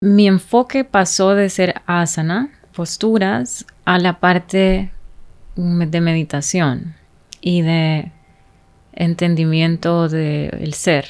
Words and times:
mi 0.00 0.28
enfoque 0.28 0.84
pasó 0.84 1.34
de 1.34 1.50
ser 1.50 1.82
asana, 1.86 2.50
posturas, 2.72 3.66
a 3.84 3.98
la 3.98 4.20
parte 4.20 4.92
de 5.56 6.00
meditación 6.00 6.94
y 7.40 7.62
de 7.62 8.12
entendimiento 8.92 10.08
del 10.08 10.72
ser. 10.74 11.06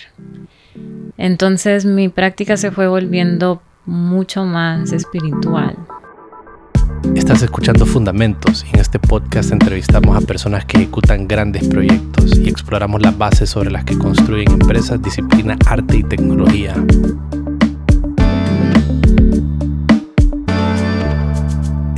Entonces 1.19 1.85
mi 1.85 2.09
práctica 2.09 2.57
se 2.57 2.71
fue 2.71 2.89
volviendo 2.89 3.61
mucho 3.85 4.45
más 4.45 4.93
espiritual. 4.93 5.77
Estás 7.15 7.43
escuchando 7.43 7.85
Fundamentos 7.85 8.65
y 8.65 8.75
en 8.75 8.81
este 8.81 8.99
podcast 8.99 9.53
entrevistamos 9.53 10.17
a 10.17 10.27
personas 10.27 10.65
que 10.65 10.79
ejecutan 10.79 11.29
grandes 11.29 11.69
proyectos 11.69 12.39
y 12.39 12.49
exploramos 12.49 13.03
las 13.03 13.17
bases 13.19 13.51
sobre 13.51 13.71
las 13.71 13.85
que 13.85 13.99
construyen 13.99 14.51
empresas, 14.51 15.03
disciplina, 15.03 15.59
arte 15.67 15.99
y 15.99 16.03
tecnología. 16.05 16.75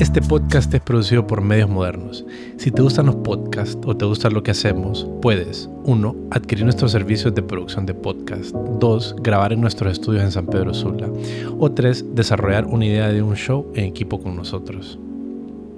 Este 0.00 0.22
podcast 0.22 0.72
es 0.72 0.80
producido 0.80 1.26
por 1.26 1.42
Medios 1.42 1.68
Modernos. 1.68 2.24
Si 2.56 2.70
te 2.70 2.80
gustan 2.80 3.04
los 3.04 3.16
podcasts 3.16 3.76
o 3.84 3.94
te 3.94 4.06
gusta 4.06 4.30
lo 4.30 4.42
que 4.42 4.52
hacemos, 4.52 5.06
puedes 5.20 5.68
1. 5.84 6.16
Adquirir 6.30 6.64
nuestros 6.64 6.92
servicios 6.92 7.34
de 7.34 7.42
producción 7.42 7.84
de 7.84 7.92
podcast. 7.92 8.54
2. 8.54 9.16
Grabar 9.20 9.52
en 9.52 9.60
nuestros 9.60 9.92
estudios 9.92 10.24
en 10.24 10.32
San 10.32 10.46
Pedro 10.46 10.72
Sula. 10.72 11.06
O 11.58 11.70
3. 11.70 12.14
Desarrollar 12.14 12.64
una 12.64 12.86
idea 12.86 13.08
de 13.08 13.20
un 13.20 13.36
show 13.36 13.70
en 13.74 13.84
equipo 13.84 14.22
con 14.22 14.36
nosotros. 14.36 14.98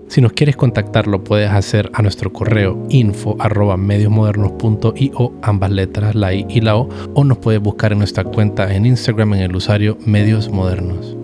Si 0.06 0.20
nos 0.20 0.34
quieres 0.34 0.54
contactar, 0.54 1.08
lo 1.08 1.24
puedes 1.24 1.50
hacer 1.50 1.90
a 1.92 2.00
nuestro 2.00 2.32
correo 2.32 2.86
info 2.90 3.36
mediosmodernos.io, 3.76 5.32
ambas 5.42 5.70
letras, 5.72 6.14
la 6.14 6.32
I 6.32 6.46
y 6.48 6.60
la 6.60 6.76
O, 6.76 6.88
o 7.14 7.24
nos 7.24 7.38
puedes 7.38 7.60
buscar 7.60 7.90
en 7.90 7.98
nuestra 7.98 8.22
cuenta 8.22 8.72
en 8.72 8.86
Instagram 8.86 9.34
en 9.34 9.40
el 9.40 9.56
usuario 9.56 9.98
Medios 10.06 10.48
Modernos. 10.48 11.16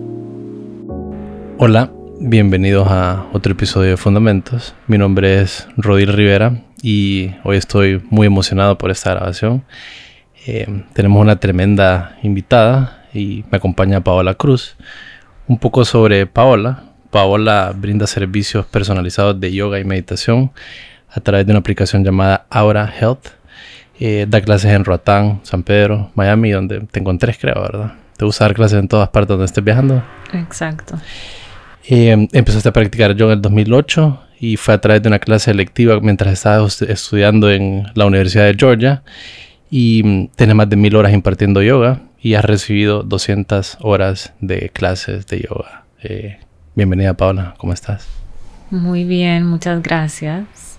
Hola, 1.59 1.93
Bienvenidos 2.21 2.85
a 2.89 3.27
otro 3.31 3.53
episodio 3.53 3.91
de 3.91 3.97
Fundamentos. 3.97 4.75
Mi 4.87 4.97
nombre 4.97 5.39
es 5.39 5.69
Rodil 5.77 6.11
Rivera 6.11 6.61
y 6.81 7.31
hoy 7.45 7.55
estoy 7.55 8.03
muy 8.09 8.27
emocionado 8.27 8.77
por 8.77 8.91
esta 8.91 9.11
grabación. 9.11 9.63
Eh, 10.45 10.83
tenemos 10.91 11.21
una 11.21 11.39
tremenda 11.39 12.17
invitada 12.21 13.05
y 13.13 13.45
me 13.49 13.57
acompaña 13.57 14.03
Paola 14.03 14.33
Cruz. 14.33 14.75
Un 15.47 15.59
poco 15.59 15.85
sobre 15.85 16.27
Paola. 16.27 16.83
Paola 17.09 17.73
brinda 17.73 18.05
servicios 18.05 18.65
personalizados 18.65 19.39
de 19.39 19.53
yoga 19.53 19.79
y 19.79 19.85
meditación 19.85 20.51
a 21.09 21.21
través 21.21 21.45
de 21.45 21.53
una 21.53 21.59
aplicación 21.59 22.03
llamada 22.03 22.47
Aura 22.49 22.93
Health. 22.99 23.27
Eh, 23.97 24.25
da 24.27 24.41
clases 24.41 24.73
en 24.73 24.83
Roatán, 24.83 25.39
San 25.43 25.63
Pedro, 25.63 26.11
Miami, 26.15 26.51
donde 26.51 26.81
te 26.81 26.99
encontré, 26.99 27.33
creo, 27.39 27.61
¿verdad? 27.61 27.93
Te 28.17 28.25
gusta 28.25 28.43
dar 28.43 28.55
clases 28.55 28.79
en 28.79 28.89
todas 28.89 29.07
partes 29.07 29.29
donde 29.29 29.45
estés 29.45 29.63
viajando. 29.63 30.03
Exacto. 30.33 30.99
Eh, 31.91 32.27
empezaste 32.33 32.69
a 32.69 32.71
practicar 32.71 33.15
yoga 33.15 33.33
en 33.33 33.37
el 33.37 33.41
2008 33.41 34.19
y 34.39 34.57
fue 34.57 34.75
a 34.75 34.77
través 34.79 35.01
de 35.01 35.07
una 35.07 35.17
clase 35.17 35.49
electiva 35.49 35.99
mientras 35.99 36.31
estabas 36.31 36.83
estudiando 36.83 37.49
en 37.49 37.87
la 37.95 38.05
Universidad 38.05 38.45
de 38.45 38.53
Georgia 38.53 39.01
y 39.71 40.03
mm, 40.03 40.27
tienes 40.35 40.55
más 40.55 40.69
de 40.69 40.75
mil 40.75 40.95
horas 40.95 41.13
impartiendo 41.13 41.63
yoga 41.63 42.01
y 42.21 42.35
has 42.35 42.45
recibido 42.45 43.01
200 43.01 43.79
horas 43.81 44.33
de 44.39 44.69
clases 44.69 45.25
de 45.25 45.47
yoga. 45.49 45.85
Eh, 46.03 46.37
bienvenida 46.75 47.15
Paula, 47.15 47.55
¿cómo 47.57 47.73
estás? 47.73 48.07
Muy 48.69 49.03
bien, 49.03 49.47
muchas 49.47 49.81
gracias. 49.81 50.77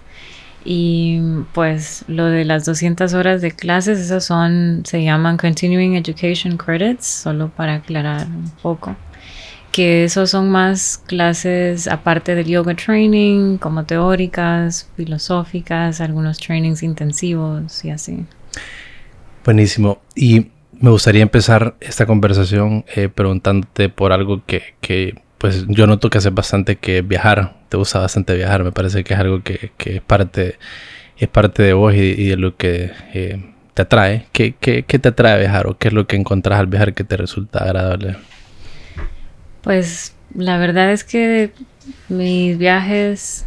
Y 0.64 1.20
pues 1.52 2.04
lo 2.06 2.26
de 2.26 2.44
las 2.44 2.66
200 2.66 3.14
horas 3.14 3.42
de 3.42 3.50
clases, 3.50 3.98
esas 3.98 4.24
son, 4.24 4.82
se 4.84 5.02
llaman 5.02 5.38
Continuing 5.38 5.96
Education 5.96 6.56
Credits, 6.56 7.04
solo 7.04 7.48
para 7.48 7.74
aclarar 7.74 8.28
un 8.28 8.52
poco 8.62 8.94
que 9.72 10.04
esos 10.04 10.30
son 10.30 10.50
más 10.50 11.02
clases 11.06 11.86
aparte 11.86 12.34
del 12.34 12.46
yoga 12.46 12.74
training, 12.74 13.58
como 13.58 13.84
teóricas, 13.84 14.88
filosóficas, 14.96 16.00
algunos 16.00 16.38
trainings 16.38 16.82
intensivos 16.82 17.84
y 17.84 17.90
así. 17.90 18.24
Buenísimo. 19.44 20.00
Y 20.14 20.48
me 20.80 20.90
gustaría 20.90 21.22
empezar 21.22 21.76
esta 21.80 22.06
conversación 22.06 22.84
eh, 22.94 23.08
preguntándote 23.08 23.88
por 23.88 24.12
algo 24.12 24.42
que, 24.44 24.74
que, 24.80 25.22
pues 25.38 25.66
yo 25.68 25.86
noto 25.86 26.10
que 26.10 26.18
haces 26.18 26.34
bastante 26.34 26.76
que 26.76 27.02
viajar, 27.02 27.56
te 27.68 27.76
gusta 27.76 28.00
bastante 28.00 28.34
viajar, 28.34 28.64
me 28.64 28.72
parece 28.72 29.04
que 29.04 29.14
es 29.14 29.20
algo 29.20 29.42
que, 29.42 29.72
que 29.76 29.96
es, 29.96 30.02
parte, 30.02 30.58
es 31.16 31.28
parte 31.28 31.62
de 31.62 31.74
vos 31.74 31.94
y, 31.94 32.28
de 32.28 32.36
lo 32.36 32.56
que 32.56 32.90
eh, 33.14 33.52
te 33.74 33.82
atrae. 33.82 34.26
¿Qué, 34.32 34.54
¿Qué, 34.58 34.84
qué, 34.84 34.98
te 34.98 35.10
atrae 35.10 35.38
viajar 35.38 35.66
o 35.66 35.78
qué 35.78 35.88
es 35.88 35.94
lo 35.94 36.06
que 36.06 36.16
encontrás 36.16 36.58
al 36.58 36.66
viajar 36.66 36.94
que 36.94 37.04
te 37.04 37.16
resulta 37.16 37.60
agradable? 37.60 38.16
Pues 39.62 40.14
la 40.34 40.58
verdad 40.58 40.90
es 40.92 41.04
que 41.04 41.52
mis 42.08 42.56
viajes 42.56 43.44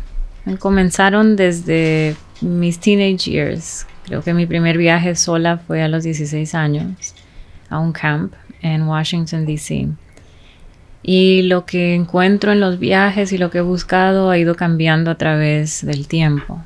comenzaron 0.59 1.35
desde 1.35 2.15
mis 2.41 2.79
teenage 2.79 3.31
years. 3.31 3.87
Creo 4.05 4.21
que 4.21 4.33
mi 4.33 4.45
primer 4.45 4.77
viaje 4.77 5.15
sola 5.15 5.57
fue 5.57 5.81
a 5.81 5.87
los 5.87 6.03
16 6.03 6.53
años 6.55 7.15
a 7.69 7.79
un 7.79 7.93
camp 7.93 8.33
en 8.61 8.83
Washington, 8.83 9.45
D.C. 9.45 9.89
Y 11.01 11.43
lo 11.43 11.65
que 11.65 11.95
encuentro 11.95 12.51
en 12.51 12.59
los 12.59 12.79
viajes 12.79 13.33
y 13.33 13.37
lo 13.37 13.49
que 13.49 13.59
he 13.59 13.61
buscado 13.61 14.29
ha 14.29 14.37
ido 14.37 14.55
cambiando 14.55 15.11
a 15.11 15.15
través 15.15 15.85
del 15.85 16.07
tiempo. 16.07 16.63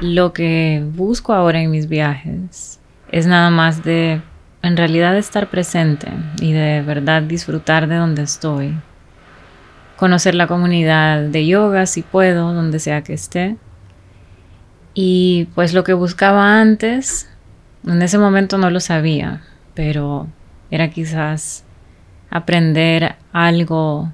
Lo 0.00 0.32
que 0.32 0.82
busco 0.94 1.34
ahora 1.34 1.60
en 1.60 1.70
mis 1.70 1.88
viajes 1.88 2.80
es 3.12 3.26
nada 3.26 3.50
más 3.50 3.84
de 3.84 4.22
en 4.62 4.76
realidad 4.76 5.16
estar 5.16 5.48
presente 5.48 6.08
y 6.40 6.52
de 6.52 6.82
verdad 6.82 7.22
disfrutar 7.22 7.86
de 7.88 7.96
donde 7.96 8.22
estoy. 8.22 8.76
Conocer 9.96 10.34
la 10.34 10.46
comunidad 10.46 11.22
de 11.22 11.46
yoga 11.46 11.86
si 11.86 12.02
puedo, 12.02 12.52
donde 12.52 12.78
sea 12.78 13.02
que 13.02 13.12
esté. 13.14 13.56
Y 14.94 15.48
pues 15.54 15.72
lo 15.72 15.84
que 15.84 15.92
buscaba 15.92 16.60
antes, 16.60 17.30
en 17.86 18.02
ese 18.02 18.18
momento 18.18 18.58
no 18.58 18.70
lo 18.70 18.80
sabía, 18.80 19.42
pero 19.74 20.26
era 20.70 20.90
quizás 20.90 21.64
aprender 22.30 23.16
algo 23.32 24.10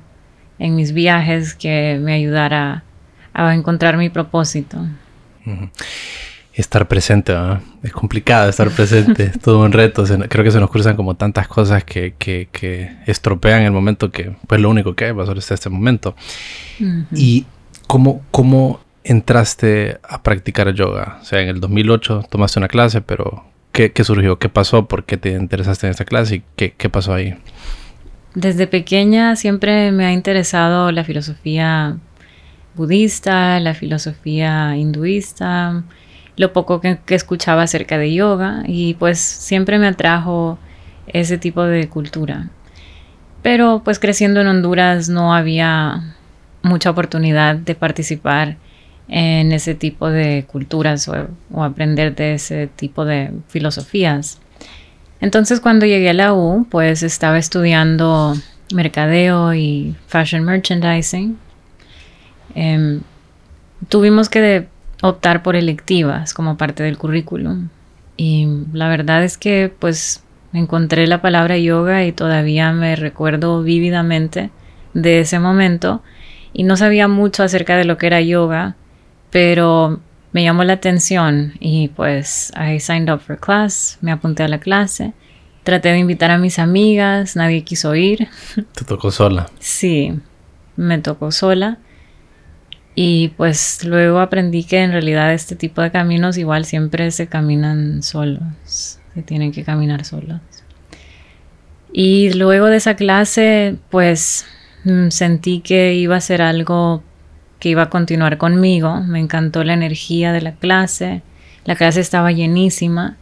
en 0.59 0.75
mis 0.75 0.93
viajes 0.93 1.55
que 1.55 1.99
me 2.01 2.15
ayudara 2.15 2.83
a 3.34 3.55
encontrar 3.55 3.97
mi 3.97 4.09
propósito 4.09 4.78
estar 6.56 6.89
presente, 6.89 7.34
Es 7.83 7.93
complicado 7.93 8.49
estar 8.49 8.71
presente, 8.71 9.25
es 9.25 9.41
todo 9.41 9.61
un 9.62 9.72
reto. 9.72 10.05
creo 10.28 10.43
que 10.43 10.50
se 10.50 10.59
nos 10.59 10.71
cruzan 10.71 10.97
como 10.97 11.15
tantas 11.15 11.49
cosas 11.49 11.84
que, 11.84 12.15
que, 12.19 12.49
que, 12.50 12.97
estropean 13.06 13.62
el 13.62 13.72
momento 13.72 14.11
que, 14.11 14.34
pues 14.47 14.61
lo 14.61 14.71
único 14.71 14.95
que 14.95 15.05
hay, 15.05 15.12
pasar 15.12 15.37
hasta 15.37 15.55
este 15.55 15.69
momento. 15.69 16.16
¿Y 17.12 17.45
cómo, 17.87 18.22
cómo 18.31 18.81
entraste 19.05 19.99
a 20.03 20.22
practicar 20.22 20.72
yoga? 20.72 21.19
O 21.21 21.25
sea, 21.25 21.41
en 21.41 21.49
el 21.49 21.61
2008 21.61 22.25
tomaste 22.31 22.59
una 22.59 22.69
clase, 22.69 23.03
pero 23.03 23.45
¿qué, 23.72 23.93
qué 23.93 24.03
surgió? 24.03 24.39
¿Qué 24.39 24.49
pasó? 24.49 24.89
¿Por 24.89 25.05
qué 25.05 25.19
te 25.19 25.33
interesaste 25.33 25.87
en 25.87 25.91
esta 25.91 26.06
clase? 26.06 26.37
¿Y 26.37 26.43
qué, 26.56 26.72
qué 26.72 26.89
pasó 26.89 27.12
ahí? 27.12 27.37
Desde 28.34 28.66
pequeña 28.66 29.37
siempre 29.37 29.93
me 29.93 30.06
ha 30.06 30.12
interesado 30.12 30.91
la 30.91 31.05
filosofía 31.05 31.99
budista, 32.75 33.61
la 33.61 33.75
filosofía 33.75 34.77
hinduista, 34.77 35.84
lo 36.36 36.52
poco 36.52 36.80
que, 36.80 36.98
escuchaba 37.08 37.62
acerca 37.62 37.98
de 37.98 38.12
yoga 38.12 38.62
y 38.66 38.94
pues 38.94 39.19
siempre 39.19 39.78
me 39.78 39.88
atrajo 39.88 40.58
ese 41.06 41.38
tipo 41.38 41.64
de 41.64 41.88
cultura. 41.88 42.48
Pero 43.42 43.82
pues 43.84 43.98
creciendo 43.98 44.41
en 44.41 44.48
Honduras 44.48 45.08
no 45.08 45.34
había 45.34 46.14
mucha 46.62 46.91
oportunidad 46.91 47.56
de 47.56 47.74
participar 47.74 48.56
en 49.08 49.52
ese 49.52 49.74
tipo 49.74 50.10
de 50.10 50.44
culturas 50.48 51.08
o, 51.08 51.62
aprender 51.62 52.14
de 52.14 52.34
ese 52.34 52.66
tipo 52.66 53.04
de 53.04 53.30
filosofías. 53.48 54.41
Entonces 55.20 55.60
cuando 55.60 55.86
llegué 55.86 56.10
a 56.10 56.14
la 56.14 56.34
U, 56.34 56.66
pues 56.70 57.03
estaba 57.03 57.38
estudiando 57.38 58.34
mercadeo 58.74 59.54
y 59.54 59.94
fashion 60.09 60.44
merchandising. 60.44 61.39
Em, 62.54 63.00
tuvimos 63.89 64.28
que 64.28 64.66
optar 65.03 65.43
por 65.43 65.57
electivas 65.57 66.34
como 66.34 66.57
parte 66.57 66.83
del 66.83 66.98
currículum. 66.98 67.69
Y 68.16 68.48
la 68.72 68.89
verdad 68.89 69.25
es 69.25 69.37
que 69.37 69.72
pues 69.78 70.22
encontré 70.53 71.07
la 71.07 71.21
palabra 71.21 71.59
yoga 71.59 72.04
y 72.04 72.13
todavía 72.13 72.72
me 72.72 72.97
recuerdo 72.97 73.63
vívidamente 73.63 74.51
de 74.95 75.21
ese 75.21 75.39
momento 75.39 76.03
y 76.53 76.63
no 76.63 76.77
sabía 76.77 77.09
mucho 77.09 77.43
acerca 77.43 77.77
de 77.77 77.84
lo 77.84 77.98
que 77.98 78.07
era 78.07 78.22
yoga, 78.22 78.77
pero 79.31 80.01
me 80.33 80.43
llamó 80.43 80.65
la 80.65 80.75
atención 80.75 81.53
y 81.60 81.89
pues 81.89 82.53
I 82.57 82.81
signed 82.81 83.13
up 83.13 83.21
for 83.21 83.39
class, 83.39 83.99
me 84.01 84.13
apunté 84.13 84.42
a 84.42 84.49
la 84.49 84.59
clase, 84.59 85.13
traté 85.65 85.91
de 85.91 85.99
invitar 85.99 86.31
a 86.31 86.39
mis 86.39 86.59
amigas, 86.59 87.37
nadie 87.37 87.63
quiso 87.63 87.95
ir. 87.95 88.28
¿Te 88.75 88.84
tocó 88.87 89.10
sola? 89.10 89.51
Sí, 89.59 90.15
me 90.77 90.99
tocó 90.99 91.31
sola 91.31 91.78
y 92.98 93.28
pues 93.37 93.84
luego 93.84 94.21
aprendí 94.21 94.65
que 94.65 94.83
en 94.83 94.91
realidad 94.91 95.34
este 95.34 95.54
tipo 95.54 95.83
de 95.83 95.91
caminos 95.91 96.39
igual 96.39 96.65
siempre 96.65 97.10
se 97.10 97.27
caminan 97.27 98.03
solos, 98.03 98.43
se 98.65 99.22
tienen 99.22 99.53
que 99.53 99.65
caminar 99.65 100.07
solos. 100.07 100.41
Y 101.93 102.33
luego 102.33 102.66
de 102.66 102.78
esa 102.78 102.97
clase, 102.97 103.77
pues 103.91 104.47
mm, 104.84 105.10
sentí 105.10 105.60
que 105.60 105.95
iba 105.95 106.16
a 106.16 106.21
ser 106.22 106.41
algo 106.41 107.03
que 107.59 107.69
iba 107.69 107.83
a 107.83 107.91
continuar 107.91 108.39
conmigo. 108.39 109.03
Me 109.03 109.21
encantó 109.21 109.63
la 109.63 109.75
energía 109.75 110.33
de 110.33 110.41
la 110.41 110.53
clase. 110.53 111.22
La 111.66 111.77
clase 111.77 112.01
estaba 112.01 112.33
llenísima. 112.33 113.19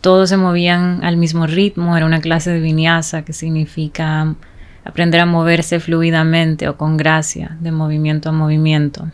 Todos 0.00 0.30
se 0.30 0.36
movían 0.36 1.04
al 1.04 1.16
mismo 1.16 1.46
ritmo. 1.46 1.96
Era 1.96 2.06
una 2.06 2.20
clase 2.20 2.50
de 2.50 2.60
vinyasa, 2.60 3.24
que 3.24 3.32
significa 3.32 4.34
aprender 4.84 5.20
a 5.20 5.26
moverse 5.26 5.80
fluidamente 5.80 6.68
o 6.68 6.76
con 6.76 6.96
gracia, 6.96 7.56
de 7.60 7.72
movimiento 7.72 8.28
a 8.28 8.32
movimiento. 8.32 9.10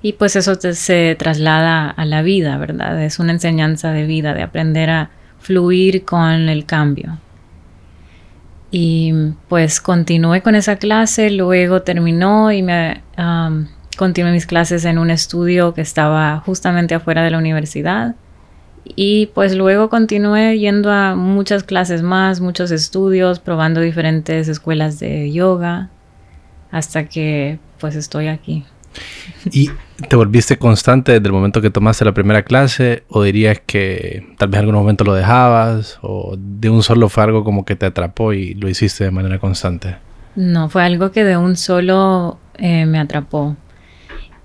Y 0.00 0.12
pues 0.12 0.36
eso 0.36 0.54
se 0.54 1.16
traslada 1.18 1.90
a 1.90 2.04
la 2.04 2.22
vida, 2.22 2.56
¿verdad? 2.58 3.02
Es 3.02 3.18
una 3.18 3.32
enseñanza 3.32 3.90
de 3.90 4.04
vida, 4.06 4.32
de 4.32 4.42
aprender 4.42 4.90
a 4.90 5.10
fluir 5.40 6.04
con 6.04 6.48
el 6.48 6.66
cambio. 6.66 7.18
Y 8.70 9.12
pues 9.48 9.80
continué 9.80 10.42
con 10.42 10.54
esa 10.54 10.76
clase, 10.76 11.30
luego 11.30 11.82
terminó 11.82 12.52
y 12.52 12.62
me 12.62 13.02
continué 13.96 14.30
mis 14.30 14.46
clases 14.46 14.84
en 14.84 14.98
un 14.98 15.10
estudio 15.10 15.74
que 15.74 15.80
estaba 15.80 16.38
justamente 16.44 16.94
afuera 16.94 17.24
de 17.24 17.30
la 17.30 17.38
universidad. 17.38 18.14
Y 18.96 19.26
pues 19.26 19.54
luego 19.54 19.88
continué 19.88 20.58
yendo 20.58 20.90
a 20.90 21.14
muchas 21.14 21.62
clases 21.62 22.02
más, 22.02 22.40
muchos 22.40 22.70
estudios, 22.70 23.38
probando 23.38 23.80
diferentes 23.80 24.48
escuelas 24.48 24.98
de 24.98 25.30
yoga, 25.32 25.90
hasta 26.70 27.04
que 27.06 27.58
pues 27.78 27.94
estoy 27.96 28.28
aquí. 28.28 28.64
¿Y 29.52 29.70
te 30.08 30.16
volviste 30.16 30.58
constante 30.58 31.12
desde 31.12 31.26
el 31.26 31.32
momento 31.32 31.60
que 31.60 31.70
tomaste 31.70 32.04
la 32.04 32.12
primera 32.12 32.42
clase? 32.42 33.04
¿O 33.08 33.22
dirías 33.22 33.60
que 33.64 34.34
tal 34.38 34.48
vez 34.48 34.58
en 34.58 34.66
algún 34.66 34.80
momento 34.80 35.04
lo 35.04 35.14
dejabas? 35.14 35.98
¿O 36.02 36.36
de 36.36 36.70
un 36.70 36.82
solo 36.82 37.08
fue 37.08 37.24
algo 37.24 37.44
como 37.44 37.64
que 37.64 37.76
te 37.76 37.86
atrapó 37.86 38.32
y 38.32 38.54
lo 38.54 38.68
hiciste 38.68 39.04
de 39.04 39.10
manera 39.10 39.38
constante? 39.38 39.96
No, 40.36 40.68
fue 40.68 40.82
algo 40.82 41.10
que 41.10 41.24
de 41.24 41.36
un 41.36 41.56
solo 41.56 42.38
eh, 42.56 42.86
me 42.86 42.98
atrapó. 42.98 43.56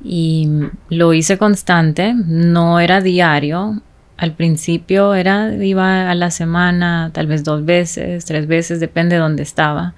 Y 0.03 0.49
lo 0.89 1.13
hice 1.13 1.37
constante, 1.37 2.13
no 2.13 2.79
era 2.79 3.01
diario. 3.01 3.81
Al 4.23 4.33
principio 4.33 5.13
era, 5.13 5.53
iba 5.53 6.09
a 6.09 6.15
la 6.15 6.31
semana, 6.31 7.11
tal 7.13 7.27
vez 7.27 7.43
dos 7.43 7.65
veces, 7.65 8.23
tres 8.25 8.47
veces, 8.47 8.79
depende 8.79 9.15
de 9.15 9.21
dónde 9.21 9.43
estaba 9.43 9.93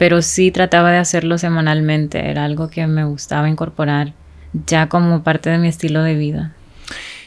pero 0.00 0.22
sí 0.22 0.50
trataba 0.50 0.90
de 0.92 0.96
hacerlo 0.96 1.36
semanalmente, 1.36 2.30
era 2.30 2.46
algo 2.46 2.70
que 2.70 2.86
me 2.86 3.04
gustaba 3.04 3.50
incorporar 3.50 4.14
ya 4.66 4.88
como 4.88 5.22
parte 5.22 5.50
de 5.50 5.58
mi 5.58 5.68
estilo 5.68 6.02
de 6.02 6.14
vida. 6.14 6.54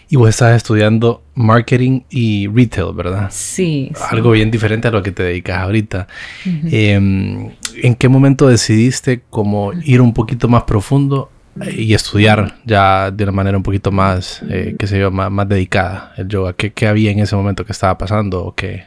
Y 0.09 0.15
vos 0.15 0.27
estás 0.27 0.57
estudiando 0.57 1.21
marketing 1.35 2.01
y 2.09 2.47
retail, 2.47 2.95
¿verdad? 2.95 3.27
Sí. 3.29 3.91
Algo 4.09 4.31
bien 4.31 4.49
diferente 4.49 4.87
a 4.87 4.91
lo 4.91 5.03
que 5.03 5.11
te 5.11 5.21
dedicas 5.21 5.59
ahorita. 5.59 6.07
Em, 6.45 7.51
¿En 7.75 7.93
qué 7.93 8.09
momento 8.09 8.47
decidiste 8.47 9.21
como 9.29 9.71
ir 9.83 10.01
un 10.01 10.11
poquito 10.15 10.47
más 10.47 10.63
profundo 10.63 11.29
y 11.71 11.93
estudiar 11.93 12.55
ya 12.65 13.11
de 13.11 13.23
una 13.23 13.31
manera 13.31 13.57
un 13.57 13.63
poquito 13.63 13.91
más, 13.91 14.41
eh, 14.49 14.75
qué 14.77 14.87
sé 14.87 14.99
yo, 14.99 15.11
más, 15.11 15.47
dedicada 15.47 16.13
el 16.17 16.27
yoga? 16.27 16.53
¿Qué, 16.53 16.71
¿Qué, 16.71 16.87
había 16.87 17.11
en 17.11 17.19
ese 17.19 17.35
momento 17.35 17.65
que 17.65 17.71
estaba 17.71 17.97
pasando 17.97 18.43
o 18.43 18.55
qué? 18.55 18.85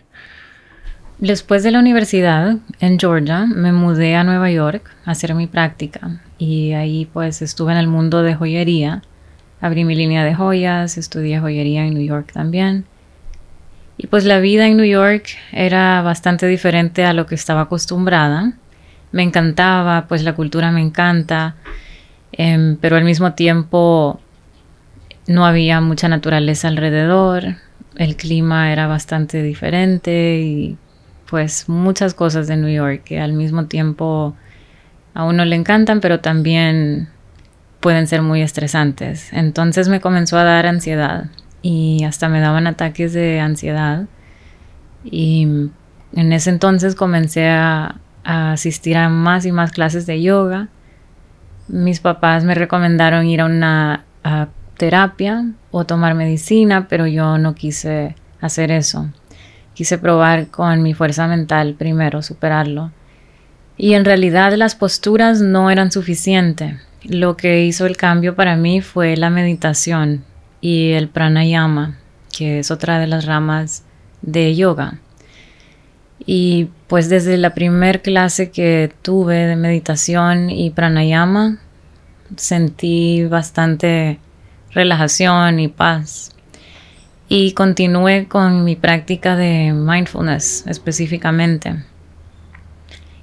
Después 1.18 1.62
de 1.62 1.70
la 1.70 1.78
universidad 1.78 2.56
en 2.80 2.98
Georgia, 2.98 3.46
me 3.46 3.72
mudé 3.72 4.16
a 4.16 4.24
Nueva 4.24 4.50
York 4.50 4.90
a 5.04 5.12
hacer 5.12 5.34
mi 5.34 5.46
práctica 5.46 6.20
y 6.38 6.72
ahí 6.72 7.08
pues 7.10 7.40
estuve 7.40 7.72
en 7.72 7.78
el 7.78 7.88
mundo 7.88 8.22
de 8.22 8.34
joyería. 8.34 9.02
Abrí 9.60 9.84
mi 9.84 9.94
línea 9.94 10.24
de 10.24 10.34
joyas, 10.34 10.98
estudié 10.98 11.40
joyería 11.40 11.86
en 11.86 11.94
New 11.94 12.04
York 12.04 12.32
también. 12.32 12.84
Y 13.96 14.08
pues 14.08 14.24
la 14.24 14.40
vida 14.40 14.66
en 14.66 14.76
New 14.76 14.84
York 14.84 15.28
era 15.52 16.02
bastante 16.02 16.46
diferente 16.46 17.04
a 17.06 17.14
lo 17.14 17.24
que 17.24 17.34
estaba 17.34 17.62
acostumbrada. 17.62 18.52
Me 19.12 19.22
encantaba, 19.22 20.06
pues 20.08 20.22
la 20.22 20.34
cultura 20.34 20.70
me 20.70 20.82
encanta, 20.82 21.56
em, 22.32 22.76
pero 22.76 22.96
al 22.96 23.04
mismo 23.04 23.34
tiempo 23.34 24.20
no 25.26 25.46
había 25.46 25.80
mucha 25.80 26.08
naturaleza 26.08 26.68
alrededor, 26.68 27.56
el 27.96 28.16
clima 28.16 28.72
era 28.72 28.86
bastante 28.86 29.42
diferente 29.42 30.40
y 30.40 30.76
pues 31.28 31.68
muchas 31.68 32.14
cosas 32.14 32.46
de 32.46 32.56
New 32.56 32.70
York 32.70 33.02
que 33.04 33.20
al 33.20 33.32
mismo 33.32 33.66
tiempo 33.66 34.36
a 35.14 35.24
uno 35.24 35.44
le 35.44 35.56
encantan, 35.56 36.00
pero 36.00 36.20
también 36.20 37.08
pueden 37.80 38.06
ser 38.06 38.22
muy 38.22 38.42
estresantes. 38.42 39.32
Entonces 39.32 39.88
me 39.88 40.00
comenzó 40.00 40.38
a 40.38 40.44
dar 40.44 40.66
ansiedad 40.66 41.26
y 41.62 42.04
hasta 42.04 42.28
me 42.28 42.40
daban 42.40 42.66
ataques 42.66 43.12
de 43.12 43.40
ansiedad. 43.40 44.06
Y 45.04 45.70
en 46.14 46.32
ese 46.32 46.50
entonces 46.50 46.94
comencé 46.94 47.48
a, 47.48 47.96
asistir 48.24 48.96
a 48.96 49.08
más 49.08 49.46
y 49.46 49.52
más 49.52 49.70
clases 49.70 50.04
de 50.04 50.20
yoga. 50.20 50.68
Mis 51.68 52.00
papás 52.00 52.44
me 52.44 52.54
recomendaron 52.54 53.26
ir 53.26 53.40
a 53.40 53.46
una 53.46 54.04
terapia 54.76 55.46
o 55.70 55.84
tomar 55.84 56.14
medicina, 56.14 56.86
pero 56.88 57.06
yo 57.06 57.38
no 57.38 57.54
quise 57.54 58.14
hacer 58.40 58.70
eso. 58.70 59.10
Quise 59.74 59.98
probar 59.98 60.48
con 60.48 60.82
mi 60.82 60.94
fuerza 60.94 61.26
mental 61.26 61.74
primero, 61.74 62.22
superarlo. 62.22 62.92
Y 63.76 63.94
en 63.94 64.04
realidad 64.04 64.52
las 64.54 64.74
posturas 64.74 65.40
no 65.40 65.70
eran 65.70 65.92
suficientes. 65.92 66.80
Lo 67.04 67.36
que 67.36 67.64
hizo 67.64 67.86
el 67.86 67.96
cambio 67.96 68.34
para 68.34 68.56
mí 68.56 68.80
fue 68.80 69.16
la 69.16 69.30
meditación 69.30 70.24
y 70.60 70.92
el 70.92 71.08
pranayama, 71.08 71.98
que 72.36 72.60
es 72.60 72.70
otra 72.70 72.98
de 72.98 73.06
las 73.06 73.26
ramas 73.26 73.84
de 74.22 74.56
yoga. 74.56 74.98
Y 76.24 76.70
pues 76.86 77.08
desde 77.08 77.36
la 77.36 77.54
primer 77.54 78.02
clase 78.02 78.50
que 78.50 78.92
tuve 79.02 79.46
de 79.46 79.56
meditación 79.56 80.50
y 80.50 80.70
pranayama, 80.70 81.58
sentí 82.36 83.24
bastante 83.24 84.18
relajación 84.72 85.60
y 85.60 85.68
paz 85.68 86.36
y 87.28 87.52
continué 87.52 88.28
con 88.28 88.64
mi 88.64 88.76
práctica 88.76 89.36
de 89.36 89.72
mindfulness 89.72 90.64
específicamente. 90.66 91.84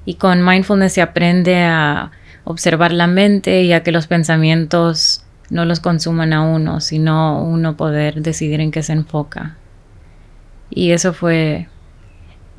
Y 0.05 0.15
con 0.15 0.43
mindfulness 0.43 0.93
se 0.93 1.01
aprende 1.01 1.63
a 1.63 2.11
observar 2.43 2.91
la 2.91 3.07
mente 3.07 3.63
y 3.63 3.71
a 3.71 3.83
que 3.83 3.93
los 3.93 4.07
pensamientos 4.07 5.23
no 5.49 5.63
los 5.63 5.79
consuman 5.79 6.33
a 6.33 6.41
uno, 6.41 6.81
sino 6.81 7.41
uno 7.43 7.77
poder 7.77 8.21
decidir 8.21 8.59
en 8.59 8.71
qué 8.71 8.83
se 8.83 8.93
enfoca. 8.93 9.55
Y 10.69 10.91
eso 10.91 11.13
fue 11.13 11.67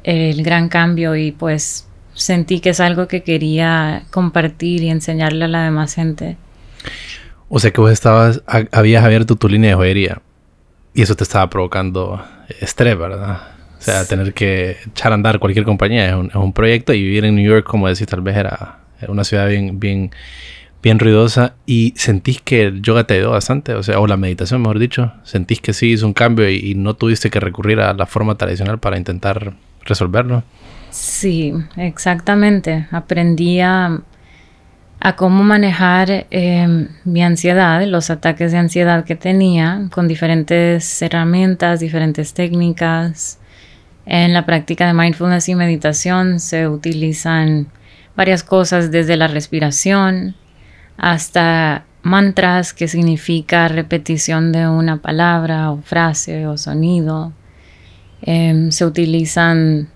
el 0.04 0.42
gran 0.42 0.68
cambio 0.68 1.16
y 1.16 1.32
pues 1.32 1.88
sentí 2.12 2.60
que 2.60 2.70
es 2.70 2.80
algo 2.80 3.08
que 3.08 3.22
quería 3.22 4.04
compartir 4.10 4.82
y 4.82 4.90
enseñarle 4.90 5.46
a 5.46 5.48
la 5.48 5.64
demás 5.64 5.94
gente. 5.94 6.36
O 7.48 7.58
sea 7.58 7.72
que 7.72 7.80
vos 7.80 7.90
estabas, 7.90 8.42
habías 8.72 9.04
abierto 9.04 9.36
tu 9.36 9.48
línea 9.48 9.70
de 9.70 9.76
joyería. 9.76 10.22
Y 10.94 11.02
eso 11.02 11.16
te 11.16 11.24
estaba 11.24 11.50
provocando 11.50 12.24
estrés, 12.60 12.96
¿verdad? 12.96 13.48
O 13.78 13.82
sea, 13.82 14.06
tener 14.06 14.32
que 14.32 14.76
echar 14.86 15.12
a 15.12 15.16
andar 15.16 15.38
cualquier 15.40 15.64
compañía 15.64 16.08
es 16.08 16.34
un, 16.34 16.52
proyecto 16.52 16.94
y 16.94 17.02
vivir 17.02 17.24
en 17.24 17.34
New 17.34 17.44
York, 17.44 17.66
como 17.66 17.88
decís, 17.88 18.06
tal 18.06 18.20
vez 18.20 18.36
era, 18.36 18.78
una 19.08 19.24
ciudad 19.24 19.48
bien, 19.48 19.80
bien, 19.80 20.10
bien 20.82 20.98
ruidosa. 20.98 21.54
¿Y 21.66 21.92
sentís 21.96 22.40
que 22.40 22.66
el 22.66 22.80
yoga 22.80 23.04
te 23.04 23.14
ayudó 23.14 23.32
bastante? 23.32 23.74
O 23.74 23.82
sea, 23.82 23.98
o 23.98 24.06
la 24.06 24.16
meditación, 24.16 24.62
mejor 24.62 24.78
dicho. 24.78 25.12
¿Sentís 25.24 25.60
que 25.60 25.72
sí 25.72 25.92
hizo 25.92 26.06
un 26.06 26.14
cambio 26.14 26.48
y, 26.48 26.56
y 26.56 26.74
no 26.76 26.94
tuviste 26.94 27.28
que 27.28 27.40
recurrir 27.40 27.80
a 27.80 27.92
la 27.92 28.06
forma 28.06 28.36
tradicional 28.36 28.78
para 28.78 28.96
intentar 28.96 29.54
resolverlo? 29.84 30.42
Sí, 30.90 31.52
exactamente. 31.76 32.86
Aprendí 32.90 33.60
a 33.60 34.02
cómo 35.16 35.42
manejar 35.42 36.26
em, 36.30 36.88
mi 37.04 37.22
ansiedad, 37.22 37.84
los 37.86 38.10
ataques 38.10 38.52
de 38.52 38.58
ansiedad 38.58 39.04
que 39.04 39.16
tenía 39.16 39.88
con 39.92 40.08
diferentes 40.08 41.02
herramientas, 41.02 41.80
diferentes 41.80 42.32
técnicas. 42.32 43.38
En 44.06 44.32
la 44.32 44.46
práctica 44.46 44.86
de 44.86 44.94
mindfulness 44.94 45.48
y 45.48 45.54
meditación 45.54 46.40
se 46.40 46.68
utilizan 46.68 47.68
varias 48.16 48.42
cosas 48.42 48.90
desde 48.90 49.16
la 49.16 49.28
respiración 49.28 50.36
hasta 50.96 51.84
mantras 52.02 52.72
que 52.72 52.86
significa 52.86 53.68
repetición 53.68 54.52
de 54.52 54.68
una 54.68 54.98
palabra 54.98 55.70
o 55.70 55.80
frase 55.82 56.46
o 56.46 56.56
sonido. 56.56 57.32
Em, 58.26 58.70
se 58.70 58.86
utilizan 58.86 59.88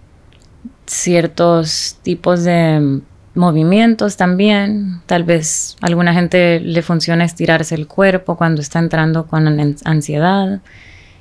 ciertos 0.85 1.97
tipos 2.03 2.45
de 2.45 3.01
movimientos 3.35 4.19
también. 4.19 5.01
Tal 5.07 5.25
vez 5.25 5.77
a 5.81 5.87
alguna 5.87 6.13
gente 6.13 6.61
le 6.61 6.83
funciona 6.83 7.25
estirarse 7.25 7.75
el 7.75 7.87
cuerpo 7.87 8.37
cuando 8.37 8.61
está 8.61 8.81
entrando 8.81 9.27
con 9.27 9.77
ansiedad. 9.85 10.61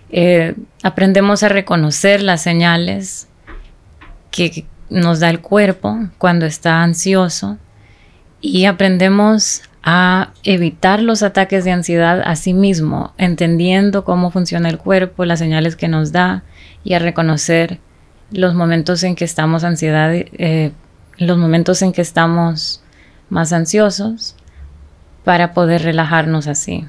Eh, 0.09 0.55
aprendemos 0.83 1.43
a 1.43 1.49
reconocer 1.49 2.21
las 2.21 2.41
señales 2.41 3.29
que 4.29 4.65
nos 4.89 5.21
da 5.21 5.29
el 5.29 5.39
cuerpo 5.39 6.09
cuando 6.17 6.45
está 6.45 6.83
ansioso 6.83 7.57
y 8.41 8.65
aprendemos 8.65 9.61
a 9.81 10.33
evitar 10.43 11.01
los 11.01 11.23
ataques 11.23 11.63
de 11.63 11.71
ansiedad 11.71 12.21
a 12.25 12.35
sí 12.35 12.53
mismo, 12.53 13.13
entendiendo 13.17 14.03
cómo 14.03 14.31
funciona 14.31 14.67
el 14.67 14.77
cuerpo, 14.77 15.23
las 15.23 15.39
señales 15.39 15.77
que 15.77 15.87
nos 15.87 16.11
da 16.11 16.43
y 16.87 16.93
a 16.93 16.99
reconocer 16.99 17.79
los 18.31 18.55
momentos 18.55 19.03
en 19.03 19.15
que 19.15 19.25
estamos 19.25 19.65
ansiedad, 19.65 20.09
eh, 20.13 20.71
los 21.17 21.37
momentos 21.37 21.81
en 21.81 21.91
que 21.91 22.01
estamos 22.01 22.81
más 23.29 23.51
ansiosos 23.51 24.37
para 25.25 25.53
poder 25.53 25.81
relajarnos 25.81 26.47
así 26.47 26.85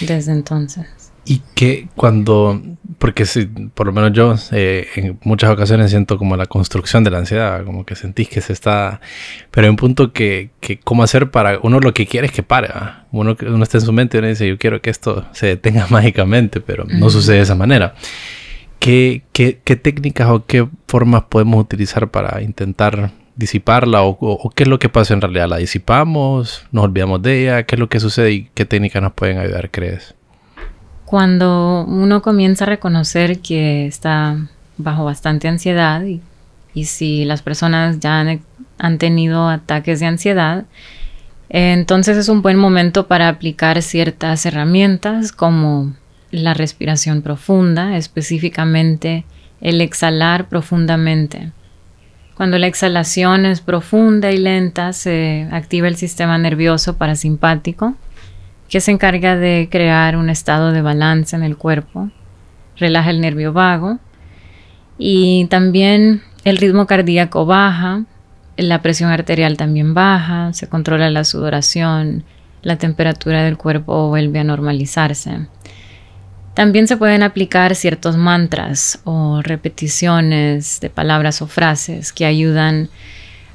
desde 0.00 0.32
entonces. 0.32 1.12
Y 1.24 1.42
que 1.54 1.86
cuando, 1.94 2.60
porque 2.98 3.24
si, 3.24 3.46
por 3.46 3.86
lo 3.86 3.92
menos 3.92 4.12
yo 4.14 4.34
eh, 4.50 4.88
en 4.96 5.20
muchas 5.22 5.50
ocasiones 5.50 5.90
siento 5.90 6.18
como 6.18 6.36
la 6.36 6.46
construcción 6.46 7.04
de 7.04 7.12
la 7.12 7.18
ansiedad, 7.18 7.64
como 7.64 7.86
que 7.86 7.94
sentís 7.94 8.28
que 8.28 8.40
se 8.40 8.52
está, 8.52 9.00
pero 9.52 9.66
hay 9.66 9.70
un 9.70 9.76
punto 9.76 10.12
que, 10.12 10.50
que 10.58 10.80
cómo 10.80 11.04
hacer 11.04 11.30
para, 11.30 11.60
uno 11.62 11.78
lo 11.78 11.94
que 11.94 12.06
quiere 12.06 12.26
es 12.26 12.32
que 12.32 12.42
pare, 12.42 12.70
uno, 13.12 13.36
uno 13.46 13.62
está 13.62 13.78
en 13.78 13.84
su 13.84 13.92
mente 13.92 14.16
y 14.16 14.18
uno 14.18 14.26
dice, 14.26 14.48
yo 14.48 14.58
quiero 14.58 14.82
que 14.82 14.90
esto 14.90 15.24
se 15.30 15.46
detenga 15.46 15.86
mágicamente, 15.90 16.60
pero 16.60 16.84
no 16.84 17.10
sucede 17.10 17.36
de 17.36 17.42
esa 17.42 17.54
manera. 17.54 17.94
¿Qué, 18.80 19.22
técnicas 19.82 20.28
o 20.30 20.46
qué 20.46 20.66
formas 20.88 21.24
podemos 21.28 21.60
utilizar 21.60 22.10
para 22.10 22.40
intentar 22.40 23.10
disiparla 23.36 24.02
o, 24.02 24.50
qué 24.54 24.62
es 24.62 24.68
lo 24.68 24.78
que 24.78 24.88
pasa 24.88 25.12
en 25.12 25.20
realidad? 25.20 25.48
¿La 25.48 25.58
disipamos? 25.58 26.64
¿Nos 26.72 26.84
olvidamos 26.84 27.20
de 27.20 27.42
ella? 27.42 27.62
¿Qué 27.64 27.76
es 27.76 27.78
lo 27.78 27.90
que 27.90 28.00
sucede 28.00 28.32
y 28.32 28.50
qué 28.54 28.64
técnicas 28.64 29.02
nos 29.02 29.12
pueden 29.12 29.38
ayudar, 29.38 29.70
crees? 29.70 30.14
Cuando 31.04 31.84
uno 31.86 32.22
comienza 32.22 32.64
a 32.64 32.68
reconocer 32.68 33.40
que 33.40 33.86
está 33.86 34.48
bajo 34.78 35.04
bastante 35.04 35.46
ansiedad 35.46 36.02
y, 36.02 36.22
si 36.84 37.26
las 37.26 37.42
personas 37.42 38.00
ya 38.00 38.24
han, 38.78 38.98
tenido 38.98 39.46
ataques 39.48 40.00
de 40.00 40.06
ansiedad, 40.06 40.64
entonces 41.50 42.16
es 42.16 42.30
un 42.30 42.40
buen 42.40 42.56
momento 42.56 43.08
para 43.08 43.28
aplicar 43.28 43.82
ciertas 43.82 44.46
herramientas 44.46 45.32
como 45.32 45.92
la 46.30 46.54
respiración 46.54 47.22
profunda, 47.22 47.96
específicamente 47.96 49.24
el 49.60 49.80
exhalar 49.80 50.48
profundamente. 50.48 51.52
Cuando 52.34 52.58
la 52.58 52.68
exhalación 52.68 53.44
es 53.44 53.60
profunda 53.60 54.32
y 54.32 54.38
lenta, 54.38 54.92
se 54.92 55.46
activa 55.50 55.88
el 55.88 55.96
sistema 55.96 56.38
nervioso 56.38 56.96
parasimpático, 56.96 57.94
que 58.68 58.80
se 58.80 58.92
encarga 58.92 59.36
de 59.36 59.68
crear 59.70 60.16
un 60.16 60.30
estado 60.30 60.72
de 60.72 60.80
balance 60.80 61.36
en 61.36 61.42
el 61.42 61.56
cuerpo, 61.56 62.08
relaja 62.76 63.10
el 63.10 63.20
nervio 63.20 63.52
vago 63.52 63.98
y 64.96 65.46
también 65.46 66.22
el 66.44 66.56
ritmo 66.56 66.86
cardíaco 66.86 67.44
baja, 67.44 68.04
la 68.56 68.80
presión 68.80 69.10
arterial 69.10 69.56
también 69.56 69.92
baja, 69.92 70.52
se 70.52 70.68
controla 70.68 71.10
la 71.10 71.24
sudoración, 71.24 72.24
la 72.62 72.76
temperatura 72.76 73.42
del 73.42 73.56
cuerpo 73.56 74.08
vuelve 74.08 74.38
a 74.38 74.44
normalizarse. 74.44 75.46
También 76.60 76.86
se 76.86 76.98
pueden 76.98 77.22
aplicar 77.22 77.74
ciertos 77.74 78.18
mantras 78.18 79.00
o 79.04 79.40
repeticiones 79.40 80.78
de 80.82 80.90
palabras 80.90 81.40
o 81.40 81.46
frases 81.46 82.12
que 82.12 82.26
ayudan 82.26 82.90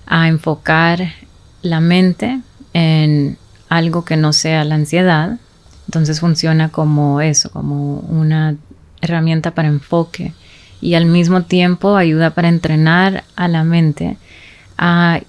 a 0.08 0.28
enfocar 0.28 1.14
la 1.62 1.82
mente 1.82 2.40
en 2.74 3.38
algo 3.70 4.06
que 4.06 4.18
no 4.18 4.34
sea 4.34 4.64
la 4.64 4.74
ansiedad. 4.74 5.38
Entonces 5.86 6.20
funciona 6.20 6.70
como 6.70 7.22
eso, 7.22 7.52
como 7.52 8.00
una 8.00 8.56
herramienta 9.02 9.52
para 9.52 9.68
enfoque 9.68 10.34
y 10.82 10.96
al 10.96 11.06
mismo 11.06 11.44
tiempo 11.44 11.98
ayuda 11.98 12.32
para 12.32 12.48
entrenar 12.48 13.24
a 13.36 13.48
la 13.48 13.64
mente 13.64 14.18
a 14.80 15.22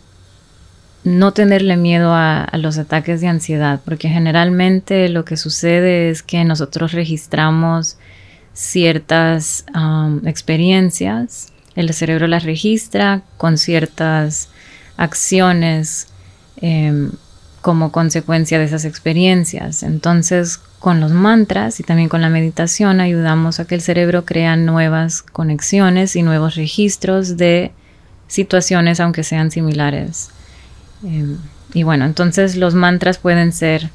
no 1.06 1.32
tenerle 1.32 1.76
miedo 1.76 2.12
a, 2.12 2.48
los 2.54 2.78
ataques 2.78 3.20
de 3.20 3.28
ansiedad, 3.28 3.80
porque 3.84 4.08
generalmente 4.08 5.08
lo 5.08 5.24
que 5.24 5.36
sucede 5.36 6.10
es 6.10 6.24
que 6.24 6.44
nosotros 6.44 6.90
registramos 6.90 7.96
ciertas 8.52 9.64
um, 9.72 10.26
experiencias, 10.26 11.52
el 11.76 11.94
cerebro 11.94 12.26
las 12.26 12.42
registra 12.42 13.22
con 13.36 13.56
ciertas 13.56 14.48
acciones 14.96 16.08
em, 16.60 17.12
como 17.60 17.92
consecuencia 17.92 18.58
de 18.58 18.64
esas 18.64 18.84
experiencias. 18.84 19.84
Entonces, 19.84 20.58
con 20.80 21.00
los 21.00 21.12
mantras 21.12 21.78
y 21.78 21.84
también 21.84 22.08
con 22.08 22.20
la 22.20 22.30
meditación 22.30 23.00
ayudamos 23.00 23.60
a 23.60 23.64
que 23.66 23.76
el 23.76 23.80
cerebro 23.80 24.24
crea 24.24 24.56
nuevas 24.56 25.22
conexiones 25.22 26.16
y 26.16 26.22
nuevos 26.22 26.56
registros 26.56 27.36
de 27.36 27.70
situaciones 28.26 28.98
aunque 28.98 29.22
sean 29.22 29.52
similares. 29.52 30.30
Em, 31.02 31.38
y 31.74 31.82
bueno, 31.82 32.04
entonces 32.04 32.56
los 32.56 32.74
mantras 32.74 33.18
pueden 33.18 33.52
ser 33.52 33.90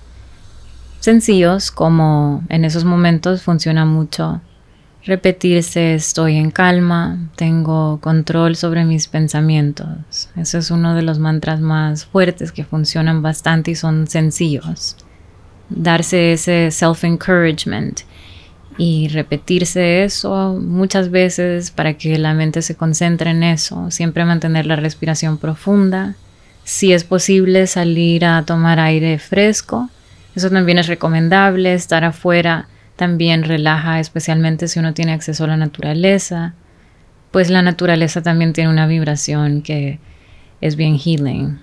sencillos, 1.00 1.72
como 1.72 2.43
en 2.50 2.65
esos 2.65 2.84
momentos 2.86 3.41
funciona 3.41 3.86
mucho 3.86 4.41
repetirse 5.03 5.96
estoy 5.96 6.38
en 6.38 6.51
calma, 6.51 7.17
tengo 7.36 8.00
control 8.01 8.55
sobre 8.55 8.86
mis 8.86 9.08
pensamientos. 9.08 10.29
Ese 10.36 10.60
es 10.60 10.72
uno 10.72 10.96
de 10.96 11.01
los 11.01 11.20
mantras 11.20 11.60
más 11.60 12.05
fuertes 12.05 12.51
que 12.51 12.63
funcionan 12.63 13.22
bastante 13.22 13.72
y 13.72 13.75
son 13.75 14.08
sencillos. 14.08 14.96
Darse 15.70 16.34
ese 16.34 16.70
self-encouragement 16.70 18.01
y 18.77 19.08
repetirse 19.08 20.03
eso 20.03 20.58
muchas 20.62 21.10
veces 21.10 21.72
para 21.72 21.96
que 21.96 22.17
la 22.17 22.34
mente 22.34 22.62
se 22.62 22.75
concentre 22.75 23.31
en 23.31 23.43
eso. 23.43 23.89
Siempre 23.89 24.25
mantener 24.25 24.65
la 24.65 24.75
respiración 24.75 25.38
profunda 25.38 26.15
si 26.63 26.94
es 26.94 27.03
posible 27.03 27.68
salir 27.68 28.25
a 28.25 28.44
tomar 28.44 28.80
aire 28.80 29.20
fresco, 29.20 29.89
eso 30.36 30.50
también 30.50 30.77
es 30.77 30.88
recomendable. 30.88 31.74
Estar 31.74 32.03
afuera 32.03 32.68
también 32.96 33.44
relaja, 33.44 34.00
especialmente 34.00 34.68
si 34.68 34.80
uno 34.80 34.94
tiene 34.94 35.13
acceso 35.13 35.44
a 35.44 35.48
la 35.48 35.58
naturaleza. 35.58 36.53
Pues 37.32 37.50
la 37.50 37.62
naturaleza 37.62 38.22
también 38.22 38.53
tiene 38.53 38.70
una 38.70 38.88
vibración 38.88 39.62
que 39.62 40.00
es 40.60 40.75
bien 40.75 40.98
healing. 40.98 41.60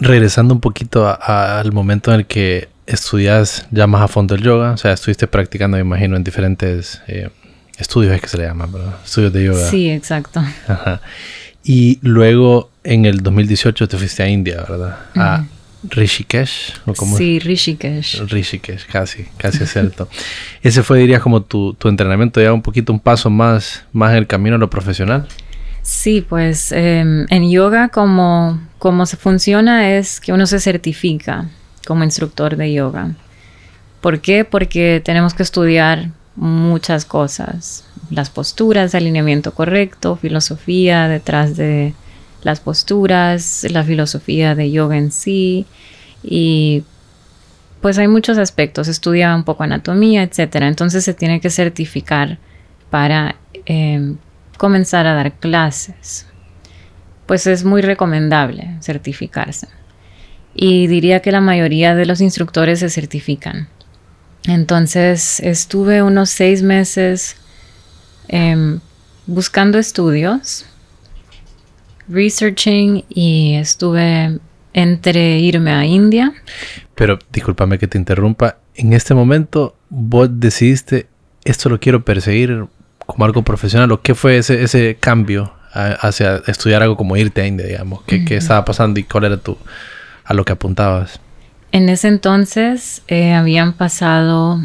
Regresando 0.00 0.54
un 0.54 0.60
poquito 0.60 1.16
al 1.20 1.72
momento 1.72 2.12
en 2.12 2.20
el 2.20 2.26
que 2.26 2.68
estudias 2.86 3.66
ya 3.70 3.86
más 3.86 4.02
a 4.02 4.08
fondo 4.08 4.34
el 4.34 4.42
yoga, 4.42 4.72
o 4.72 4.76
sea, 4.76 4.92
estuviste 4.92 5.26
practicando, 5.26 5.76
me 5.76 5.82
imagino, 5.82 6.16
en 6.16 6.24
diferentes 6.24 7.00
eh, 7.06 7.30
estudios, 7.78 8.14
es 8.14 8.20
que 8.20 8.28
se 8.28 8.38
le 8.38 8.44
llama, 8.44 8.68
pero 8.70 8.92
estudios 9.04 9.32
de 9.32 9.44
yoga. 9.44 9.70
Sí, 9.70 9.90
exacto. 9.90 10.40
Ajá. 10.68 11.00
Y 11.64 11.98
luego 12.02 12.70
en 12.84 13.06
el 13.06 13.22
2018 13.22 13.88
te 13.88 13.96
fuiste 13.96 14.22
a 14.22 14.28
India, 14.28 14.64
¿verdad? 14.68 14.98
A 15.16 15.44
Rishikesh. 15.88 16.74
¿o 16.86 16.94
cómo? 16.94 17.16
Sí, 17.16 17.38
Rishikesh. 17.38 18.20
Rishikesh, 18.28 18.86
casi, 18.86 19.26
casi 19.38 19.64
es 19.64 19.72
cierto. 19.72 20.08
Ese 20.62 20.82
fue, 20.82 20.98
dirías, 20.98 21.22
como 21.22 21.42
tu, 21.42 21.74
tu, 21.74 21.88
entrenamiento 21.88 22.40
ya 22.40 22.52
un 22.52 22.62
poquito, 22.62 22.92
un 22.92 23.00
paso 23.00 23.30
más, 23.30 23.84
más 23.92 24.12
en 24.12 24.18
el 24.18 24.26
camino 24.26 24.56
a 24.56 24.58
lo 24.58 24.68
profesional. 24.68 25.26
Sí, 25.82 26.24
pues 26.26 26.72
em, 26.72 27.26
en 27.28 27.50
yoga 27.50 27.88
como, 27.88 28.60
como 28.78 29.06
se 29.06 29.16
funciona 29.16 29.90
es 29.96 30.20
que 30.20 30.32
uno 30.32 30.46
se 30.46 30.60
certifica 30.60 31.48
como 31.86 32.04
instructor 32.04 32.56
de 32.56 32.72
yoga. 32.72 33.14
¿Por 34.00 34.20
qué? 34.20 34.44
Porque 34.44 35.02
tenemos 35.04 35.34
que 35.34 35.42
estudiar 35.42 36.10
muchas 36.36 37.04
cosas 37.04 37.83
las 38.10 38.30
posturas, 38.30 38.94
alineamiento 38.94 39.54
correcto, 39.54 40.16
filosofía 40.16 41.08
detrás 41.08 41.56
de 41.56 41.94
las 42.42 42.60
posturas, 42.60 43.66
la 43.70 43.82
filosofía 43.84 44.54
de 44.54 44.70
yoga 44.70 44.96
en 44.96 45.10
sí 45.10 45.66
y 46.22 46.84
pues 47.84 47.98
hay 47.98 48.08
muchos 48.08 48.38
aspectos, 48.38 48.88
estudia 48.88 49.36
un 49.36 49.44
poco 49.44 49.62
anatomía, 49.62 50.22
etcétera. 50.22 50.68
Entonces 50.68 51.04
se 51.04 51.12
tiene 51.12 51.38
que 51.40 51.50
certificar 51.50 52.38
para 52.88 53.36
em, 53.66 54.16
comenzar 54.56 55.06
a 55.06 55.12
dar 55.12 55.34
clases. 55.34 56.26
Pues 57.26 57.46
es 57.46 57.62
muy 57.62 57.82
recomendable 57.82 58.76
certificarse. 58.80 59.68
Y 60.54 60.86
diría 60.86 61.20
que 61.20 61.30
la 61.30 61.42
mayoría 61.42 61.94
de 61.94 62.06
los 62.06 62.22
instructores 62.22 62.78
se 62.78 62.88
certifican. 62.88 63.68
Entonces 64.46 65.40
estuve 65.40 66.02
unos 66.02 66.30
seis 66.30 66.62
meses 66.62 67.36
Em, 68.28 68.80
buscando 69.26 69.78
estudios, 69.78 70.66
researching 72.08 73.04
y 73.08 73.54
estuve 73.54 74.38
entre 74.72 75.38
irme 75.38 75.72
a 75.72 75.84
India. 75.84 76.32
Pero 76.94 77.18
discúlpame 77.32 77.78
que 77.78 77.86
te 77.86 77.98
interrumpa. 77.98 78.58
En 78.74 78.92
este 78.92 79.14
momento, 79.14 79.76
vos 79.88 80.28
decidiste, 80.30 81.06
esto 81.44 81.68
lo 81.68 81.78
quiero 81.78 82.04
perseguir 82.04 82.66
como 83.06 83.24
algo 83.24 83.42
profesional. 83.42 83.90
¿O 83.92 84.02
qué 84.02 84.14
fue 84.14 84.38
ese, 84.38 84.62
ese 84.62 84.96
cambio 84.98 85.52
hacia 85.72 86.42
estudiar 86.46 86.82
algo 86.82 86.96
como 86.96 87.16
irte 87.16 87.40
a 87.40 87.46
India, 87.46 87.66
digamos? 87.66 88.02
¿Qué, 88.06 88.24
¿Qué, 88.24 88.36
estaba 88.36 88.64
pasando 88.64 89.00
y 89.00 89.04
cuál 89.04 89.24
era 89.24 89.36
tu, 89.36 89.56
a 90.24 90.34
lo 90.34 90.44
que 90.44 90.52
apuntabas? 90.52 91.20
En 91.72 91.88
ese 91.88 92.08
entonces 92.08 93.02
eh, 93.08 93.32
habían 93.32 93.72
pasado 93.72 94.60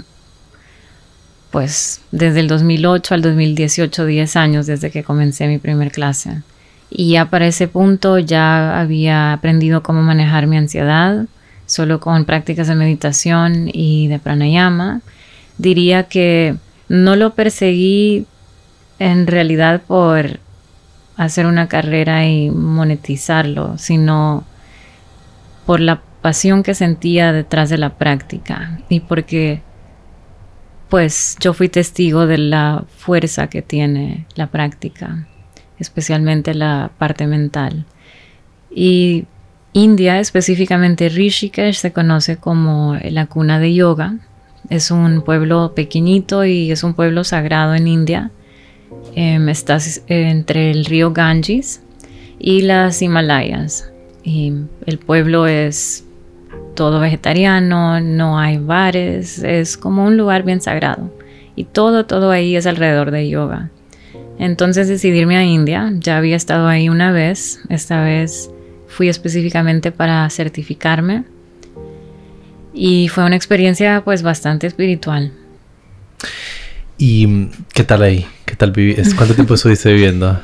pues 1.51 2.01
desde 2.11 2.41
el 2.41 2.47
2008 2.47 3.15
al 3.15 3.21
2018, 3.21 4.05
10 4.05 4.35
años 4.35 4.65
desde 4.67 4.91
que 4.91 5.03
comencé 5.03 5.47
mi 5.47 5.57
primer 5.57 5.91
clase. 5.91 6.41
Y 6.89 7.11
ya 7.11 7.29
para 7.29 7.47
ese 7.47 7.67
punto 7.67 8.17
ya 8.19 8.79
había 8.79 9.33
aprendido 9.33 9.83
cómo 9.83 10.01
manejar 10.01 10.47
mi 10.47 10.57
ansiedad, 10.57 11.25
solo 11.65 11.99
con 11.99 12.25
prácticas 12.25 12.67
de 12.67 12.75
meditación 12.75 13.69
y 13.71 14.07
de 14.07 14.19
pranayama. 14.19 15.01
Diría 15.57 16.03
que 16.03 16.55
no 16.87 17.15
lo 17.15 17.35
perseguí 17.35 18.25
en 18.97 19.27
realidad 19.27 19.81
por 19.87 20.39
hacer 21.15 21.45
una 21.45 21.67
carrera 21.67 22.27
y 22.27 22.49
monetizarlo, 22.49 23.77
sino 23.77 24.43
por 25.65 25.79
la 25.79 26.01
pasión 26.21 26.63
que 26.63 26.73
sentía 26.73 27.31
detrás 27.31 27.69
de 27.69 27.77
la 27.77 27.91
práctica 27.91 28.79
y 28.89 29.01
porque 29.01 29.61
pues 30.89 31.37
yo 31.39 31.53
fui 31.53 31.69
testigo 31.69 32.25
de 32.25 32.37
la 32.37 32.83
fuerza 32.97 33.47
que 33.47 33.61
tiene 33.61 34.25
la 34.35 34.47
práctica, 34.47 35.27
especialmente 35.77 36.53
la 36.53 36.91
parte 36.97 37.27
mental. 37.27 37.85
Y 38.71 39.25
India, 39.73 40.19
específicamente 40.19 41.09
Rishikesh, 41.09 41.75
se 41.75 41.93
conoce 41.93 42.37
como 42.37 42.97
la 43.03 43.27
cuna 43.27 43.59
de 43.59 43.73
yoga. 43.73 44.17
Es 44.69 44.89
un 44.91 45.21
pueblo 45.21 45.73
pequeñito 45.75 46.43
y 46.43 46.71
es 46.71 46.83
un 46.83 46.95
pueblo 46.95 47.23
sagrado 47.23 47.75
en 47.75 47.87
India. 47.87 48.31
Em, 49.15 49.47
está 49.49 49.77
entre 50.07 50.71
el 50.71 50.85
río 50.85 51.11
Ganges 51.11 51.83
y 52.39 52.63
las 52.63 53.01
Himalayas. 53.01 53.91
Y 54.23 54.53
el 54.85 54.97
pueblo 54.97 55.47
es 55.47 56.03
todo 56.79 57.01
vegetariano, 57.01 57.99
no 57.99 58.39
hay 58.39 58.57
bares, 58.57 59.43
es 59.43 59.75
como 59.75 60.05
un 60.05 60.15
lugar 60.15 60.43
bien 60.43 60.61
sagrado. 60.61 61.13
Y 61.57 61.65
todo, 61.65 62.05
todo 62.05 62.31
ahí 62.31 62.55
es 62.55 62.65
alrededor 62.65 63.11
de 63.11 63.27
yoga. 63.27 63.69
Entonces 64.37 64.87
decidirme 64.87 65.35
a 65.35 65.43
India, 65.43 65.91
ya 65.95 66.15
había 66.15 66.37
estado 66.37 66.69
ahí 66.69 66.87
una 66.87 67.11
vez, 67.11 67.59
esta 67.67 68.01
vez 68.01 68.49
fui 68.87 69.09
específicamente 69.09 69.91
para 69.91 70.29
certificarme 70.29 71.25
y 72.73 73.09
fue 73.09 73.25
una 73.25 73.35
experiencia 73.35 74.01
pues 74.05 74.23
bastante 74.23 74.65
espiritual. 74.65 75.33
¿Y 76.97 77.49
qué 77.73 77.83
tal 77.83 78.03
ahí? 78.03 78.25
¿Qué 78.45 78.55
tal? 78.55 78.71
¿Cuánto 79.17 79.35
tiempo 79.35 79.53
estuviste 79.55 79.91
viviendo? 79.91 80.39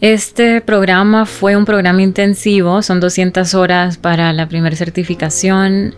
Este 0.00 0.60
programa 0.60 1.24
fue 1.24 1.56
un 1.56 1.64
programa 1.64 2.02
intensivo, 2.02 2.82
son 2.82 3.00
200 3.00 3.54
horas 3.54 3.96
para 3.96 4.32
la 4.34 4.46
primera 4.46 4.76
certificación 4.76 5.94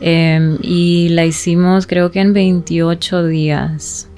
em, 0.00 0.58
y 0.62 1.08
la 1.08 1.24
hicimos 1.24 1.88
creo 1.88 2.12
que 2.12 2.20
en 2.20 2.32
28 2.34 3.26
días. 3.26 4.08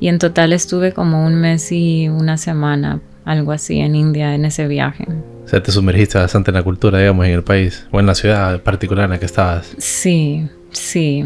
Y 0.00 0.08
en 0.08 0.18
total 0.18 0.52
estuve 0.52 0.92
como 0.92 1.24
un 1.24 1.36
mes 1.36 1.72
y 1.72 2.08
una 2.08 2.36
semana, 2.36 3.00
algo 3.24 3.52
así, 3.52 3.78
en 3.78 3.94
India 3.94 4.34
en 4.34 4.44
ese 4.44 4.66
viaje. 4.68 5.06
O 5.44 5.48
sea, 5.48 5.62
te 5.62 5.72
sumergiste 5.72 6.18
bastante 6.18 6.50
en 6.50 6.56
la 6.56 6.62
cultura, 6.62 6.98
digamos, 6.98 7.24
en 7.24 7.32
el 7.32 7.42
país, 7.42 7.86
o 7.90 8.00
en 8.00 8.06
la 8.06 8.14
ciudad 8.14 8.60
particular 8.62 9.06
en 9.06 9.12
la 9.12 9.18
que 9.18 9.26
estabas. 9.26 9.74
Sí, 9.78 10.46
sí. 10.72 11.24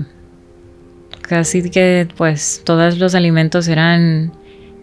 Casi 1.22 1.70
que 1.70 2.06
pues 2.16 2.62
todos 2.64 2.98
los 2.98 3.16
alimentos 3.16 3.66
eran 3.66 4.32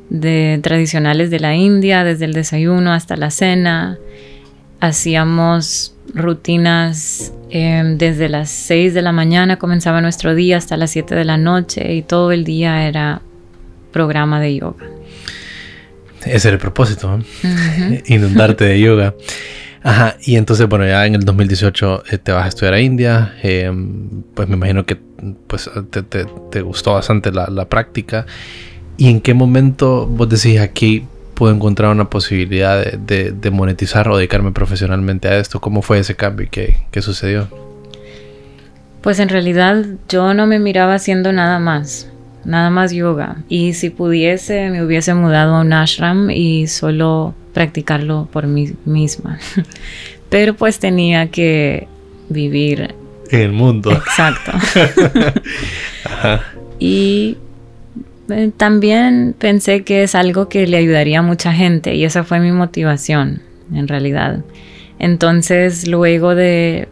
de 0.10 0.60
tradicionales 0.62 1.31
de 1.31 1.39
la 1.39 1.55
India, 1.55 2.03
desde 2.03 2.25
el 2.25 2.33
desayuno 2.33 2.93
hasta 2.93 3.15
la 3.15 3.31
cena. 3.31 3.98
Hacíamos 4.79 5.95
rutinas 6.13 7.33
em, 7.50 7.98
desde 7.98 8.29
las 8.29 8.50
6 8.50 8.93
de 8.93 9.01
la 9.01 9.12
mañana, 9.12 9.57
comenzaba 9.57 10.01
nuestro 10.01 10.36
día 10.36 10.57
hasta 10.57 10.77
las 10.77 10.91
7 10.91 11.15
de 11.15 11.25
la 11.25 11.38
noche 11.38 11.93
y 11.93 12.01
todo 12.01 12.31
el 12.31 12.43
día 12.43 12.88
era 12.88 13.22
programa 13.91 14.39
de 14.39 14.57
yoga. 14.57 14.86
Ese 16.25 16.50
era 16.50 16.55
el 16.55 16.62
propósito, 16.62 17.19
inundarte 18.07 18.65
de 18.65 18.79
yoga. 18.79 19.15
Ajá, 19.86 20.15
y 20.22 20.38
entonces, 20.38 20.67
bueno, 20.69 20.86
ya 20.86 21.05
en 21.05 21.15
el 21.15 21.25
2018 21.25 22.03
eh, 22.10 22.17
te 22.17 22.31
vas 22.31 22.45
a 22.45 22.48
estudiar 22.48 22.74
a 22.74 22.79
India, 22.79 23.36
em, 23.43 24.24
pues 24.33 24.48
me 24.48 24.55
imagino 24.55 24.86
que 24.86 24.98
pues, 25.48 25.69
te, 26.51 26.62
gustó 26.62 26.93
bastante 26.93 27.31
la, 27.31 27.48
la 27.48 27.67
práctica 27.67 28.25
¿Y 28.97 29.09
en 29.09 29.21
qué 29.21 29.33
momento 29.33 30.07
vos 30.07 30.29
decís 30.29 30.59
aquí 30.59 31.05
puedo 31.33 31.53
encontrar 31.53 31.91
una 31.91 32.09
posibilidad 32.09 32.93
de, 32.93 33.51
monetizar 33.51 34.07
o 34.07 34.17
dedicarme 34.17 34.51
profesionalmente 34.51 35.27
a 35.27 35.38
esto? 35.38 35.59
¿Cómo 35.59 35.81
fue 35.81 36.00
ese 36.00 36.15
cambio 36.15 36.45
y 36.45 36.50
qué, 36.50 37.01
sucedió? 37.01 37.47
Pues 39.01 39.19
en 39.19 39.29
realidad 39.29 39.84
yo 40.08 40.34
no 40.34 40.47
me 40.47 40.60
miraba 40.60 40.95
haciendo 40.95 41.32
nada 41.34 41.60
más, 41.60 42.10
nada 42.45 42.69
más 42.69 42.91
yoga. 42.93 43.38
Y 43.49 43.73
si 43.73 43.89
pudiese, 43.89 44.69
me 44.69 44.84
hubiese 44.84 45.13
mudado 45.13 45.56
a 45.56 45.62
un 45.62 45.73
ashram 45.73 46.29
y 46.29 46.67
solo 46.67 47.34
practicarlo 47.53 48.27
por 48.32 48.47
mí 48.47 48.73
misma. 48.86 49.39
Pero 50.29 50.53
pues 50.53 50.79
tenía 50.79 51.29
que 51.29 51.88
vivir 52.29 52.95
en 53.29 53.41
el 53.41 53.51
mundo. 53.51 53.91
Exacto. 53.91 54.51
Y 56.79 57.38
eh, 57.38 57.42
también 58.58 59.36
pensé 59.38 59.84
que 59.84 60.04
es 60.04 60.15
algo 60.15 60.50
que 60.50 60.67
le 60.67 60.78
ayudaría 60.78 61.19
a 61.19 61.22
mucha 61.22 61.54
gente 61.54 61.96
y 61.96 62.04
esa 62.04 62.24
fue 62.24 62.39
mi 62.39 62.52
motivación, 62.52 63.41
en 63.74 63.88
realidad. 63.88 64.43
Entonces, 65.00 65.88
luego 65.88 66.36
de, 66.36 66.88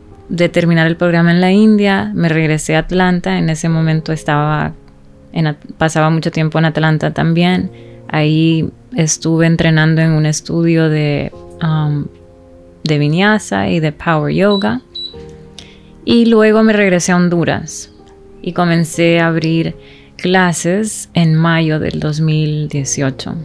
terminar 0.51 0.88
el 0.88 0.97
programa 0.97 1.32
en 1.32 1.41
la 1.41 1.51
India, 1.51 2.12
me 2.13 2.30
regresé 2.30 2.75
a 2.75 2.80
Atlanta. 2.80 3.38
En 3.38 3.49
ese 3.49 3.69
momento 3.69 4.12
estaba, 4.12 4.73
pasaba 5.77 6.10
mucho 6.10 6.32
tiempo 6.32 6.60
en 6.60 6.65
Atlanta 6.65 7.12
también. 7.12 7.71
Ahí 8.08 8.69
estuve 8.95 9.45
entrenando 9.45 10.01
en 10.01 10.12
un 10.12 10.25
estudio 10.25 10.89
de, 10.89 11.32
um, 11.62 12.06
de 12.84 12.97
vinyasa 12.97 13.69
y 13.69 13.80
de 13.80 13.91
power 13.91 14.34
yoga. 14.34 14.82
Y 16.04 16.25
luego 16.25 16.63
me 16.63 16.73
regresé 16.73 17.12
a 17.12 17.17
Honduras 17.17 17.93
y 18.41 18.54
comencé 18.54 19.19
a 19.19 19.27
abrir 19.27 19.75
clases 20.21 21.10
en 21.13 21.36
mayo 21.36 21.79
del 21.79 21.99
2018. 21.99 23.36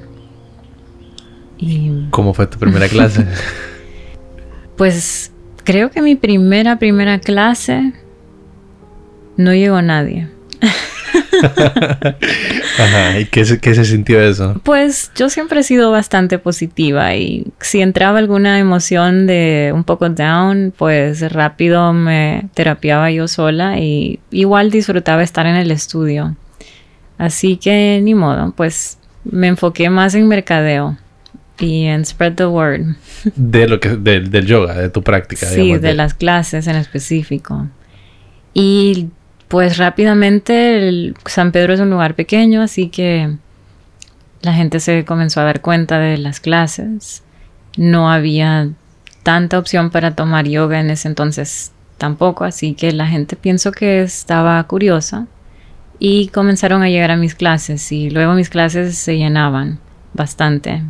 Y, 1.58 2.06
¿Cómo 2.10 2.34
fue 2.34 2.46
tu 2.46 2.58
primera 2.58 2.88
clase? 2.88 3.26
pues 4.76 5.32
creo 5.64 5.90
que 5.90 6.02
mi 6.02 6.14
primera, 6.14 6.78
primera 6.78 7.18
clase 7.18 7.92
no 9.36 9.54
llegó 9.54 9.80
nadie. 9.82 10.28
Ajá, 12.78 13.20
¿y 13.20 13.26
qué, 13.26 13.44
qué, 13.60 13.74
se 13.74 13.84
sintió 13.84 14.20
eso? 14.20 14.60
Pues 14.62 15.10
yo 15.14 15.28
siempre 15.30 15.60
he 15.60 15.62
sido 15.62 15.90
bastante 15.90 16.38
positiva 16.38 17.14
y 17.14 17.46
si 17.60 17.80
entraba 17.80 18.18
alguna 18.18 18.58
emoción 18.58 19.26
de 19.26 19.72
un 19.74 19.84
poco 19.84 20.08
down, 20.08 20.74
pues 20.76 21.32
rápido 21.32 21.92
me 21.92 22.48
terapiaba 22.54 23.10
yo 23.10 23.28
sola 23.28 23.78
y 23.78 24.20
igual 24.30 24.70
disfrutaba 24.70 25.22
estar 25.22 25.46
en 25.46 25.56
el 25.56 25.70
estudio. 25.70 26.36
Así 27.18 27.56
que 27.56 28.00
ni 28.02 28.14
modo, 28.14 28.52
pues 28.56 28.98
me 29.24 29.48
enfoqué 29.48 29.90
más 29.90 30.14
en 30.14 30.28
mercadeo 30.28 30.96
y 31.58 31.84
en 31.84 32.04
spread 32.04 32.34
the 32.34 32.46
word. 32.46 32.96
De 33.34 33.66
lo 33.68 33.80
que, 33.80 33.90
del 33.90 34.46
yoga, 34.46 34.74
de 34.74 34.90
tu 34.90 35.02
práctica. 35.02 35.46
Sí, 35.46 35.76
de, 35.78 35.94
las 35.94 36.14
clases 36.14 36.66
en 36.66 36.76
específico. 36.76 37.66
Y 38.54 39.08
pues 39.48 39.78
rápidamente 39.78 41.14
San 41.24 41.52
Pedro 41.52 41.74
es 41.74 41.80
un 41.80 41.90
lugar 41.90 42.14
pequeño, 42.14 42.62
así 42.62 42.88
que 42.88 43.36
la 44.42 44.52
gente 44.52 44.80
se 44.80 45.04
comenzó 45.04 45.40
a 45.40 45.44
dar 45.44 45.60
cuenta 45.60 45.98
de 45.98 46.18
las 46.18 46.40
clases. 46.40 47.22
No 47.76 48.10
había 48.10 48.70
tanta 49.22 49.58
opción 49.58 49.90
para 49.90 50.14
tomar 50.14 50.46
yoga 50.46 50.80
en 50.80 50.90
ese 50.90 51.08
entonces 51.08 51.72
tampoco, 51.98 52.44
así 52.44 52.74
que 52.74 52.92
la 52.92 53.06
gente 53.06 53.36
pienso 53.36 53.72
que 53.72 54.02
estaba 54.02 54.62
curiosa 54.64 55.26
y 55.98 56.28
comenzaron 56.28 56.82
a 56.82 56.88
llegar 56.88 57.10
a 57.10 57.16
mis 57.16 57.34
clases 57.34 57.90
y 57.92 58.10
luego 58.10 58.34
mis 58.34 58.50
clases 58.50 58.96
se 58.98 59.16
llenaban 59.16 59.78
bastante. 60.12 60.82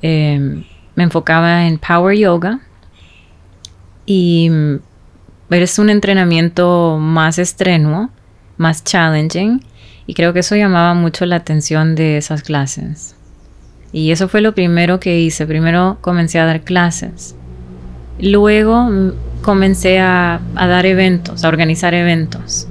Em, 0.00 0.64
me 0.94 1.04
enfocaba 1.04 1.66
en 1.66 1.78
Power 1.78 2.16
Yoga 2.16 2.60
y 4.06 4.48
mm, 4.50 4.76
es 5.50 5.78
un 5.78 5.90
entrenamiento 5.90 6.98
más 7.00 7.38
estrenuo, 7.38 8.10
más 8.56 8.84
challenging 8.84 9.64
y 10.06 10.14
creo 10.14 10.32
que 10.32 10.40
eso 10.40 10.56
llamaba 10.56 10.94
mucho 10.94 11.26
la 11.26 11.36
atención 11.36 11.94
de 11.94 12.16
esas 12.16 12.42
clases. 12.42 13.16
Y 13.92 14.10
eso 14.10 14.28
fue 14.28 14.40
lo 14.40 14.54
primero 14.54 15.00
que 15.00 15.20
hice. 15.20 15.46
Primero 15.46 15.98
comencé 16.00 16.38
a 16.38 16.46
dar 16.46 16.62
clases. 16.62 17.36
Luego 18.18 18.84
mm, 18.84 19.12
comencé 19.42 20.00
a 20.00 20.40
dar 20.54 20.86
eventos, 20.86 21.44
a 21.44 21.48
organizar 21.48 21.92
eventos 21.92 22.68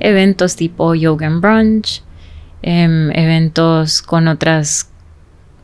eventos 0.00 0.56
tipo 0.56 0.94
Yoga 0.94 1.26
and 1.26 1.40
Brunch, 1.40 2.02
em, 2.62 3.10
eventos 3.12 4.02
con 4.02 4.28
otras 4.28 4.90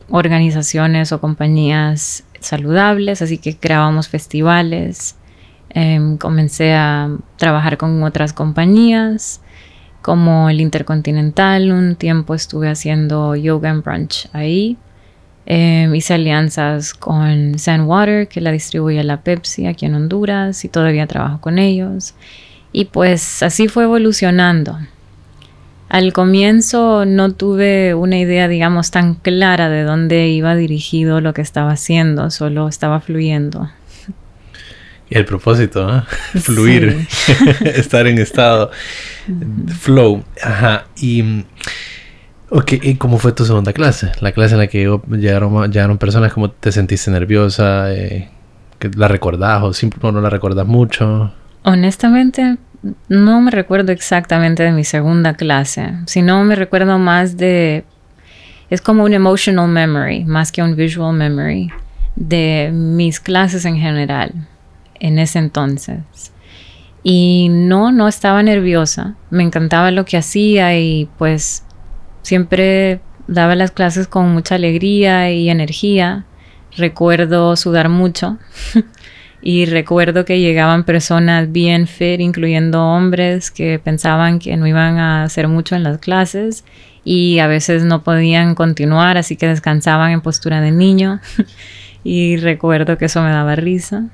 organizaciones 0.09 1.11
o 1.11 1.19
compañías 1.19 2.23
saludables, 2.39 3.21
así 3.21 3.37
que 3.37 3.57
creábamos 3.57 4.07
festivales. 4.07 5.15
Em, 5.69 6.17
comencé 6.17 6.73
a 6.73 7.09
trabajar 7.37 7.77
con 7.77 8.01
otras 8.03 8.33
compañías 8.33 9.41
como 10.01 10.49
el 10.49 10.61
Intercontinental. 10.61 11.71
Un 11.71 11.95
tiempo 11.95 12.35
estuve 12.35 12.69
haciendo 12.69 13.35
yoga 13.35 13.71
and 13.71 13.83
brunch 13.83 14.29
ahí. 14.33 14.77
Em, 15.47 15.93
hice 15.93 16.13
alianzas 16.15 16.93
con 16.93 17.59
Sandwater, 17.59 18.27
que 18.27 18.41
la 18.41 18.51
distribuye 18.51 19.03
la 19.03 19.21
Pepsi 19.21 19.67
aquí 19.67 19.85
en 19.85 19.95
Honduras, 19.95 20.65
y 20.65 20.69
todavía 20.69 21.07
trabajo 21.07 21.41
con 21.41 21.59
ellos. 21.59 22.15
Y 22.77 22.83
pues 22.83 23.41
así 23.41 23.69
fue 23.69 23.85
evolucionando. 23.85 24.77
Al 25.87 26.11
comienzo 26.11 27.05
no 27.05 27.31
tuve 27.31 27.93
una 27.93 28.17
idea, 28.17 28.49
digamos, 28.49 28.91
tan 28.91 29.13
clara 29.13 29.69
de 29.69 29.83
dónde 29.83 30.27
iba 30.27 30.57
dirigido 30.57 31.21
lo 31.21 31.33
que 31.33 31.41
estaba 31.41 31.71
haciendo, 31.71 32.29
solo 32.31 32.67
estaba 32.67 32.99
fluyendo. 32.99 33.71
Y 35.09 35.17
el 35.17 35.23
propósito, 35.23 35.87
¿no? 35.87 36.03
Fluir, 36.41 37.07
estar 37.63 38.07
en 38.07 38.17
estado, 38.17 38.71
flow. 39.79 40.25
Ajá. 40.43 40.87
Y, 40.97 41.45
ok, 42.49 42.73
¿y 42.81 42.95
cómo 42.95 43.19
fue 43.19 43.31
tu 43.31 43.45
segunda 43.45 43.71
clase? 43.71 44.11
La 44.19 44.33
clase 44.33 44.55
en 44.55 44.59
la 44.59 44.67
que 44.67 44.99
llegaron, 45.11 45.71
llegaron 45.71 45.97
personas, 45.97 46.33
¿cómo 46.33 46.51
te 46.51 46.73
sentiste 46.73 47.09
nerviosa? 47.09 47.93
Eh, 47.93 48.29
¿La 48.97 49.07
recordás 49.07 49.63
o 49.63 49.71
simplemente 49.71 50.13
no 50.13 50.19
la 50.19 50.29
recordás 50.29 50.67
mucho? 50.67 51.31
Honestamente, 51.63 52.57
no 53.09 53.41
me 53.41 53.51
recuerdo 53.51 53.91
exactamente 53.91 54.63
de 54.63 54.71
mi 54.71 54.83
segunda 54.83 55.33
clase, 55.33 55.93
sino 56.05 56.43
me 56.43 56.55
recuerdo 56.55 56.99
más 56.99 57.37
de... 57.37 57.85
Es 58.69 58.81
como 58.81 59.03
un 59.03 59.13
emotional 59.13 59.67
memory, 59.67 60.25
más 60.25 60.51
que 60.51 60.61
un 60.61 60.75
visual 60.75 61.15
memory, 61.15 61.71
de 62.15 62.71
mis 62.73 63.19
clases 63.19 63.65
en 63.65 63.77
general, 63.77 64.33
en 64.99 65.19
ese 65.19 65.39
entonces. 65.39 65.99
Y 67.03 67.49
no, 67.51 67.91
no 67.91 68.07
estaba 68.07 68.41
nerviosa, 68.41 69.15
me 69.29 69.43
encantaba 69.43 69.91
lo 69.91 70.05
que 70.05 70.17
hacía 70.17 70.77
y 70.79 71.07
pues 71.17 71.63
siempre 72.23 73.01
daba 73.27 73.55
las 73.55 73.71
clases 73.71 74.07
con 74.07 74.33
mucha 74.33 74.55
alegría 74.55 75.31
y 75.31 75.49
energía. 75.49 76.25
Recuerdo 76.77 77.55
sudar 77.55 77.89
mucho 77.89 78.37
Y 79.47 79.67
recuerdo 79.67 80.25
que 80.25 80.39
llegaban 80.39 80.85
personas 80.85 81.51
bien 81.51 81.85
fit, 81.85 82.19
incluyendo 82.19 82.83
hombres 82.83 83.51
que 83.51 83.77
pensaban 83.77 84.39
que 84.39 84.57
no 84.57 84.65
iban 84.65 84.97
a 84.97 85.21
hacer 85.21 85.47
mucho 85.47 85.75
en 85.75 85.83
las 85.83 85.99
clases 85.99 86.65
y 87.03 87.37
a 87.37 87.45
veces 87.45 87.83
no 87.83 88.03
podían 88.03 88.55
continuar, 88.55 89.19
así 89.19 89.35
que 89.35 89.47
descansaban 89.47 90.09
en 90.09 90.21
postura 90.21 90.61
de 90.61 90.71
niño. 90.71 91.19
y 92.03 92.37
recuerdo 92.37 92.97
que 92.97 93.05
eso 93.05 93.21
me 93.21 93.29
daba 93.29 93.55
risa. 93.55 94.05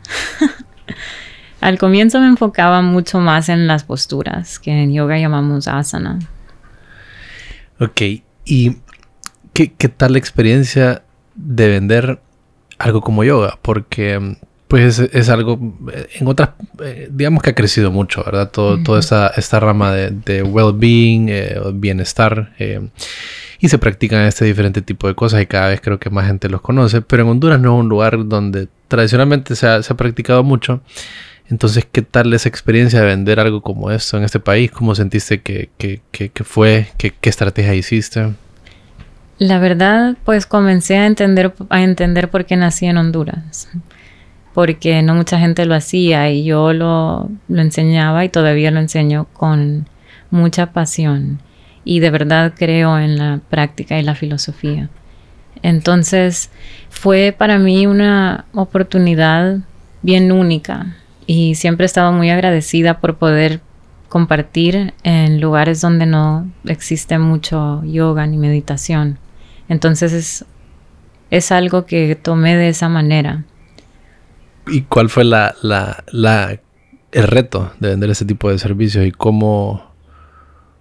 Al 1.61 1.77
comienzo 1.77 2.19
me 2.19 2.27
enfocaba 2.27 2.81
mucho 2.81 3.21
más 3.21 3.47
en 3.47 3.67
las 3.67 3.85
posturas, 3.85 4.59
que 4.59 4.71
en 4.71 4.91
yoga 4.91 5.17
llamamos 5.17 5.69
asana. 5.69 6.19
Ok, 7.79 8.01
¿y 8.43 8.79
qué, 9.53 9.71
qué 9.71 9.87
tal 9.87 10.11
la 10.11 10.17
experiencia 10.17 11.03
de 11.35 11.69
vender 11.69 12.19
algo 12.79 12.99
como 12.99 13.23
yoga? 13.23 13.57
Porque 13.61 14.35
pues 14.71 14.99
es, 14.99 15.27
algo, 15.27 15.59
eh, 15.91 16.07
en 16.13 16.27
otras, 16.29 16.51
eh, 16.81 17.09
digamos 17.11 17.43
que 17.43 17.49
ha 17.49 17.55
crecido 17.55 17.91
mucho, 17.91 18.23
¿verdad? 18.23 18.51
Todo, 18.51 18.81
Toda 18.81 19.01
esta, 19.01 19.27
esta 19.35 19.59
rama 19.59 19.91
de, 19.91 20.43
well-being, 20.43 21.27
eh, 21.27 21.59
bienestar, 21.73 22.53
y 23.59 23.67
se 23.67 23.77
practican 23.77 24.21
este 24.21 24.45
diferente 24.45 24.81
tipo 24.81 25.09
de 25.09 25.13
cosas 25.13 25.41
y 25.41 25.45
cada 25.45 25.67
vez 25.67 25.81
creo 25.81 25.99
que 25.99 26.09
más 26.09 26.25
gente 26.25 26.47
los 26.47 26.61
conoce, 26.61 27.01
pero 27.01 27.23
en 27.23 27.29
Honduras 27.31 27.59
no 27.59 27.75
es 27.75 27.79
un 27.81 27.89
lugar 27.89 28.25
donde 28.29 28.69
tradicionalmente 28.87 29.57
se 29.57 29.67
ha, 29.67 29.83
se 29.83 29.91
ha 29.91 29.97
practicado 29.97 30.41
mucho. 30.41 30.79
Entonces, 31.49 31.85
¿qué 31.91 32.01
tal 32.01 32.33
esa 32.33 32.47
experiencia 32.47 33.01
de 33.01 33.07
vender 33.07 33.41
algo 33.41 33.61
como 33.61 33.91
esto 33.91 34.15
en 34.15 34.23
este 34.23 34.39
país? 34.39 34.71
¿Cómo 34.71 34.95
sentiste 34.95 35.41
que, 35.41 35.69
que, 35.77 35.99
que, 36.13 36.43
fue? 36.45 36.87
¿Qué, 36.95 37.11
¿Qué 37.19 37.29
estrategia 37.29 37.75
hiciste? 37.75 38.31
La 39.37 39.59
verdad, 39.59 40.15
pues 40.23 40.45
comencé 40.45 40.95
a 40.95 41.07
entender, 41.07 41.53
a 41.67 41.83
entender 41.83 42.29
por 42.29 42.45
qué 42.45 42.55
nací 42.55 42.85
en 42.85 42.95
Honduras 42.95 43.67
porque 44.53 45.01
no 45.01 45.15
mucha 45.15 45.39
gente 45.39 45.65
lo 45.65 45.75
hacía 45.75 46.29
y 46.29 46.43
yo 46.43 46.73
lo, 46.73 47.29
enseñaba 47.49 48.25
y 48.25 48.29
todavía 48.29 48.71
lo 48.71 48.79
enseño 48.79 49.27
con 49.33 49.87
mucha 50.29 50.73
pasión 50.73 51.39
y 51.83 51.99
de 51.99 52.09
verdad 52.09 52.53
creo 52.55 52.99
en 52.99 53.17
la 53.17 53.39
práctica 53.49 53.99
y 53.99 54.03
la 54.03 54.15
filosofía. 54.15 54.89
Entonces 55.63 56.49
fue 56.89 57.33
para 57.37 57.57
mí 57.59 57.87
una 57.87 58.45
oportunidad 58.53 59.59
bien 60.01 60.31
única 60.31 60.97
y 61.27 61.55
siempre 61.55 61.85
he 61.85 61.87
estado 61.87 62.11
muy 62.11 62.29
agradecida 62.29 62.99
por 62.99 63.17
poder 63.17 63.61
compartir 64.09 64.93
en 65.03 65.39
lugares 65.39 65.79
donde 65.79 66.05
no 66.05 66.51
existe 66.65 67.17
mucho 67.17 67.83
yoga 67.85 68.27
ni 68.27 68.37
meditación. 68.37 69.17
Entonces 69.69 70.11
es, 70.11 70.45
es 71.29 71.51
algo 71.53 71.85
que 71.85 72.15
tomé 72.15 72.57
de 72.57 72.67
esa 72.67 72.89
manera 72.89 73.45
¿Y 74.67 74.81
cuál 74.83 75.09
fue 75.09 75.23
la, 75.23 75.55
la, 75.61 76.03
la, 76.11 76.59
el 77.11 77.27
reto 77.27 77.71
de 77.79 77.89
vender 77.89 78.09
ese 78.09 78.25
tipo 78.25 78.49
de 78.49 78.59
servicios 78.59 79.05
y 79.05 79.11
cómo, 79.11 79.91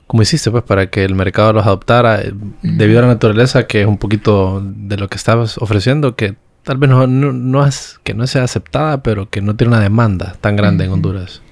cómo 0.07 0.23
hiciste 0.23 0.51
pues 0.51 0.65
para 0.65 0.91
que 0.91 1.05
el 1.05 1.15
mercado 1.15 1.53
los 1.53 1.67
adoptara 1.67 2.21
eh, 2.21 2.33
debido 2.63 2.99
a 3.01 3.03
la 3.03 3.09
naturaleza 3.09 3.67
que 3.67 3.83
es 3.83 3.87
un 3.87 3.99
poquito 3.99 4.63
de 4.63 4.97
lo 4.97 5.09
que 5.09 5.17
estabas 5.17 5.59
ofreciendo 5.59 6.15
que 6.15 6.37
tal 6.63 6.77
vez 6.77 6.91
no, 6.91 7.07
no, 7.07 7.67
es 7.67 7.99
que 8.05 8.15
no 8.15 8.27
sea 8.27 8.45
aceptada 8.45 9.03
pero 9.03 9.31
que 9.31 9.41
no 9.41 9.57
tiene 9.57 9.75
una 9.75 9.83
demanda 9.83 10.37
tan 10.41 10.57
grande 10.57 10.85
en 10.85 10.93
Honduras? 10.93 11.43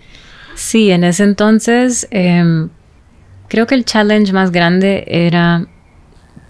Sí, 0.54 0.90
en 0.90 1.04
ese 1.04 1.24
entonces 1.24 2.06
em, 2.10 2.68
creo 3.48 3.66
que 3.66 3.74
el 3.74 3.84
challenge 3.84 4.32
más 4.32 4.52
grande 4.52 5.04
era 5.06 5.66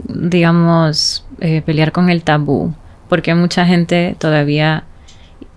digamos 0.09 1.25
eh, 1.41 1.63
pelear 1.63 1.93
con 1.93 2.11
el 2.11 2.25
tabú 2.25 2.75
porque 3.09 3.35
mucha 3.35 3.65
gente 3.65 4.17
todavía 4.19 4.85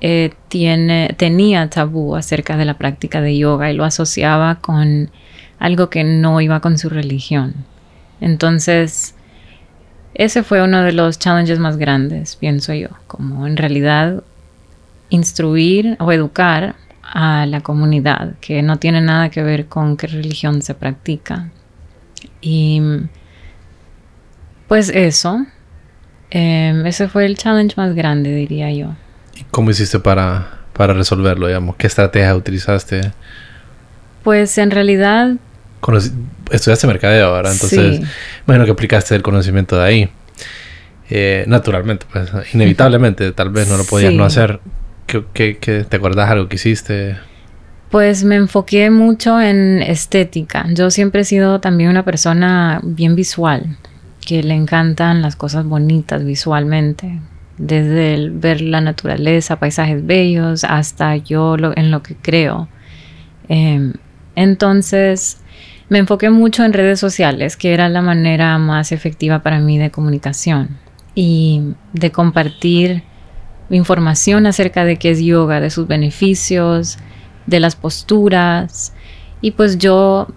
eh, 0.01 0.33
tiene, 0.47 1.13
tenía 1.17 1.69
tabú 1.69 2.15
acerca 2.15 2.57
de 2.57 2.65
la 2.65 2.73
práctica 2.73 3.21
de 3.21 3.37
yoga 3.37 3.71
y 3.71 3.75
lo 3.75 3.85
asociaba 3.85 4.55
con 4.55 5.11
algo 5.59 5.91
que 5.91 6.03
no 6.03 6.41
iba 6.41 6.59
con 6.59 6.79
su 6.79 6.89
religión. 6.89 7.53
Entonces, 8.19 9.13
ese 10.15 10.41
fue 10.41 10.63
uno 10.63 10.81
de 10.81 10.91
los 10.91 11.19
challenges 11.19 11.59
más 11.59 11.77
grandes, 11.77 12.35
pienso 12.35 12.73
yo, 12.73 12.89
como 13.05 13.45
en 13.45 13.57
realidad 13.57 14.23
instruir 15.09 15.97
o 15.99 16.11
educar 16.11 16.75
a 17.03 17.45
la 17.45 17.61
comunidad, 17.61 18.35
que 18.41 18.63
no 18.63 18.77
tiene 18.77 19.01
nada 19.01 19.29
que 19.29 19.43
ver 19.43 19.67
con 19.67 19.97
qué 19.97 20.07
religión 20.07 20.63
se 20.63 20.73
practica. 20.73 21.51
Y 22.41 22.81
pues 24.67 24.89
eso, 24.89 25.45
eh, 26.31 26.81
ese 26.85 27.07
fue 27.07 27.25
el 27.25 27.37
challenge 27.37 27.75
más 27.77 27.93
grande, 27.93 28.33
diría 28.33 28.71
yo. 28.71 28.95
¿Cómo 29.49 29.71
hiciste 29.71 29.99
para, 29.99 30.59
para 30.73 30.93
resolverlo, 30.93 31.47
digamos? 31.47 31.75
¿Qué 31.75 31.87
estrategia 31.87 32.35
utilizaste? 32.35 33.11
Pues 34.23 34.57
en 34.57 34.71
realidad... 34.71 35.35
estudiaste 36.51 36.87
mercadeo 36.87 37.27
ahora, 37.27 37.51
entonces 37.51 38.01
bueno 38.45 38.65
que 38.65 38.71
aplicaste 38.71 39.15
el 39.15 39.21
conocimiento 39.21 39.77
de 39.77 39.83
ahí. 39.83 40.09
Eh, 41.09 41.43
naturalmente, 41.47 42.05
pues 42.11 42.31
inevitablemente, 42.53 43.31
tal 43.33 43.49
vez 43.49 43.67
no 43.67 43.77
lo 43.77 43.83
podías 43.83 44.13
no 44.13 44.23
hacer. 44.23 44.59
¿Qué, 45.07 45.57
qué, 45.57 45.85
te 45.87 45.97
acuerdas 45.97 46.29
algo 46.29 46.47
que 46.47 46.55
hiciste? 46.55 47.17
Pues 47.89 48.23
me 48.23 48.35
enfoqué 48.35 48.89
mucho 48.89 49.41
en 49.41 49.81
estética. 49.81 50.65
Yo 50.69 50.89
siempre 50.89 51.21
he 51.21 51.25
sido 51.25 51.59
también 51.59 51.89
una 51.89 52.05
persona 52.05 52.79
bien 52.83 53.17
visual, 53.17 53.77
que 54.25 54.41
le 54.41 54.53
encantan 54.53 55.21
las 55.21 55.35
cosas 55.35 55.65
bonitas 55.65 56.23
visualmente 56.23 57.19
desde 57.61 58.15
el 58.15 58.31
ver 58.31 58.59
la 58.61 58.81
naturaleza, 58.81 59.59
paisajes 59.59 60.05
bellos, 60.05 60.63
hasta 60.63 61.15
yo 61.15 61.55
en 61.75 61.91
lo 61.91 62.01
que 62.01 62.15
creo. 62.15 62.67
Em, 63.47 63.93
entonces 64.35 65.41
me 65.87 65.99
enfoqué 65.99 66.29
mucho 66.29 66.63
en 66.63 66.73
redes 66.73 66.99
sociales, 66.99 67.55
que 67.57 67.73
era 67.73 67.87
la 67.87 68.01
manera 68.01 68.57
más 68.57 68.91
efectiva 68.91 69.43
para 69.43 69.59
mí 69.59 69.77
de 69.77 69.91
comunicación 69.91 70.77
y 71.13 71.73
de 71.93 72.11
compartir 72.11 73.03
información 73.69 74.47
acerca 74.47 74.83
de 74.83 74.97
qué 74.97 75.11
es 75.11 75.19
yoga, 75.19 75.59
de 75.59 75.69
sus 75.69 75.87
beneficios, 75.87 76.97
de 77.45 77.59
las 77.59 77.75
posturas. 77.75 78.93
Y 79.39 79.51
pues 79.51 79.77
yo 79.77 80.27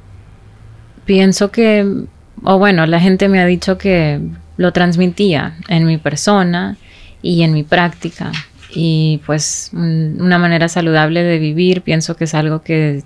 pienso 1.07 1.51
que, 1.51 2.05
o 2.43 2.59
bueno, 2.59 2.85
la 2.87 3.01
gente 3.01 3.29
me 3.29 3.41
ha 3.41 3.47
dicho 3.47 3.79
que 3.79 4.21
lo 4.57 4.73
transmitía 4.73 5.57
en 5.69 5.87
mi 5.87 5.97
persona 5.97 6.77
y 7.25 7.43
en 7.43 7.55
mi 7.55 7.63
práctica. 7.63 8.31
Y 8.71 9.21
pues 9.25 9.71
una 9.73 10.39
manera 10.39 10.69
saludable 10.69 11.23
de 11.23 11.39
vivir 11.39 11.81
pienso 11.83 12.17
que 12.17 12.25
es 12.25 12.35
algo 12.35 12.63
que 12.63 13.03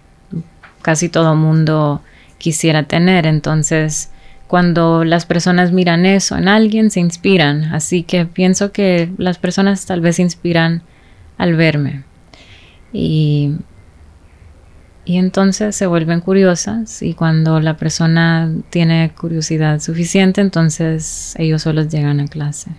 casi 0.82 1.08
todo 1.08 1.36
mundo 1.36 2.02
quisiera 2.36 2.82
tener. 2.82 3.26
Entonces, 3.26 4.10
cuando 4.48 5.04
las 5.04 5.24
personas 5.24 5.70
miran 5.70 6.04
eso 6.04 6.36
en 6.36 6.48
alguien, 6.48 6.90
se 6.90 7.00
inspiran. 7.00 7.64
Así 7.72 8.02
que 8.02 8.26
pienso 8.26 8.72
que 8.72 9.10
las 9.18 9.38
personas 9.38 9.86
tal 9.86 10.00
vez 10.00 10.16
se 10.16 10.22
inspiran 10.22 10.82
al 11.36 11.54
verme. 11.54 12.02
Y, 12.92 13.52
y 15.04 15.18
entonces 15.18 15.76
se 15.76 15.86
vuelven 15.86 16.20
curiosas 16.20 17.02
y 17.02 17.14
cuando 17.14 17.60
la 17.60 17.76
persona 17.76 18.50
tiene 18.70 19.12
curiosidad 19.16 19.78
suficiente, 19.78 20.40
entonces 20.40 21.34
ellos 21.38 21.62
solos 21.62 21.88
llegan 21.88 22.18
a 22.18 22.26
clase. 22.26 22.72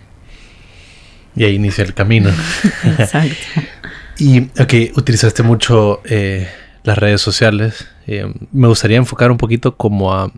Y 1.36 1.44
ahí 1.44 1.54
inicia 1.54 1.84
el 1.84 1.94
camino. 1.94 2.30
Exacto. 2.98 3.34
y, 4.18 4.42
ok, 4.60 4.96
utilizaste 4.96 5.42
mucho 5.42 6.00
eh, 6.04 6.48
las 6.84 6.98
redes 6.98 7.20
sociales. 7.20 7.88
Eh, 8.06 8.32
me 8.52 8.68
gustaría 8.68 8.96
enfocar 8.96 9.30
un 9.30 9.36
poquito 9.36 9.76
como 9.76 10.12
a, 10.14 10.32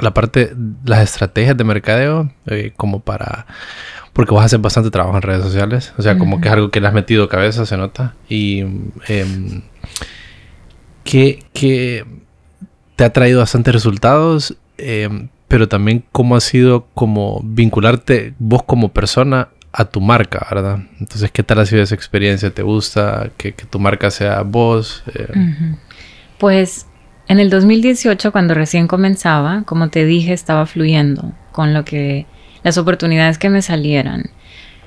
la 0.00 0.14
parte, 0.14 0.54
las 0.84 1.02
estrategias 1.02 1.56
de 1.56 1.64
mercadeo, 1.64 2.30
eh, 2.46 2.72
como 2.76 3.00
para, 3.00 3.46
porque 4.12 4.32
vos 4.32 4.44
haces 4.44 4.60
bastante 4.60 4.90
trabajo 4.90 5.16
en 5.16 5.22
redes 5.22 5.42
sociales, 5.42 5.92
o 5.98 6.02
sea, 6.02 6.18
como 6.18 6.40
que 6.40 6.48
es 6.48 6.54
algo 6.54 6.70
que 6.70 6.80
le 6.80 6.88
has 6.88 6.94
metido 6.94 7.28
cabeza, 7.28 7.66
se 7.66 7.76
nota, 7.76 8.14
y 8.28 8.64
que, 11.04 11.44
que, 11.52 12.04
te 12.94 13.04
ha 13.04 13.12
traído 13.12 13.38
bastantes 13.38 13.72
resultados, 13.72 14.56
em, 14.76 15.28
pero 15.46 15.68
también 15.68 16.04
cómo 16.10 16.34
ha 16.34 16.40
sido 16.40 16.88
como 16.94 17.40
vincularte 17.44 18.34
vos 18.40 18.64
como 18.64 18.88
persona 18.88 19.48
a 19.72 19.84
tu 19.84 20.00
marca, 20.00 20.46
¿verdad? 20.50 20.80
Entonces, 21.00 21.30
¿qué 21.30 21.42
tal 21.42 21.60
ha 21.60 21.66
sido 21.66 21.82
esa 21.82 21.94
experiencia? 21.94 22.50
¿Te 22.50 22.62
gusta 22.62 23.30
que, 23.36 23.52
tu 23.52 23.78
marca 23.78 24.10
sea 24.10 24.42
vos? 24.42 25.02
Eh, 25.14 25.28
pues 26.38 26.86
en 27.28 27.40
el 27.40 27.50
2018, 27.50 28.32
cuando 28.32 28.54
recién 28.54 28.88
comenzaba, 28.88 29.62
como 29.64 29.88
te 29.88 30.06
dije, 30.06 30.32
estaba 30.32 30.64
fluyendo 30.66 31.32
con 31.52 31.74
lo 31.74 31.84
que 31.84 32.26
las 32.62 32.78
oportunidades 32.78 33.38
que 33.38 33.50
me 33.50 33.62
salieran. 33.62 34.30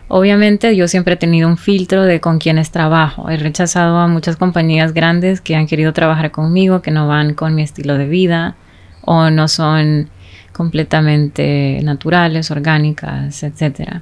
Obviamente 0.07 0.75
yo 0.75 0.87
siempre 0.87 1.13
he 1.13 1.17
tenido 1.17 1.47
un 1.47 1.57
filtro 1.57 2.03
de 2.03 2.19
con 2.19 2.39
quienes 2.39 2.71
trabajo. 2.71 3.29
He 3.29 3.37
rechazado 3.37 3.97
a 3.99 4.07
muchas 4.07 4.35
compañías 4.35 4.93
grandes 4.93 5.39
que 5.39 5.55
han 5.55 5.67
querido 5.67 5.93
trabajar 5.93 6.31
conmigo, 6.31 6.81
que 6.81 6.91
no 6.91 7.07
van 7.07 7.33
con 7.33 7.55
mi 7.55 7.61
estilo 7.61 7.97
de 7.97 8.07
vida 8.07 8.55
o 9.03 9.29
no 9.29 9.47
son 9.47 10.09
completamente 10.51 11.79
naturales, 11.83 12.51
orgánicas, 12.51 13.43
etc. 13.43 14.01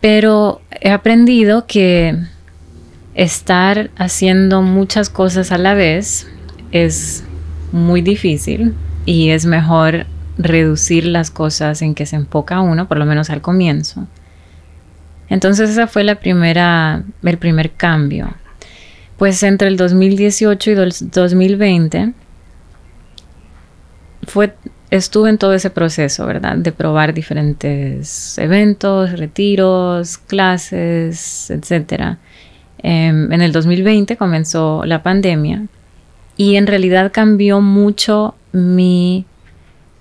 Pero 0.00 0.62
he 0.70 0.90
aprendido 0.90 1.66
que 1.66 2.16
estar 3.14 3.90
haciendo 3.96 4.62
muchas 4.62 5.10
cosas 5.10 5.52
a 5.52 5.58
la 5.58 5.74
vez 5.74 6.26
es 6.72 7.24
muy 7.72 8.00
difícil 8.00 8.74
y 9.04 9.30
es 9.30 9.44
mejor 9.44 10.06
reducir 10.38 11.04
las 11.04 11.30
cosas 11.30 11.82
en 11.82 11.94
que 11.94 12.06
se 12.06 12.16
enfoca 12.16 12.60
uno, 12.60 12.88
por 12.88 12.96
lo 12.96 13.04
menos 13.04 13.28
al 13.28 13.42
comienzo. 13.42 14.06
Entonces 15.28 15.70
esa 15.70 15.86
fue 15.86 16.02
el 16.02 16.16
primer 16.16 17.70
cambio. 17.72 18.34
Pues 19.18 19.42
entre 19.42 19.68
el 19.68 19.76
2018 19.76 20.70
y 20.70 20.74
el 20.74 20.94
2020 21.12 22.14
fue, 24.22 24.54
estuve 24.90 25.30
en 25.30 25.38
todo 25.38 25.54
ese 25.54 25.70
proceso, 25.70 26.26
¿verdad? 26.26 26.56
De 26.56 26.72
probar 26.72 27.14
diferentes 27.14 28.36
eventos, 28.38 29.18
retiros, 29.18 30.18
clases, 30.18 31.50
etc. 31.50 32.16
Em, 32.82 33.32
en 33.32 33.42
el 33.42 33.52
2020 33.52 34.16
comenzó 34.16 34.84
la 34.84 35.02
pandemia 35.02 35.66
y 36.36 36.56
en 36.56 36.66
realidad 36.66 37.12
cambió 37.12 37.60
mucho 37.60 38.34
mi 38.52 39.26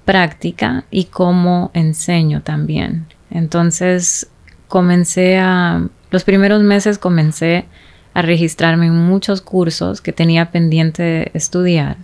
práctica 0.05 0.85
y 0.89 1.05
cómo 1.05 1.69
enseño 1.73 2.41
también. 2.41 3.05
Entonces 3.29 4.27
comencé 4.67 5.37
a, 5.37 5.87
los 6.09 6.23
primeros 6.23 6.63
meses 6.63 6.97
comencé 6.97 7.65
a 8.13 8.21
registrarme 8.21 8.87
en 8.87 8.95
muchos 8.95 9.41
cursos 9.41 10.01
que 10.01 10.13
tenía 10.13 10.51
pendiente 10.51 11.03
de 11.03 11.31
estudiar. 11.33 11.97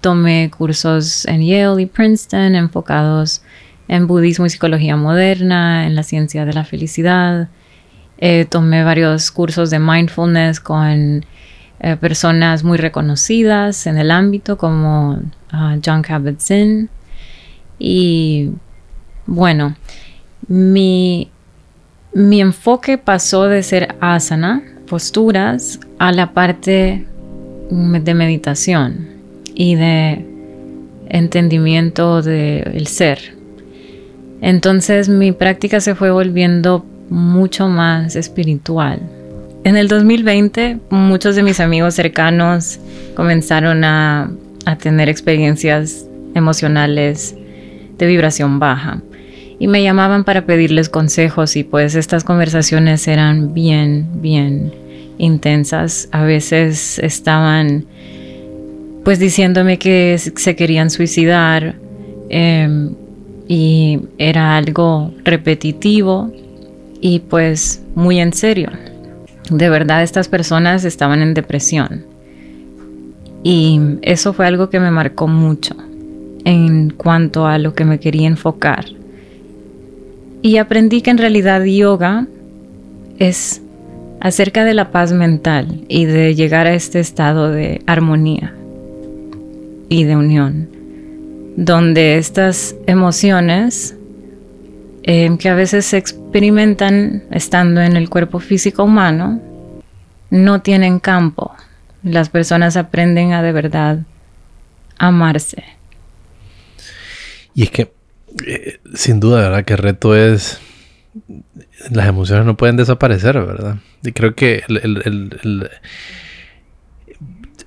Tomé 0.00 0.50
cursos 0.56 1.26
en 1.26 1.46
Yale 1.46 1.82
y 1.82 1.86
Princeton 1.86 2.54
enfocados 2.54 3.42
en 3.86 4.06
budismo 4.06 4.46
y 4.46 4.50
psicología 4.50 4.96
moderna, 4.96 5.86
en 5.86 5.94
la 5.94 6.02
ciencia 6.04 6.46
de 6.46 6.52
la 6.54 6.64
felicidad. 6.64 7.48
Eh, 8.18 8.46
tomé 8.48 8.82
varios 8.82 9.30
cursos 9.30 9.68
de 9.68 9.78
mindfulness 9.78 10.60
con 10.60 11.26
eh, 11.80 11.96
personas 11.96 12.64
muy 12.64 12.78
reconocidas 12.78 13.86
en 13.86 13.98
el 13.98 14.10
ámbito 14.10 14.56
como 14.56 15.20
ah, 15.50 15.76
John 15.84 16.02
Kabat-Zinn. 16.02 16.88
Y 17.78 18.52
bueno, 19.26 19.76
mi, 20.48 21.30
mi 22.14 22.40
enfoque 22.40 22.96
pasó 22.96 23.48
de 23.48 23.62
ser 23.62 23.96
asana, 24.00 24.62
posturas, 24.88 25.78
a 25.98 26.12
la 26.12 26.32
parte 26.32 27.06
de 27.70 28.14
meditación 28.14 29.19
y 29.60 29.74
de 29.74 30.24
entendimiento 31.10 32.22
del 32.22 32.86
ser. 32.86 33.36
Entonces 34.40 35.10
mi 35.10 35.32
práctica 35.32 35.80
se 35.80 35.94
fue 35.94 36.10
volviendo 36.10 36.86
mucho 37.10 37.68
más 37.68 38.16
espiritual. 38.16 39.00
En 39.64 39.76
el 39.76 39.88
2020 39.88 40.78
muchos 40.88 41.36
de 41.36 41.42
mis 41.42 41.60
amigos 41.60 41.92
cercanos 41.92 42.80
comenzaron 43.14 43.84
a, 43.84 44.32
tener 44.80 45.10
experiencias 45.10 46.06
emocionales 46.34 47.36
de 47.98 48.06
vibración 48.06 48.60
baja 48.60 49.02
y 49.58 49.66
me 49.66 49.82
llamaban 49.82 50.24
para 50.24 50.46
pedirles 50.46 50.88
consejos 50.88 51.54
y 51.56 51.64
pues 51.64 51.96
estas 51.96 52.24
conversaciones 52.24 53.06
eran 53.08 53.52
bien, 53.52 54.22
bien 54.22 54.72
intensas. 55.18 56.08
A 56.12 56.22
veces 56.22 56.98
estaban 57.00 57.84
pues 59.04 59.18
diciéndome 59.18 59.78
que 59.78 60.18
se 60.18 60.56
querían 60.56 60.90
suicidar 60.90 61.74
em, 62.28 62.94
y 63.48 64.00
era 64.18 64.56
algo 64.56 65.12
repetitivo 65.24 66.30
y 67.00 67.20
pues 67.20 67.82
muy 67.94 68.20
en 68.20 68.32
serio 68.32 68.70
de 69.50 69.68
verdad 69.68 70.02
estas 70.02 70.28
personas 70.28 70.84
estaban 70.84 71.22
en 71.22 71.34
depresión. 71.34 72.04
Y 73.42 73.80
eso 74.02 74.32
fue 74.32 74.46
algo 74.46 74.70
que 74.70 74.80
me 74.80 74.90
marcó 74.90 75.26
mucho 75.26 75.74
en 76.44 76.90
cuanto 76.90 77.46
a 77.46 77.58
lo 77.58 77.74
que 77.74 77.84
me 77.84 77.98
quería 77.98 78.28
enfocar. 78.28 78.86
Y 80.42 80.56
aprendí 80.56 81.02
que 81.02 81.10
en 81.10 81.18
realidad 81.18 81.64
yoga 81.64 82.26
es 83.18 83.60
acerca 84.20 84.64
de 84.64 84.74
la 84.74 84.90
paz 84.90 85.12
mental 85.12 85.84
y 85.88 86.04
de 86.04 86.34
llegar 86.34 86.66
a 86.66 86.74
este 86.74 87.00
estado 87.00 87.50
de 87.50 87.82
armonía 87.86 88.54
y 89.90 90.04
de 90.04 90.16
unión, 90.16 90.70
donde 91.56 92.16
estas 92.16 92.76
emociones 92.86 93.96
eh, 95.02 95.36
que 95.38 95.48
a 95.48 95.54
veces 95.54 95.84
se 95.84 95.98
experimentan 95.98 97.24
estando 97.32 97.82
en 97.82 97.96
el 97.96 98.08
cuerpo 98.08 98.38
físico 98.38 98.84
humano, 98.84 99.42
no 100.30 100.62
tienen 100.62 101.00
campo. 101.00 101.52
Las 102.04 102.28
personas 102.28 102.76
aprenden 102.76 103.32
a 103.32 103.42
de 103.42 103.50
verdad 103.50 103.98
amarse. 104.96 105.64
Y 107.52 107.64
es 107.64 107.70
que, 107.72 107.92
eh, 108.46 108.78
sin 108.94 109.18
duda, 109.18 109.40
¿verdad? 109.40 109.64
Que 109.64 109.72
el 109.72 109.80
reto 109.80 110.14
es... 110.14 110.60
Las 111.90 112.06
emociones 112.06 112.46
no 112.46 112.56
pueden 112.56 112.76
desaparecer, 112.76 113.40
¿verdad? 113.40 113.78
Y 114.04 114.12
creo 114.12 114.36
que 114.36 114.62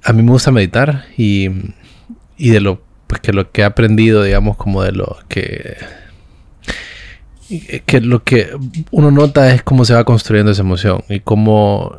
a 0.03 0.13
mí 0.13 0.23
me 0.23 0.31
gusta 0.31 0.51
meditar 0.51 1.05
y, 1.17 1.49
y 2.43 2.49
de 2.49 2.59
lo 2.59 2.81
pues 3.07 3.21
que 3.21 3.31
lo 3.31 3.51
que 3.51 3.61
he 3.61 3.63
aprendido, 3.63 4.21
digamos, 4.21 4.57
como 4.57 4.83
de 4.83 4.91
lo 4.91 5.17
que 5.29 5.77
que 7.85 8.01
lo 8.01 8.21
que 8.23 8.49
uno 8.91 9.11
nota 9.11 9.53
es 9.53 9.63
cómo 9.63 9.85
se 9.85 9.93
va 9.93 10.03
construyendo 10.03 10.51
esa 10.51 10.61
emoción 10.61 11.05
y 11.07 11.21
cómo 11.21 11.95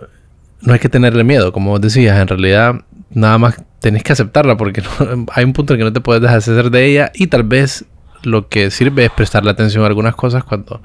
no 0.61 0.75
hay 0.75 0.79
que 0.81 0.91
tenerle 0.91 1.25
miedo, 1.25 1.51
como 1.51 1.71
vos 1.71 1.81
decías, 1.81 2.21
en 2.21 2.29
realidad 2.29 2.75
nada 3.09 3.39
más 3.39 3.65
tenés 3.81 4.03
que 4.03 4.13
aceptarla 4.13 4.59
porque 4.59 4.83
hay 5.33 5.45
un 5.45 5.55
punto 5.55 5.73
en 5.73 5.79
que 5.79 5.85
no 5.85 5.95
te 5.95 6.03
puedes 6.03 6.21
deshacer 6.21 6.71
de 6.71 6.85
ella 6.85 7.11
y 7.15 7.29
tal 7.29 7.45
vez 7.45 7.87
lo 8.23 8.51
que 8.51 8.71
sirve 8.71 9.07
es 9.07 9.13
prestarle 9.13 9.51
atención 9.51 9.83
a 9.85 9.87
algunas 9.87 10.15
cosas 10.15 10.45
cuando 10.45 10.83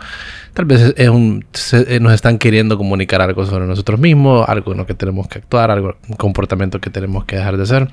tal 0.54 0.64
vez 0.64 0.94
es 0.96 1.10
un, 1.10 1.44
eh, 1.74 2.00
nos 2.00 2.14
están 2.14 2.38
queriendo 2.38 2.78
comunicar 2.78 3.22
algo 3.22 3.46
sobre 3.46 3.66
nosotros 3.66 4.00
mismos, 4.00 4.48
algo 4.48 4.72
en 4.72 4.78
lo 4.78 4.86
que 4.86 4.94
tenemos 4.94 5.28
que 5.28 5.40
actuar, 5.40 5.70
algo, 5.70 5.98
un 6.08 6.16
comportamiento 6.16 6.80
que 6.80 6.90
tenemos 6.90 7.26
que 7.26 7.36
dejar 7.36 7.58
de 7.58 7.64
hacer. 7.64 7.90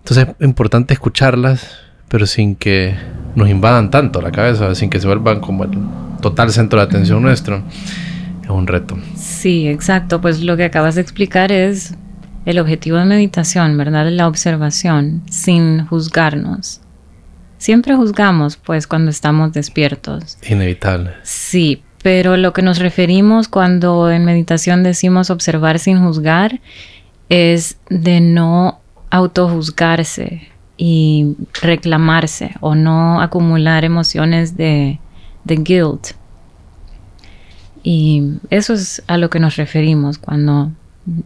Entonces 0.00 0.28
es 0.38 0.46
importante 0.46 0.94
escucharlas, 0.94 1.78
pero 2.08 2.26
sin 2.26 2.56
que 2.56 2.94
nos 3.34 3.48
invadan 3.48 3.90
tanto 3.90 4.20
la 4.20 4.32
cabeza, 4.32 4.74
sin 4.74 4.90
que 4.90 5.00
se 5.00 5.06
vuelvan 5.06 5.40
como 5.40 5.64
el 5.64 5.70
total 6.20 6.50
centro 6.50 6.78
de 6.80 6.86
atención 6.86 7.22
nuestro. 7.22 7.62
Es 8.42 8.50
un 8.50 8.66
reto. 8.66 8.98
Sí, 9.14 9.68
exacto. 9.68 10.20
Pues 10.20 10.42
lo 10.42 10.56
que 10.56 10.64
acabas 10.64 10.96
de 10.96 11.02
explicar 11.02 11.52
es 11.52 11.94
el 12.46 12.58
objetivo 12.58 12.96
de 12.96 13.04
meditación, 13.04 13.76
¿verdad? 13.76 14.08
La 14.10 14.26
observación, 14.26 15.22
sin 15.30 15.86
juzgarnos. 15.86 16.80
Siempre 17.58 17.94
juzgamos, 17.94 18.56
pues, 18.56 18.86
cuando 18.86 19.10
estamos 19.10 19.52
despiertos. 19.52 20.38
Inevitable. 20.48 21.12
Sí, 21.22 21.82
pero 22.02 22.36
lo 22.36 22.52
que 22.52 22.62
nos 22.62 22.78
referimos 22.78 23.48
cuando 23.48 24.10
en 24.10 24.24
meditación 24.24 24.82
decimos 24.82 25.30
observar 25.30 25.78
sin 25.78 26.02
juzgar 26.02 26.60
es 27.28 27.78
de 27.90 28.20
no 28.20 28.79
autojuzgarse, 29.10 30.50
y 30.82 31.36
reclamarse 31.60 32.54
o 32.60 32.74
no 32.74 33.20
acumular 33.20 33.84
emociones 33.84 34.56
de, 34.56 34.98
guilt. 35.44 36.12
Y 37.82 38.38
eso 38.48 38.72
es 38.72 39.02
a 39.06 39.18
lo 39.18 39.28
que 39.28 39.40
nos 39.40 39.56
referimos 39.56 40.16
cuando 40.16 40.72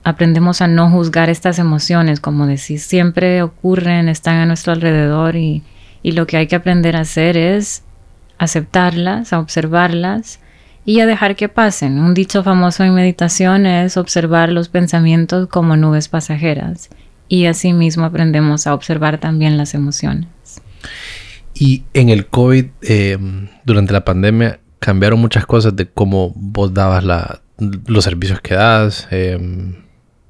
aprendemos 0.03 0.61
a 0.61 0.67
no 0.67 0.91
juzgar 0.91 1.31
estas 1.31 1.61
emociones, 1.61 2.19
como 2.19 2.49
decir, 2.49 2.81
siempre 2.81 3.43
ocurren, 3.43 4.09
están 4.09 4.39
a 4.39 4.47
nuestro 4.47 4.73
alrededor 4.73 5.37
y, 5.37 5.63
y 6.03 6.13
lo 6.13 6.27
que 6.27 6.37
hay 6.37 6.49
que 6.49 6.57
aprender 6.57 6.97
a 6.97 7.03
hacer 7.03 7.37
es 7.37 7.85
aceptarlas, 8.39 9.33
a 9.33 9.39
observarlas 9.39 10.41
y 10.85 10.99
a 10.99 11.07
dejar 11.07 11.37
que 11.37 11.49
pasen. 11.49 12.01
Un 12.01 12.13
dicho 12.13 12.43
famoso 12.43 12.83
en 12.83 12.93
meditación 12.93 13.67
es 13.67 13.97
observar 13.97 14.49
los 14.49 14.69
pensamientos 14.69 15.47
como 15.47 15.77
nubes 15.77 16.09
pasajeras 16.09 16.91
y 17.29 17.47
asimismo 17.47 18.05
aprendemos 18.05 18.67
a 18.67 18.75
observar 18.75 19.19
también 19.19 19.57
las 19.57 19.75
emociones. 19.75 20.29
Y 21.55 21.85
en 21.95 22.09
el 22.09 22.27
COVID, 22.27 22.67
eh, 22.83 23.19
durante 23.65 23.93
la 23.93 24.05
pandemia, 24.05 24.61
cambiaron 24.79 25.21
muchas 25.21 25.47
cosas 25.47 25.75
de 25.77 25.89
cómo 25.89 26.33
vos 26.35 26.75
dabas 26.75 27.05
los 27.87 28.05
servicios 28.05 28.41
que 28.41 28.55
das. 28.55 29.09
Eh, 29.11 29.75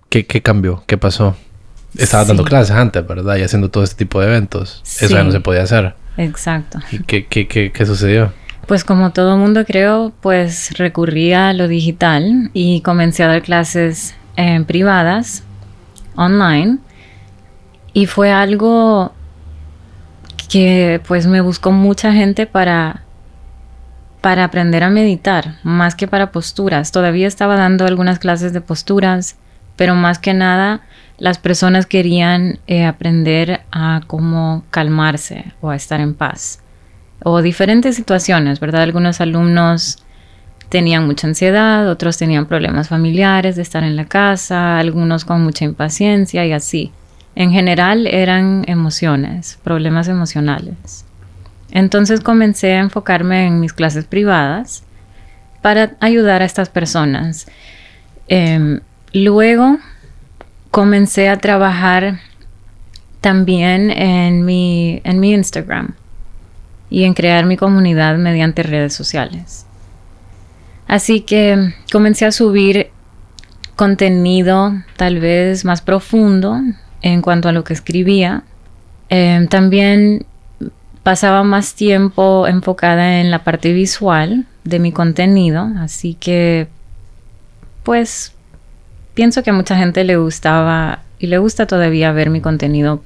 ¿qué, 0.09 0.43
cambió? 0.43 0.85
¿Qué 0.87 0.99
pasó? 0.99 1.37
Estabas 1.97 2.29
dando 2.29 2.45
clases 2.45 2.77
antes, 2.77 3.07
¿verdad? 3.07 3.37
Y 3.37 3.43
haciendo 3.43 3.71
todo 3.71 3.85
este 3.85 3.97
tipo 3.97 4.21
de 4.21 4.27
eventos. 4.27 4.83
Eso 4.85 5.15
ya 5.15 5.25
no 5.25 5.33
se 5.33 5.41
podía 5.41 5.63
hacer. 5.63 5.95
Exacto. 6.17 6.79
¿Y 6.93 6.99
qué, 7.01 7.27
qué, 7.27 7.49
qué, 7.49 7.73
qué 7.73 7.87
sucedió? 7.87 8.33
Pues 8.67 8.85
como 8.85 9.11
todo 9.11 9.37
mundo 9.37 9.65
creo, 9.65 10.13
pues 10.21 10.77
recurría 10.79 11.51
a 11.51 11.53
lo 11.53 11.69
digital 11.69 12.51
y 12.55 12.81
comencé 12.81 13.23
a 13.23 13.29
dar 13.29 13.43
clases 13.43 14.15
eh, 14.37 14.63
privadas, 14.67 15.43
online. 16.17 16.79
Y 17.93 18.07
fue 18.07 18.33
algo 18.33 19.13
que 20.49 21.01
pues 21.07 21.27
me 21.27 21.41
buscó 21.41 21.73
mucha 21.73 22.13
gente 22.13 22.47
para, 22.47 23.03
para 24.21 24.45
aprender 24.45 24.83
a 24.85 24.91
meditar, 24.91 25.57
más 25.63 25.95
que 25.95 26.07
para 26.09 26.33
posturas. 26.33 26.93
Todavía 26.93 27.27
estaba 27.27 27.57
dando 27.57 27.87
algunas 27.87 28.19
clases 28.19 28.53
de 28.53 28.61
posturas, 28.61 29.37
pero 29.77 29.95
más 29.95 30.19
que 30.19 30.35
nada 30.35 30.83
las 31.19 31.39
personas 31.39 31.87
querían 31.87 32.59
eh, 32.67 32.85
aprender 32.85 33.63
a 33.71 34.01
cómo 34.07 34.65
calmarse 34.71 35.53
o 35.61 35.71
a 35.71 35.77
estar 35.77 36.01
en 36.01 36.15
paz. 36.15 36.61
O 37.23 37.41
diferentes 37.43 37.97
situaciones, 37.97 38.61
¿verdad? 38.61 38.83
Algunos 38.83 39.21
alumnos 39.21 40.05
tenían 40.75 41.07
mucha 41.07 41.29
ansiedad, 41.29 41.89
otros 41.89 42.19
tenían 42.19 42.47
problemas 42.47 42.89
familiares 42.89 43.55
de 43.55 43.63
estar 43.63 43.85
en 43.85 43.95
la 43.95 44.07
casa, 44.07 44.77
algunos 44.81 45.25
con 45.25 45.41
mucha 45.45 45.65
impaciencia 45.65 46.45
y 46.45 46.51
así. 46.51 46.91
En 47.37 47.53
general 47.53 48.09
eran 48.09 48.65
emociones, 48.67 49.57
problemas 49.63 50.09
emocionales. 50.09 51.05
Entonces 51.71 52.19
comencé 52.19 52.73
a 52.73 52.81
enfocarme 52.81 53.47
en 53.47 53.61
mis 53.61 53.73
clases 53.73 54.05
privadas 54.05 54.83
para 55.63 55.93
ayudar 56.01 56.43
a 56.43 56.45
estas 56.45 56.71
personas. 56.71 57.47
Em, 58.27 58.81
luego 59.13 59.79
comencé 60.73 61.29
a 61.29 61.37
trabajar 61.37 62.19
también 63.21 63.93
en 63.93 64.45
mi, 64.45 65.01
en 65.05 65.21
mi 65.21 65.35
Instagram 65.35 65.95
y 66.91 67.05
en 67.05 67.15
crear 67.15 67.47
mi 67.47 67.57
comunidad 67.57 68.17
mediante 68.17 68.65
redes 68.65 68.93
sociales. 68.93 69.64
Así 70.87 71.21
que 71.21 71.75
comencé 71.91 72.27
a 72.27 72.33
subir 72.33 72.91
contenido 73.77 74.73
tal 74.97 75.19
vez 75.19 75.65
más 75.65 75.81
profundo 75.81 76.61
en 77.03 77.23
cuanto 77.23 77.49
a 77.49 77.53
lo 77.53 77.65
que 77.65 77.73
escribía. 77.73 78.45
Em, 79.09 79.49
también 79.49 80.27
pasaba 81.03 81.43
más 81.43 81.75
tiempo 81.75 82.47
enfocada 82.47 83.21
en 83.21 83.31
la 83.31 83.45
parte 83.45 83.73
visual 83.73 84.47
de 84.65 84.79
mi 84.79 84.93
contenido, 84.93 85.71
así 85.79 86.15
que 86.15 86.69
pues 87.83 88.33
pienso 89.13 89.43
que 89.43 89.51
a 89.51 89.53
mucha 89.53 89.77
gente 89.77 90.03
le 90.05 90.17
gustaba 90.17 91.01
y 91.19 91.27
le 91.27 91.39
gusta 91.39 91.67
todavía 91.67 92.13
ver 92.13 92.31
mi 92.31 92.41
contenido 92.41 93.03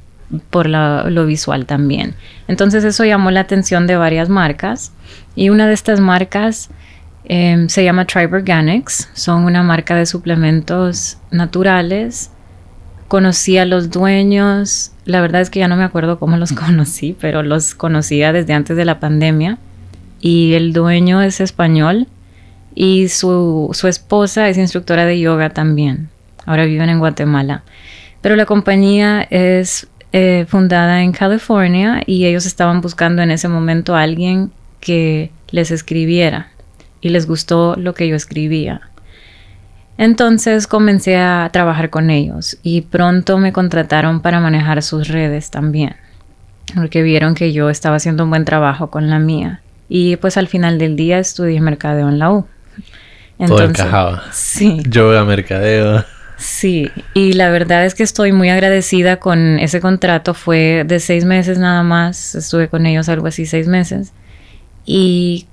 por 0.50 0.68
lo 0.68 1.26
visual 1.26 1.66
también. 1.66 2.14
Entonces 2.46 2.84
eso 2.84 3.04
llamó 3.04 3.30
la 3.30 3.40
atención 3.40 3.86
de 3.86 3.96
varias 3.96 4.28
marcas 4.28 4.92
y 5.34 5.48
una 5.48 5.66
de 5.66 5.74
estas 5.74 6.00
marcas 6.00 6.70
em, 7.24 7.68
se 7.68 7.84
llama 7.84 8.06
Tribe 8.06 8.36
Organics, 8.36 9.08
son 9.14 9.44
una 9.44 9.62
marca 9.62 9.94
de 9.96 10.06
suplementos 10.06 11.18
naturales 11.30 12.30
conocí 13.08 13.56
a 13.56 13.64
los 13.64 13.90
dueños, 13.90 14.92
la 15.06 15.20
verdad 15.20 15.40
es 15.40 15.50
que 15.50 15.58
ya 15.58 15.68
no 15.68 15.76
me 15.76 15.84
acuerdo 15.84 16.18
cómo 16.18 16.36
los 16.36 16.52
conocí, 16.66 17.16
pero 17.18 17.42
los 17.42 17.74
conocía 17.74 18.32
desde 18.32 18.52
antes 18.52 18.76
de 18.76 18.84
la 18.84 19.00
pandemia. 19.00 19.58
Y 20.20 20.54
el 20.54 20.72
dueño 20.72 21.22
es 21.22 21.40
español 21.40 22.06
y 22.74 23.08
su, 23.08 23.70
esposa 23.88 24.48
es 24.48 24.58
instructora 24.58 25.04
de 25.04 25.18
yoga 25.18 25.50
también. 25.50 26.10
Ahora 26.44 26.64
viven 26.64 26.90
en 26.90 26.98
Guatemala. 26.98 27.62
Pero 28.20 28.34
la 28.34 28.46
compañía 28.46 29.22
es 29.30 29.86
eh, 30.12 30.44
fundada 30.48 31.02
en 31.02 31.12
California 31.12 32.02
y 32.04 32.26
ellos 32.26 32.46
estaban 32.46 32.80
buscando 32.80 33.22
en 33.22 33.30
ese 33.30 33.48
momento 33.48 33.94
a 33.94 34.02
alguien 34.02 34.50
que 34.80 35.30
les 35.50 35.70
escribiera 35.70 36.48
y 37.00 37.10
les 37.10 37.26
gustó 37.26 37.76
lo 37.76 37.94
que 37.94 38.08
yo 38.08 38.16
escribía. 38.16 38.80
Entonces 39.96 40.66
comencé 40.66 41.16
a 41.16 41.48
trabajar 41.52 41.90
con 41.90 42.10
ellos 42.10 42.58
y 42.62 42.82
pronto 42.82 43.38
me 43.38 43.52
contrataron 43.52 44.20
para 44.20 44.40
manejar 44.40 44.82
sus 44.82 45.08
redes 45.08 45.50
también, 45.50 45.96
porque 46.74 47.02
vieron 47.02 47.34
que 47.34 47.52
yo 47.52 47.68
estaba 47.68 47.96
haciendo 47.96 48.24
un 48.24 48.30
buen 48.30 48.44
trabajo 48.44 48.90
con 48.90 49.10
la 49.10 49.18
mía. 49.18 49.60
Y 49.88 50.16
pues 50.16 50.36
al 50.36 50.48
final 50.48 50.78
del 50.78 50.96
día 50.96 51.18
estudié 51.18 51.60
mercadeo 51.60 52.08
en 52.08 52.18
la 52.18 52.30
U. 52.30 52.46
Todo 53.46 53.62
encajaba. 53.62 54.24
Sí. 54.32 54.82
Yoga, 54.88 55.24
mercadeo. 55.24 56.04
Sí, 56.36 56.88
y 57.14 57.32
la 57.32 57.50
verdad 57.50 57.84
es 57.84 57.96
que 57.96 58.04
estoy 58.04 58.30
muy 58.30 58.48
agradecida 58.48 59.16
con 59.16 59.58
ese 59.58 59.80
contrato. 59.80 60.34
Fue 60.34 60.84
de 60.86 61.00
seis 61.00 61.24
meses 61.24 61.58
nada 61.58 61.82
más. 61.82 62.36
Estuve 62.36 62.68
con 62.68 62.86
ellos 62.86 63.08
algo 63.08 63.26
así 63.26 63.46
seis 63.46 63.66
meses. 63.66 64.12
Y 64.84 65.46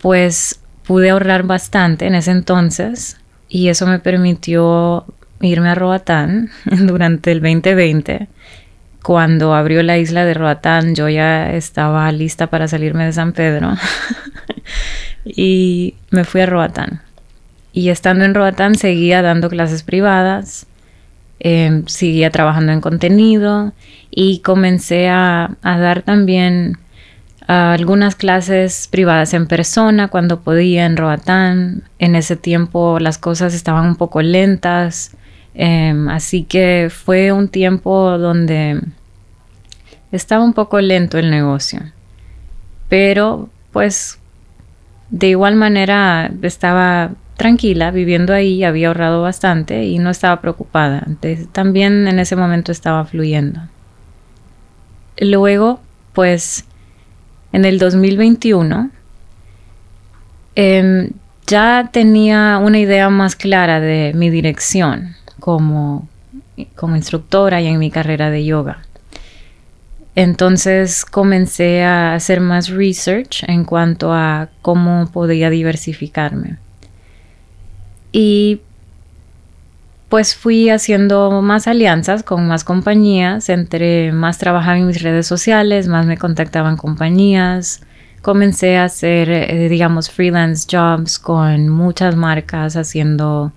pues 0.00 0.58
pude 0.86 1.10
ahorrar 1.10 1.44
bastante 1.44 2.06
en 2.06 2.14
ese 2.14 2.30
entonces 2.30 3.18
y 3.48 3.68
eso 3.68 3.86
me 3.86 3.98
permitió 3.98 5.04
irme 5.40 5.68
a 5.68 5.74
Roatán 5.74 6.50
durante 6.64 7.32
el 7.32 7.40
2020. 7.40 8.28
Cuando 9.02 9.54
abrió 9.54 9.82
la 9.82 9.98
isla 9.98 10.24
de 10.24 10.34
Roatán, 10.34 10.94
yo 10.94 11.08
ya 11.08 11.52
estaba 11.52 12.10
lista 12.10 12.46
para 12.46 12.68
salirme 12.68 13.04
de 13.04 13.12
San 13.12 13.32
Pedro 13.32 13.74
y 15.24 15.94
me 16.10 16.24
fui 16.24 16.40
a 16.40 16.46
Roatán. 16.46 17.02
Y 17.72 17.90
estando 17.90 18.24
en 18.24 18.34
Roatán 18.34 18.76
seguía 18.76 19.20
dando 19.20 19.50
clases 19.50 19.82
privadas, 19.82 20.66
em, 21.40 21.86
seguía 21.86 22.30
trabajando 22.30 22.72
en 22.72 22.80
contenido 22.80 23.72
y 24.10 24.38
comencé 24.38 25.08
a, 25.08 25.50
a 25.60 25.78
dar 25.78 26.02
también 26.02 26.78
algunas 27.46 28.14
clases 28.14 28.88
privadas 28.90 29.34
en 29.34 29.46
persona 29.46 30.08
cuando 30.08 30.40
podía 30.40 30.86
en 30.86 30.96
Roatán. 30.96 31.82
En 31.98 32.16
ese 32.16 32.36
tiempo 32.36 32.98
las 32.98 33.18
cosas 33.18 33.54
estaban 33.54 33.86
un 33.86 33.96
poco 33.96 34.22
lentas, 34.22 35.16
em, 35.54 36.08
así 36.08 36.44
que 36.44 36.90
fue 36.90 37.32
un 37.32 37.48
tiempo 37.48 38.18
donde 38.18 38.80
estaba 40.10 40.44
un 40.44 40.54
poco 40.54 40.80
lento 40.80 41.18
el 41.18 41.30
negocio. 41.30 41.80
Pero 42.88 43.48
pues 43.72 44.18
de 45.10 45.28
igual 45.28 45.54
manera 45.56 46.30
estaba 46.42 47.10
tranquila 47.36 47.90
viviendo 47.90 48.32
ahí, 48.32 48.64
había 48.64 48.88
ahorrado 48.88 49.22
bastante 49.22 49.84
y 49.84 49.98
no 49.98 50.10
estaba 50.10 50.40
preocupada. 50.40 51.06
también 51.52 52.08
en 52.08 52.18
ese 52.18 52.36
momento 52.36 52.72
estaba 52.72 53.04
fluyendo. 53.04 53.60
Luego, 55.18 55.80
pues 56.12 56.64
en 57.54 57.64
el 57.64 57.78
2021, 57.78 58.90
em, 60.56 61.10
ya 61.46 61.88
tenía 61.92 62.58
una 62.58 62.80
idea 62.80 63.08
más 63.10 63.36
clara 63.36 63.78
de 63.78 64.10
mi 64.12 64.28
dirección 64.28 65.14
como, 65.38 66.08
como 66.74 66.96
instructora 66.96 67.60
y 67.60 67.68
en 67.68 67.78
mi 67.78 67.92
carrera 67.92 68.30
de 68.30 68.44
yoga. 68.44 68.82
Entonces 70.16 71.04
comencé 71.04 71.84
a 71.84 72.16
hacer 72.16 72.40
más 72.40 72.70
research 72.70 73.44
en 73.46 73.64
cuanto 73.64 74.12
a 74.12 74.48
cómo 74.60 75.08
podía 75.12 75.48
diversificarme. 75.48 76.56
Y 78.10 78.62
pues 80.14 80.36
fui 80.36 80.70
haciendo 80.70 81.42
más 81.42 81.66
alianzas 81.66 82.22
con 82.22 82.46
más 82.46 82.62
compañías, 82.62 83.48
entre 83.48 84.12
más 84.12 84.38
trabajaba 84.38 84.78
en 84.78 84.86
mis 84.86 85.02
redes 85.02 85.26
sociales, 85.26 85.88
más 85.88 86.06
me 86.06 86.16
contactaban 86.16 86.76
compañías, 86.76 87.80
comencé 88.22 88.76
a 88.76 88.84
hacer, 88.84 89.28
eh, 89.28 89.68
digamos, 89.68 90.12
freelance 90.12 90.68
jobs 90.70 91.18
con 91.18 91.68
muchas 91.68 92.14
marcas 92.14 92.76
haciendo 92.76 93.50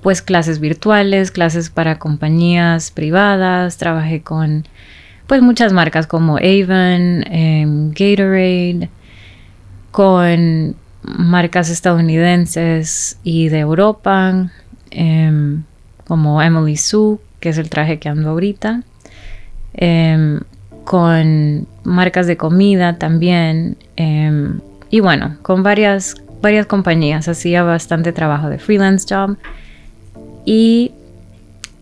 pues 0.00 0.22
clases 0.22 0.60
virtuales, 0.60 1.30
clases 1.30 1.68
para 1.68 1.98
compañías 1.98 2.90
privadas, 2.90 3.76
trabajé 3.76 4.22
con 4.22 4.66
pues 5.26 5.42
muchas 5.42 5.74
marcas 5.74 6.06
como 6.06 6.38
Avon, 6.38 7.22
em, 7.30 7.90
Gatorade, 7.90 8.88
con 9.90 10.74
marcas 11.02 11.68
estadounidenses 11.68 13.18
y 13.24 13.50
de 13.50 13.58
Europa. 13.58 14.50
Em, 14.90 15.64
como 16.08 16.42
Emily 16.42 16.76
Sue, 16.76 17.18
que 17.38 17.50
es 17.50 17.58
el 17.58 17.70
traje 17.70 17.98
que 17.98 18.08
ando 18.08 18.30
ahorita, 18.30 18.82
em, 19.74 20.40
con 20.84 21.66
marcas 21.84 22.26
de 22.26 22.36
comida 22.36 22.96
también. 22.96 23.76
Em, 23.96 24.60
y 24.90 25.00
bueno, 25.00 25.36
con 25.42 25.62
varias, 25.62 26.16
varias 26.40 26.66
compañías. 26.66 27.28
Hacía 27.28 27.62
bastante 27.62 28.12
trabajo 28.12 28.48
de 28.48 28.58
freelance 28.58 29.06
job. 29.08 29.36
Y 30.46 30.92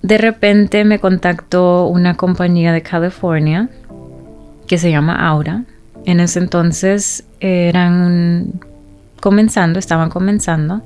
de 0.03 0.19
repente 0.19 0.85
me 0.85 0.99
contactó 0.99 1.87
una 1.87 2.17
compañía 2.17 2.73
de 2.73 2.83
California 2.83 3.69
que 4.67 4.77
se 4.77 4.91
llama 4.91 5.29
Aura. 5.29 5.65
En 6.05 6.21
ese 6.21 6.41
entonces 6.41 7.25
eran 7.41 8.53
comenzando, 9.21 9.79
estaban 9.79 10.11
comenzando 10.11 10.83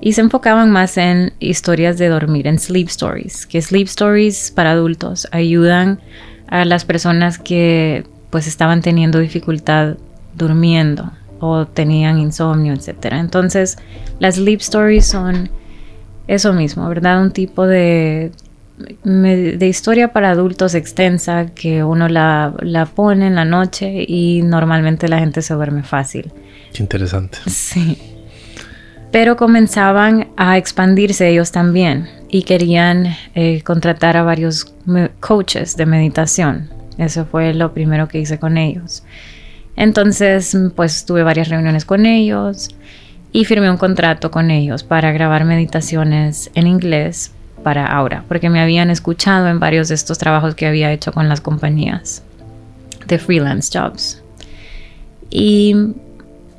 y 0.00 0.14
se 0.14 0.22
enfocaban 0.22 0.70
más 0.70 0.96
en 0.96 1.32
historias 1.40 1.98
de 1.98 2.08
dormir, 2.08 2.46
en 2.46 2.58
sleep 2.58 2.88
stories, 2.88 3.46
que 3.46 3.60
sleep 3.60 3.86
stories 3.86 4.50
para 4.50 4.72
adultos 4.72 5.28
ayudan 5.30 6.00
a 6.48 6.64
las 6.64 6.84
personas 6.84 7.38
que 7.38 8.04
pues 8.30 8.46
estaban 8.46 8.80
teniendo 8.80 9.18
dificultad 9.18 9.96
durmiendo 10.34 11.10
o 11.38 11.66
tenían 11.66 12.18
insomnio, 12.18 12.72
etc. 12.72 13.12
Entonces, 13.12 13.78
las 14.18 14.36
sleep 14.36 14.60
stories 14.60 15.06
son 15.06 15.50
eso 16.28 16.52
mismo, 16.52 16.88
¿verdad? 16.88 17.20
Un 17.20 17.32
tipo 17.32 17.66
de, 17.66 18.32
de 19.04 19.66
historia 19.66 20.12
para 20.12 20.30
adultos 20.30 20.74
extensa 20.74 21.46
que 21.46 21.84
uno 21.84 22.08
la, 22.08 22.54
la 22.60 22.86
pone 22.86 23.26
en 23.26 23.34
la 23.34 23.44
noche 23.44 24.04
y 24.06 24.42
normalmente 24.42 25.08
la 25.08 25.18
gente 25.18 25.42
se 25.42 25.54
duerme 25.54 25.82
fácil. 25.82 26.32
Qué 26.72 26.82
interesante. 26.82 27.38
Sí 27.46 28.09
pero 29.10 29.36
comenzaban 29.36 30.28
a 30.36 30.56
expandirse 30.56 31.28
ellos 31.28 31.50
también 31.52 32.08
y 32.28 32.42
querían 32.44 33.16
eh, 33.34 33.62
contratar 33.62 34.16
a 34.16 34.22
varios 34.22 34.72
coaches 35.18 35.76
de 35.76 35.86
meditación. 35.86 36.70
Eso 36.96 37.24
fue 37.24 37.54
lo 37.54 37.72
primero 37.72 38.08
que 38.08 38.20
hice 38.20 38.38
con 38.38 38.56
ellos. 38.56 39.02
Entonces, 39.76 40.56
pues 40.76 41.06
tuve 41.06 41.22
varias 41.22 41.48
reuniones 41.48 41.84
con 41.84 42.06
ellos 42.06 42.68
y 43.32 43.44
firmé 43.44 43.70
un 43.70 43.78
contrato 43.78 44.30
con 44.30 44.50
ellos 44.50 44.82
para 44.82 45.12
grabar 45.12 45.44
meditaciones 45.44 46.50
en 46.54 46.66
inglés 46.66 47.32
para 47.62 47.86
Aura, 47.86 48.24
porque 48.28 48.50
me 48.50 48.60
habían 48.60 48.90
escuchado 48.90 49.48
en 49.48 49.60
varios 49.60 49.88
de 49.88 49.94
estos 49.94 50.18
trabajos 50.18 50.54
que 50.54 50.66
había 50.66 50.92
hecho 50.92 51.12
con 51.12 51.28
las 51.28 51.40
compañías 51.40 52.22
de 53.06 53.18
freelance 53.18 53.76
jobs. 53.76 54.22
Y 55.30 55.74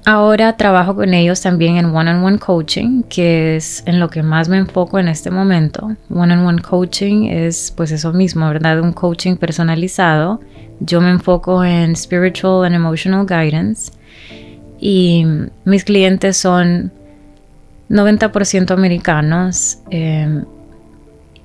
Ahora 0.03 0.57
trabajo 0.57 0.95
con 0.95 1.13
ellos 1.13 1.41
también 1.41 1.77
en 1.77 1.85
one-on-one 1.85 2.39
coaching, 2.39 3.03
que 3.03 3.55
es 3.55 3.83
en 3.85 3.99
lo 3.99 4.09
que 4.09 4.23
más 4.23 4.49
me 4.49 4.57
enfoco 4.57 4.97
en 4.97 5.07
este 5.07 5.29
momento. 5.29 5.95
One-on-one 6.09 6.61
coaching 6.61 7.25
es 7.25 7.71
pues 7.75 7.91
eso 7.91 8.11
mismo, 8.11 8.47
¿verdad? 8.47 8.79
Un 8.79 8.93
coaching 8.93 9.35
personalizado. 9.35 10.41
Yo 10.79 11.01
me 11.01 11.11
enfoco 11.11 11.63
en 11.63 11.95
spiritual 11.95 12.65
and 12.65 12.73
emotional 12.73 13.27
guidance 13.27 13.91
y 14.79 15.23
mis 15.65 15.83
clientes 15.83 16.37
son 16.37 16.91
90% 17.91 18.71
americanos 18.71 19.77
em, 19.91 20.45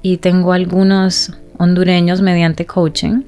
y 0.00 0.16
tengo 0.16 0.52
algunos 0.52 1.32
hondureños 1.58 2.22
mediante 2.22 2.64
coaching, 2.64 3.22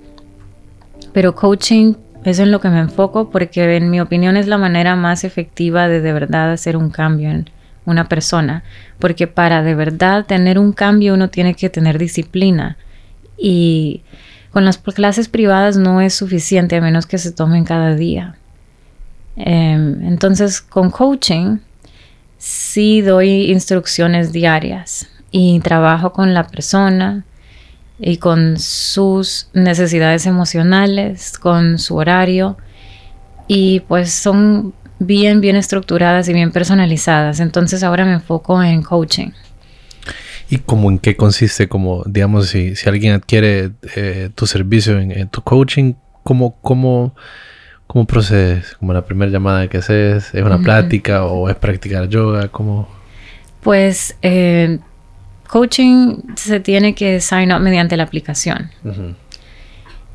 pero 1.13 1.35
coaching 1.35 1.95
es 2.25 2.39
en 2.39 2.51
lo 2.51 2.61
que 2.61 2.69
me 2.69 2.81
enfoco 2.81 3.31
porque 3.31 3.77
en 3.77 3.91
mi 3.91 4.01
opinión 4.01 4.37
es 4.37 4.47
la 4.47 4.59
manera 4.59 4.97
más 4.97 5.25
efectiva 5.25 5.89
de 5.89 6.01
de 6.01 6.13
verdad 6.13 6.53
hacer 6.53 6.77
un 6.77 6.91
cambio 6.91 7.31
en 7.31 7.51
una 7.85 8.09
persona. 8.09 8.63
Porque 8.99 9.27
para 9.27 9.63
de 9.63 9.75
verdad 9.75 10.27
tener 10.27 10.59
un 10.59 10.73
cambio 10.73 11.15
uno 11.15 11.31
tiene 11.31 11.55
que 11.55 11.71
tener 11.71 11.99
disciplina. 11.99 12.77
Y 13.37 14.03
con 14.51 14.65
las 14.65 14.79
clases 14.79 15.29
privadas 15.29 15.77
no 15.77 16.01
es 16.01 16.15
suficiente 16.15 16.77
a 16.77 16.81
menos 16.81 17.07
que 17.07 17.19
se 17.19 17.33
tomen 17.33 17.65
cada 17.65 17.95
día. 17.95 18.37
Em, 19.37 20.03
entonces 20.05 20.61
con 20.61 20.91
coaching 20.91 21.59
sí 22.39 23.03
doy 23.03 23.53
instrucciones 23.53 24.33
diarias 24.33 25.09
y 25.31 25.61
trabajo 25.61 26.13
con 26.13 26.35
la 26.35 26.45
persona 26.45 27.25
y 27.99 28.19
con 28.19 28.59
sus 28.59 29.49
necesidades 29.53 30.27
emocionales, 30.27 31.39
con 31.39 31.79
su 31.79 31.97
horario 31.97 32.57
y 33.49 33.81
pues 33.81 34.13
son 34.13 34.75
bien, 34.99 35.41
bien 35.41 35.57
estructuradas 35.57 36.29
y 36.29 36.33
bien 36.33 36.53
personalizadas. 36.53 37.41
Entonces 37.41 37.83
ahora 37.83 38.05
me 38.05 38.15
enfoco 38.15 38.63
en 38.63 38.83
coaching. 38.83 39.31
¿Y 40.51 40.59
cómo 40.59 40.91
en 40.91 40.99
qué 40.99 41.17
consiste? 41.17 41.69
Como, 41.69 42.05
digamos, 42.07 42.49
si, 42.49 42.75
si 42.77 42.89
alguien 42.89 43.15
adquiere 43.15 43.73
eh, 43.97 44.31
tu 44.35 44.47
servicio 44.47 44.99
en, 44.99 45.29
tu 45.29 45.43
coaching, 45.43 45.95
¿cómo, 46.23 46.57
cómo, 46.63 47.15
cómo 47.87 48.07
procedes? 48.07 48.77
¿Como 48.79 48.93
la 48.95 49.05
primera 49.05 49.31
llamada 49.31 49.69
que 49.69 49.79
haces? 49.79 50.35
¿Es 50.35 50.43
una 50.43 50.59
plática 50.59 51.25
o 51.25 51.51
es 51.51 51.57
practicar 51.57 52.09
yoga? 52.09 52.49
¿Cómo? 52.49 52.89
Pues 53.61 54.17
eh, 54.23 54.79
coaching 55.49 56.17
se 56.37 56.61
tiene 56.61 56.95
que 56.95 57.21
sign 57.21 57.53
up 57.53 57.61
mediante 57.61 57.97
la 57.97 58.05
aplicación. 58.05 58.71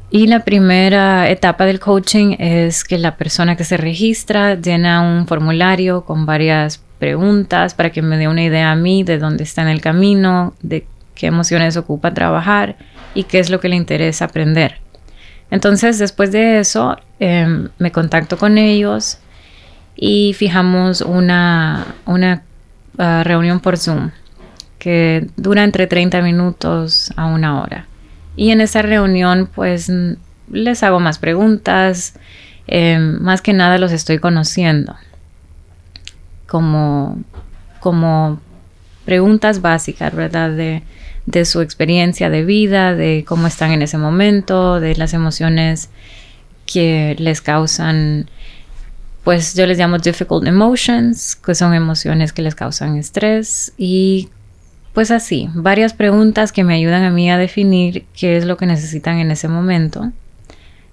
Y 0.10 0.28
la 0.28 0.46
primera 0.46 1.30
etapa 1.30 1.66
del 1.66 1.80
coaching 1.80 2.36
es 2.38 2.84
que 2.84 2.98
la 2.98 3.18
persona 3.18 3.58
que 3.58 3.64
se 3.64 3.78
registra 3.78 4.56
llena 4.56 5.02
un 5.02 5.28
formulario 5.28 6.06
con 6.06 6.26
varias 6.26 6.82
preguntas 7.00 7.74
para 7.74 7.90
que 7.90 8.02
me 8.02 8.18
dé 8.18 8.28
una 8.28 8.44
idea 8.44 8.72
a 8.72 8.76
mí 8.76 9.04
de 9.04 9.18
dónde 9.18 9.44
está 9.44 9.64
en 9.64 9.70
el 9.70 9.82
camino, 9.82 10.54
de 10.62 10.86
qué 11.16 11.28
emociones 11.28 11.76
ocupa 11.78 12.14
trabajar 12.14 12.78
y 13.16 13.24
qué 13.24 13.40
es 13.40 13.50
lo 13.50 13.60
que 13.60 13.70
le 13.70 13.76
interesa 13.76 14.26
aprender. 14.26 14.78
Entonces, 15.50 16.00
después 16.00 16.32
de 16.32 16.60
eso, 16.60 16.98
em, 17.20 17.70
me 17.80 17.92
contacto 17.92 18.38
con 18.38 18.58
ellos 18.58 19.18
y 19.96 20.34
fijamos 20.34 21.02
una, 21.02 21.96
una 22.06 22.44
ah, 22.98 23.24
reunión 23.24 23.60
por 23.60 23.78
Zoom 23.78 24.12
que 24.84 25.28
dura 25.38 25.64
entre 25.64 25.88
30 25.88 26.22
minutos 26.22 27.14
a 27.16 27.26
una 27.26 27.62
hora. 27.62 27.88
Y 28.36 28.52
en 28.52 28.60
esa 28.60 28.82
reunión 28.82 29.50
pues 29.56 29.90
les 30.52 30.84
hago 30.84 31.00
más 31.00 31.20
preguntas, 31.20 32.16
em, 32.68 33.18
más 33.22 33.42
que 33.42 33.54
nada 33.54 33.78
los 33.78 33.94
estoy 33.94 34.20
conociendo 34.20 34.94
como, 36.48 37.18
como 37.80 38.42
preguntas 39.06 39.62
básicas, 39.62 40.14
¿verdad? 40.14 40.52
De, 40.52 40.84
de 41.28 41.46
su 41.46 41.62
experiencia 41.62 42.30
de 42.30 42.44
vida, 42.44 42.94
de 42.94 43.24
cómo 43.26 43.48
están 43.48 43.72
en 43.72 43.84
ese 43.84 43.98
momento, 43.98 44.82
de 44.82 44.98
las 44.98 45.14
emociones 45.14 45.90
que 46.66 47.16
les 47.20 47.40
causan, 47.40 48.30
pues 49.24 49.54
yo 49.54 49.66
les 49.66 49.78
llamo 49.78 49.98
difficult 49.98 50.46
emotions, 50.46 51.38
que 51.38 51.56
son 51.56 51.74
emociones 51.74 52.34
que 52.34 52.42
les 52.42 52.54
causan 52.54 52.98
estrés 52.98 53.72
y 53.78 54.28
pues 54.94 55.10
así, 55.10 55.50
varias 55.54 55.94
preguntas 55.94 56.52
que 56.52 56.64
me 56.64 56.76
ayudan 56.76 57.04
a 57.04 57.10
mí 57.10 57.30
a 57.30 57.38
definir 57.38 58.06
qué 58.18 58.38
es 58.38 58.46
lo 58.46 58.58
que 58.58 58.68
necesitan 58.68 59.18
en 59.18 59.32
ese 59.32 59.48
momento. 59.48 60.12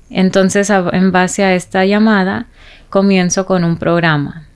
Entonces, 0.08 0.70
en 0.70 1.12
base 1.12 1.44
a 1.44 1.54
esta 1.54 1.84
llamada, 1.84 2.46
comienzo 2.88 3.46
con 3.46 3.62
un 3.62 3.76
programa. 3.76 4.46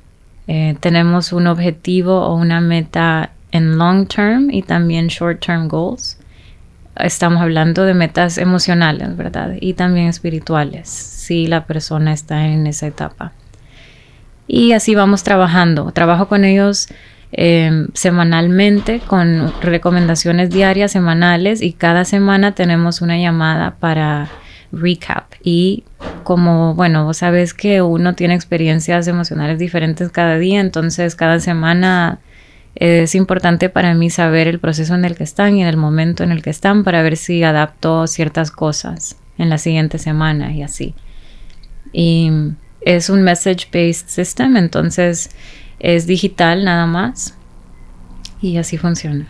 Eh, 0.47 0.76
tenemos 0.80 1.32
un 1.32 1.47
objetivo 1.47 2.22
o 2.22 2.34
una 2.34 2.61
meta 2.61 3.30
en 3.53 3.78
long 3.78 4.07
term 4.07 4.51
y 4.51 4.62
también 4.62 5.09
short 5.09 5.45
term 5.45 5.68
goals. 5.68 6.18
Estamos 6.97 7.40
hablando 7.40 7.84
de 7.84 7.95
metas 7.95 8.38
emocionales, 8.38 9.16
¿verdad? 9.16 9.55
Y 9.61 9.74
también 9.74 10.09
espirituales, 10.09 10.88
si 10.88 11.47
la 11.47 11.66
persona 11.66 12.12
está 12.12 12.47
en 12.47 12.66
esa 12.66 12.86
etapa. 12.86 13.32
Y 14.47 14.72
así 14.72 14.95
vamos 14.95 15.22
trabajando. 15.22 15.90
Trabajo 15.92 16.28
con 16.28 16.45
ellos 16.45 16.88
Em, 17.37 17.89
semanalmente 17.95 19.01
con 19.01 19.53
recomendaciones 19.61 20.51
diarias, 20.51 20.93
semanales 20.93 21.62
y 21.62 21.72
cada 21.72 22.05
semana 22.05 22.55
tenemos 22.55 23.01
una 23.01 23.18
llamada 23.18 23.74
para 23.80 24.28
recap 24.70 25.32
y 25.43 25.82
como 26.22 26.76
bueno, 26.76 27.05
vos 27.05 27.16
sabes 27.16 27.53
que 27.53 27.82
uno 27.82 28.14
tiene 28.14 28.35
experiencias 28.35 29.09
emocionales 29.09 29.59
diferentes 29.59 30.11
cada 30.11 30.39
día, 30.39 30.61
entonces 30.61 31.16
cada 31.16 31.41
semana 31.41 32.20
es 32.76 33.16
importante 33.16 33.68
para 33.68 33.95
mí 33.95 34.11
saber 34.11 34.47
el 34.47 34.61
proceso 34.61 34.95
en 34.95 35.05
el 35.05 35.16
que 35.16 35.24
están 35.24 35.57
y 35.57 35.62
en 35.62 35.66
el 35.66 35.76
momento 35.76 36.22
en 36.22 36.30
el 36.30 36.41
que 36.41 36.51
están 36.51 36.85
para 36.85 37.03
ver 37.03 37.16
si 37.16 37.43
adapto 37.43 38.07
ciertas 38.07 38.53
cosas 38.53 39.16
en 39.39 39.51
la 39.51 39.59
siguiente 39.59 39.99
semana 39.99 40.53
y 40.53 40.62
así. 40.62 40.95
Y 41.93 42.30
es 42.80 43.11
un 43.11 43.22
message 43.22 43.66
based 43.72 44.07
system, 44.07 44.57
entonces 44.57 45.30
es 45.85 46.07
digital 46.07 46.64
nada 46.64 46.87
más. 46.87 47.35
Y 48.41 48.59
así 48.59 48.76
funciona. 48.76 49.26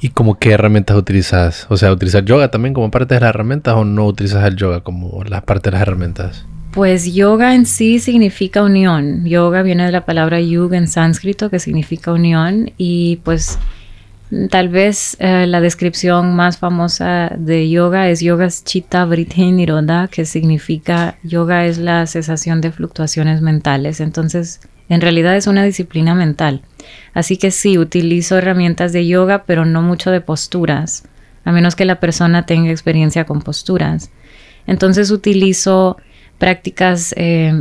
¿Y 0.00 0.08
como 0.08 0.38
qué 0.38 0.52
herramientas 0.52 0.96
utilizas? 0.96 1.66
O 1.68 1.76
sea, 1.76 1.92
¿utilizas 1.92 2.24
yoga 2.24 2.50
también 2.50 2.72
como 2.72 2.90
parte 2.90 3.14
de 3.14 3.20
las 3.20 3.30
herramientas 3.30 3.74
o 3.74 3.84
no 3.84 4.06
utilizas 4.06 4.46
el 4.46 4.56
yoga 4.56 4.80
como 4.80 5.22
la 5.24 5.42
parte 5.42 5.70
de 5.70 5.72
las 5.72 5.82
herramientas? 5.82 6.46
Pues 6.72 7.14
yoga 7.14 7.54
en 7.54 7.66
sí 7.66 7.98
significa 7.98 8.62
unión. 8.62 9.26
Yoga 9.26 9.62
viene 9.62 9.84
de 9.84 9.92
la 9.92 10.06
palabra 10.06 10.40
yuga 10.40 10.78
en 10.78 10.88
sánscrito 10.88 11.50
que 11.50 11.58
significa 11.58 12.12
unión 12.12 12.72
y 12.78 13.16
pues 13.22 13.58
Tal 14.50 14.68
vez 14.68 15.16
eh, 15.20 15.46
la 15.46 15.60
descripción 15.60 16.34
más 16.34 16.58
famosa 16.58 17.32
de 17.36 17.68
yoga 17.68 18.08
es 18.08 18.20
Yoga 18.20 18.48
Chitta 18.48 19.04
Vritti 19.04 19.52
Nirodha, 19.52 20.08
que 20.08 20.24
significa 20.24 21.18
yoga 21.22 21.66
es 21.66 21.78
la 21.78 22.06
cesación 22.06 22.60
de 22.60 22.72
fluctuaciones 22.72 23.42
mentales. 23.42 24.00
Entonces, 24.00 24.60
en 24.88 25.00
realidad 25.00 25.36
es 25.36 25.46
una 25.46 25.64
disciplina 25.64 26.14
mental. 26.14 26.62
Así 27.12 27.36
que 27.36 27.50
sí, 27.50 27.78
utilizo 27.78 28.36
herramientas 28.36 28.92
de 28.92 29.06
yoga, 29.06 29.44
pero 29.44 29.64
no 29.64 29.82
mucho 29.82 30.10
de 30.10 30.20
posturas, 30.20 31.04
a 31.44 31.52
menos 31.52 31.76
que 31.76 31.84
la 31.84 32.00
persona 32.00 32.46
tenga 32.46 32.70
experiencia 32.70 33.24
con 33.24 33.42
posturas. 33.42 34.10
Entonces 34.66 35.10
utilizo 35.10 35.96
prácticas 36.38 37.14
eh, 37.16 37.52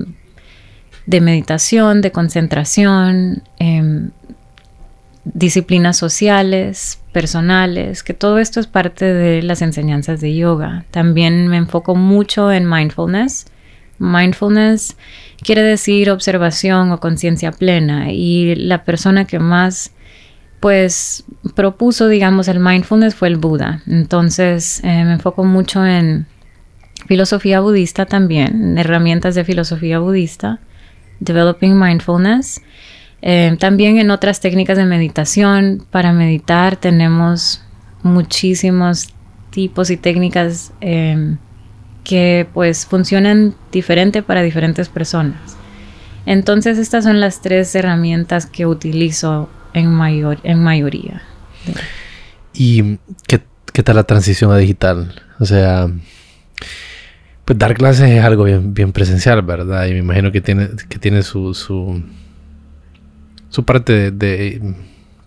de 1.06 1.22
meditación, 1.22 2.02
de 2.02 2.12
concentración, 2.12 3.44
em, 3.60 4.12
disciplinas 5.26 5.98
sociales, 5.98 7.00
personales, 7.12 8.04
que 8.04 8.14
todo 8.14 8.40
esto 8.40 8.60
es 8.60 8.68
parte 8.68 9.06
de 9.06 9.42
las 9.42 9.62
enseñanzas 9.62 10.20
de 10.22 10.36
yoga. 10.36 10.86
También 10.92 11.48
me 11.48 11.58
enfoco 11.58 11.96
mucho 11.96 12.52
en 12.52 12.70
mindfulness. 12.70 13.46
Mindfulness 14.00 14.98
quiere 15.42 15.62
decir 15.62 16.10
observación 16.10 16.92
o 16.92 17.00
conciencia 17.00 17.52
plena. 17.52 18.12
Y 18.12 18.56
la 18.56 18.84
persona 18.84 19.26
que 19.26 19.40
más 19.40 19.92
pues 20.60 21.26
propuso 21.56 22.08
digamos 22.08 22.48
el 22.48 22.62
mindfulness 22.62 23.16
fue 23.16 23.28
el 23.28 23.36
Buda. 23.36 23.82
Entonces 23.86 24.80
eh, 24.84 25.04
me 25.04 25.14
enfoco 25.14 25.44
mucho 25.44 25.86
en 25.86 26.26
filosofía 27.06 27.60
budista 27.60 28.06
también, 28.06 28.78
herramientas 28.78 29.36
de 29.36 29.44
filosofía 29.44 30.00
budista, 30.00 30.60
developing 31.20 31.78
mindfulness. 31.78 32.62
Eh, 33.22 33.58
también 33.60 33.98
en 33.98 34.10
otras 34.10 34.40
técnicas 34.40 34.78
de 34.78 34.86
meditación, 34.86 35.86
para 35.92 36.14
meditar 36.14 36.78
tenemos 36.78 37.62
muchísimos 38.02 39.14
tipos 39.50 39.90
y 39.90 39.98
técnicas 39.98 40.72
em, 40.82 41.38
que 42.04 42.48
pues 42.54 42.86
funcionan 42.86 43.56
diferente 43.72 44.24
para 44.24 44.42
diferentes 44.42 44.90
personas. 44.90 45.58
Entonces 46.26 46.78
estas 46.78 47.04
son 47.04 47.20
las 47.20 47.42
tres 47.42 47.74
herramientas 47.76 48.46
que 48.46 48.66
utilizo 48.66 49.50
en, 49.74 49.88
mayor, 49.88 50.40
en 50.44 50.64
mayoría. 50.64 51.22
¿Y 52.54 52.98
qué, 53.28 53.42
qué 53.72 53.84
tal 53.84 53.96
la 53.96 54.04
transición 54.04 54.52
a 54.52 54.58
digital? 54.58 55.22
O 55.40 55.46
sea, 55.46 55.90
pues 57.46 57.60
dar 57.60 57.74
clases 57.74 58.10
es 58.10 58.24
algo 58.24 58.46
bien, 58.46 58.74
bien 58.74 58.92
presencial, 58.94 59.42
¿verdad? 59.42 59.86
Y 59.88 59.92
me 59.92 60.00
imagino 60.00 60.32
que 60.32 60.42
tiene, 60.42 60.70
que 60.88 61.00
tiene 61.00 61.24
su, 61.24 61.54
su 61.54 62.02
su 63.54 63.64
parte 63.64 64.10
de, 64.10 64.74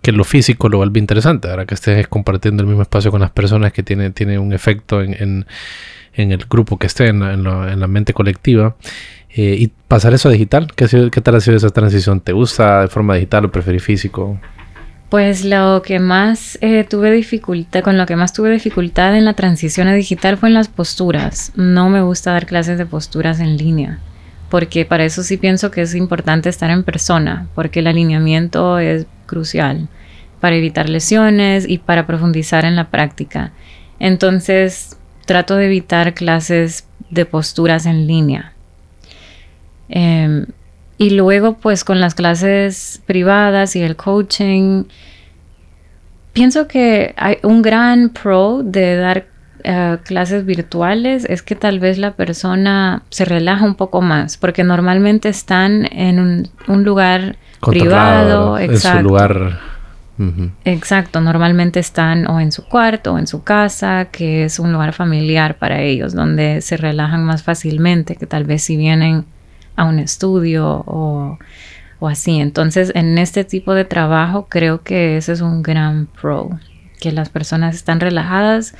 que 0.02 0.10
lo 0.10 0.24
físico 0.24 0.68
lo 0.68 0.78
vuelve 0.78 0.98
interesante, 0.98 1.48
ahora 1.48 1.64
que 1.64 1.74
estés 1.74 2.08
compartiendo 2.08 2.64
el 2.64 2.66
mismo 2.66 2.82
espacio 2.82 3.12
con 3.12 3.20
las 3.20 3.30
personas 3.30 3.72
que 3.72 3.84
tiene, 3.84 4.10
tiene 4.10 4.36
un 4.36 4.52
efecto 4.52 5.00
en, 5.00 5.46
el 6.16 6.46
grupo 6.48 6.78
que 6.78 6.86
esté, 6.86 7.08
en 7.08 7.20
la, 7.20 7.86
mente 7.86 8.12
colectiva. 8.12 8.76
Eh, 9.30 9.56
y 9.58 9.72
pasar 9.88 10.14
eso 10.14 10.28
a 10.28 10.32
digital, 10.32 10.72
¿Qué, 10.74 10.86
¿qué 11.12 11.20
tal 11.20 11.34
ha 11.34 11.40
sido 11.40 11.56
esa 11.56 11.68
transición? 11.70 12.20
¿Te 12.20 12.32
gusta 12.32 12.82
de 12.82 12.88
forma 12.88 13.14
digital 13.14 13.44
o 13.44 13.50
preferís 13.50 13.82
físico? 13.82 14.40
Pues 15.10 15.44
lo 15.44 15.82
que 15.82 15.98
más 15.98 16.58
eh, 16.62 16.84
tuve 16.88 17.12
dificultad, 17.12 17.82
con 17.82 17.98
lo 17.98 18.06
que 18.06 18.16
más 18.16 18.32
tuve 18.32 18.50
dificultad 18.50 19.16
en 19.16 19.24
la 19.24 19.34
transición 19.34 19.88
a 19.88 19.94
digital 19.94 20.36
fue 20.38 20.48
en 20.48 20.54
las 20.54 20.68
posturas. 20.68 21.52
No 21.54 21.90
me 21.90 22.00
gusta 22.00 22.32
dar 22.32 22.46
clases 22.46 22.78
de 22.78 22.86
posturas 22.86 23.38
en 23.40 23.56
línea 23.56 24.00
porque 24.50 24.84
para 24.84 25.04
eso 25.04 25.22
sí 25.22 25.36
pienso 25.36 25.70
que 25.70 25.82
es 25.82 25.94
importante 25.94 26.48
estar 26.48 26.70
en 26.70 26.84
persona, 26.84 27.48
porque 27.54 27.80
el 27.80 27.88
alineamiento 27.88 28.78
es 28.78 29.06
crucial 29.26 29.88
para 30.40 30.56
evitar 30.56 30.88
lesiones 30.88 31.68
y 31.68 31.78
para 31.78 32.06
profundizar 32.06 32.64
en 32.64 32.76
la 32.76 32.90
práctica. 32.90 33.52
Entonces, 33.98 34.96
trato 35.26 35.56
de 35.56 35.66
evitar 35.66 36.14
clases 36.14 36.88
de 37.10 37.26
posturas 37.26 37.84
en 37.86 38.06
línea. 38.06 38.52
Em, 39.88 40.46
y 40.98 41.10
luego, 41.10 41.58
pues 41.58 41.84
con 41.84 42.00
las 42.00 42.14
clases 42.14 43.02
privadas 43.06 43.76
y 43.76 43.82
el 43.82 43.96
coaching, 43.96 44.84
pienso 46.32 46.66
que 46.66 47.14
hay 47.16 47.38
un 47.42 47.60
gran 47.62 48.08
pro 48.08 48.62
de 48.64 48.96
dar 48.96 49.26
eh, 49.68 49.98
clases 50.04 50.46
virtuales 50.46 51.24
es 51.28 51.42
que 51.42 51.56
tal 51.56 51.80
vez 51.80 51.98
la 51.98 52.12
persona 52.12 53.02
se 53.10 53.24
relaja 53.24 53.64
un 53.64 53.74
poco 53.74 54.00
más, 54.00 54.36
porque 54.36 54.62
normalmente 54.62 55.28
están 55.28 55.86
en 55.90 56.48
un, 56.68 56.84
lugar 56.84 57.36
privado, 57.60 58.58
en 58.58 58.78
su 58.78 59.02
lugar. 59.02 59.58
Exacto, 60.64 61.20
normalmente 61.20 61.78
están 61.78 62.26
o 62.28 62.40
en 62.40 62.50
su 62.50 62.64
cuarto 62.64 63.14
o 63.14 63.18
en 63.18 63.26
su 63.26 63.42
casa, 63.42 64.08
que 64.10 64.44
es 64.44 64.58
un 64.58 64.72
lugar 64.72 64.92
familiar 64.92 65.58
para 65.58 65.82
ellos, 65.82 66.14
donde 66.14 66.60
se 66.62 66.76
relajan 66.76 67.24
más 67.24 67.42
fácilmente 67.42 68.16
que 68.16 68.26
tal 68.26 68.44
vez 68.44 68.62
si 68.62 68.76
vienen 68.76 69.26
a 69.76 69.84
un 69.84 69.98
estudio 69.98 70.82
o, 70.86 71.38
o 71.98 72.08
así. 72.08 72.40
Entonces, 72.40 72.92
en 72.94 73.18
este 73.18 73.44
tipo 73.44 73.74
de 73.74 73.84
trabajo 73.84 74.46
creo 74.48 74.82
que 74.82 75.18
ese 75.18 75.32
es 75.32 75.42
un 75.42 75.62
gran 75.62 76.06
pro, 76.06 76.50
que 77.00 77.12
las 77.12 77.28
personas 77.28 77.74
están 77.74 78.00
relajadas 78.00 78.74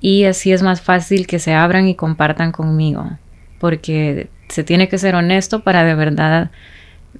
y 0.00 0.24
así 0.24 0.52
es 0.52 0.62
más 0.62 0.82
fácil 0.82 1.26
que 1.26 1.38
se 1.38 1.54
abran 1.54 1.88
y 1.88 1.94
compartan 1.94 2.52
conmigo, 2.52 3.10
porque 3.58 4.28
se 4.48 4.62
tiene 4.62 4.88
que 4.88 4.98
ser 4.98 5.14
honesto 5.14 5.62
para 5.62 5.84
de 5.84 5.94
verdad 5.94 6.50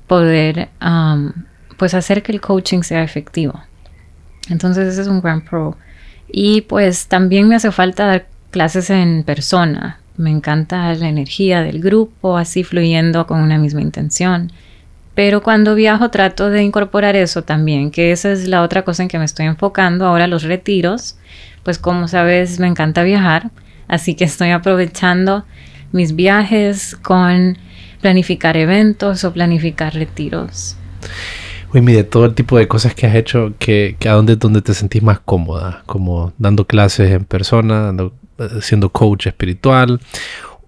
poder 0.07 0.69
pues 1.77 1.95
hacer 1.95 2.23
que 2.23 2.33
el 2.33 2.41
coaching 2.41 2.83
sea 2.83 3.03
efectivo. 3.03 3.61
Entonces 4.49 4.89
ese 4.89 5.03
es 5.03 5.09
un 5.09 5.21
gran 5.21 5.43
pro. 5.43 5.77
Y 6.29 6.63
pues 6.63 7.07
también 7.07 7.49
me 7.49 7.57
hace 7.57 7.71
falta 7.73 8.07
dar 8.07 8.27
clases 8.51 8.91
en 8.91 9.23
persona. 9.25 10.01
Me 10.17 10.31
encanta 10.31 10.95
la 10.95 11.09
energía 11.09 11.63
del 11.63 11.81
grupo, 11.81 12.39
así 12.39 12.65
fluyendo 12.65 13.27
con 13.27 13.41
una 13.41 13.59
misma 13.59 13.83
intención. 13.83 14.51
Pero 15.15 15.43
cuando 15.43 15.75
viajo 15.75 16.11
trato 16.11 16.51
de 16.51 16.63
incorporar 16.63 17.17
eso 17.17 17.43
también, 17.43 17.91
que 17.91 18.13
esa 18.13 18.33
es 18.33 18.49
la 18.49 18.63
otra 18.63 18.83
cosa 18.83 19.03
en 19.03 19.09
que 19.09 19.19
me 19.19 19.25
estoy 19.25 19.47
enfocando 19.47 20.07
ahora, 20.07 20.27
los 20.27 20.43
retiros 20.43 21.17
pues 21.67 21.79
como 21.79 22.07
sabes 22.07 22.61
me 22.61 22.69
encanta 22.69 23.03
viajar, 23.03 23.51
así 23.89 24.15
que 24.15 24.23
estoy 24.23 24.51
aprovechando 24.51 25.45
mis 25.91 26.15
viajes 26.15 26.95
con 26.95 27.59
planificar 28.01 28.57
eventos 28.57 29.25
o 29.25 29.33
planificar 29.33 29.93
retiros. 29.93 30.77
Uy, 31.73 31.81
mire, 31.81 32.05
todo 32.05 32.27
el 32.27 32.35
tipo 32.35 32.59
de 32.59 32.69
cosas 32.69 32.95
que 32.95 33.07
has 33.07 33.15
hecho, 33.15 33.53
que, 33.59 33.97
a 34.07 34.13
dónde, 34.13 34.37
donde 34.37 34.63
te 34.63 34.75
sentís 34.75 35.03
más 35.03 35.21
cómoda, 35.21 35.83
como 35.87 36.33
dando 36.39 36.65
clases 36.67 37.11
en 37.11 37.25
persona, 37.25 37.95
eh, 38.39 38.49
siendo 38.61 38.91
coach 38.91 39.27
espiritual, 39.27 40.01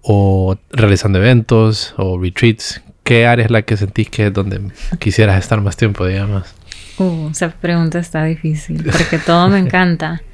o 0.01 0.57
realizando 0.71 1.19
eventos, 1.19 1.93
o 1.97 2.19
retreats. 2.19 2.81
¿Qué 3.03 3.25
área 3.25 3.45
es 3.45 3.51
la 3.51 3.61
que 3.63 3.77
sentís 3.77 4.09
que 4.09 4.27
es 4.27 4.33
donde 4.33 4.61
quisieras 4.99 5.39
estar 5.39 5.61
más 5.61 5.77
tiempo, 5.77 6.05
digamos? 6.05 6.53
Uh, 6.97 7.29
esa 7.31 7.49
pregunta 7.49 7.99
está 7.99 8.23
difícil, 8.25 8.83
porque 8.83 9.17
todo 9.17 9.49
me 9.49 9.59
encanta. 9.59 10.21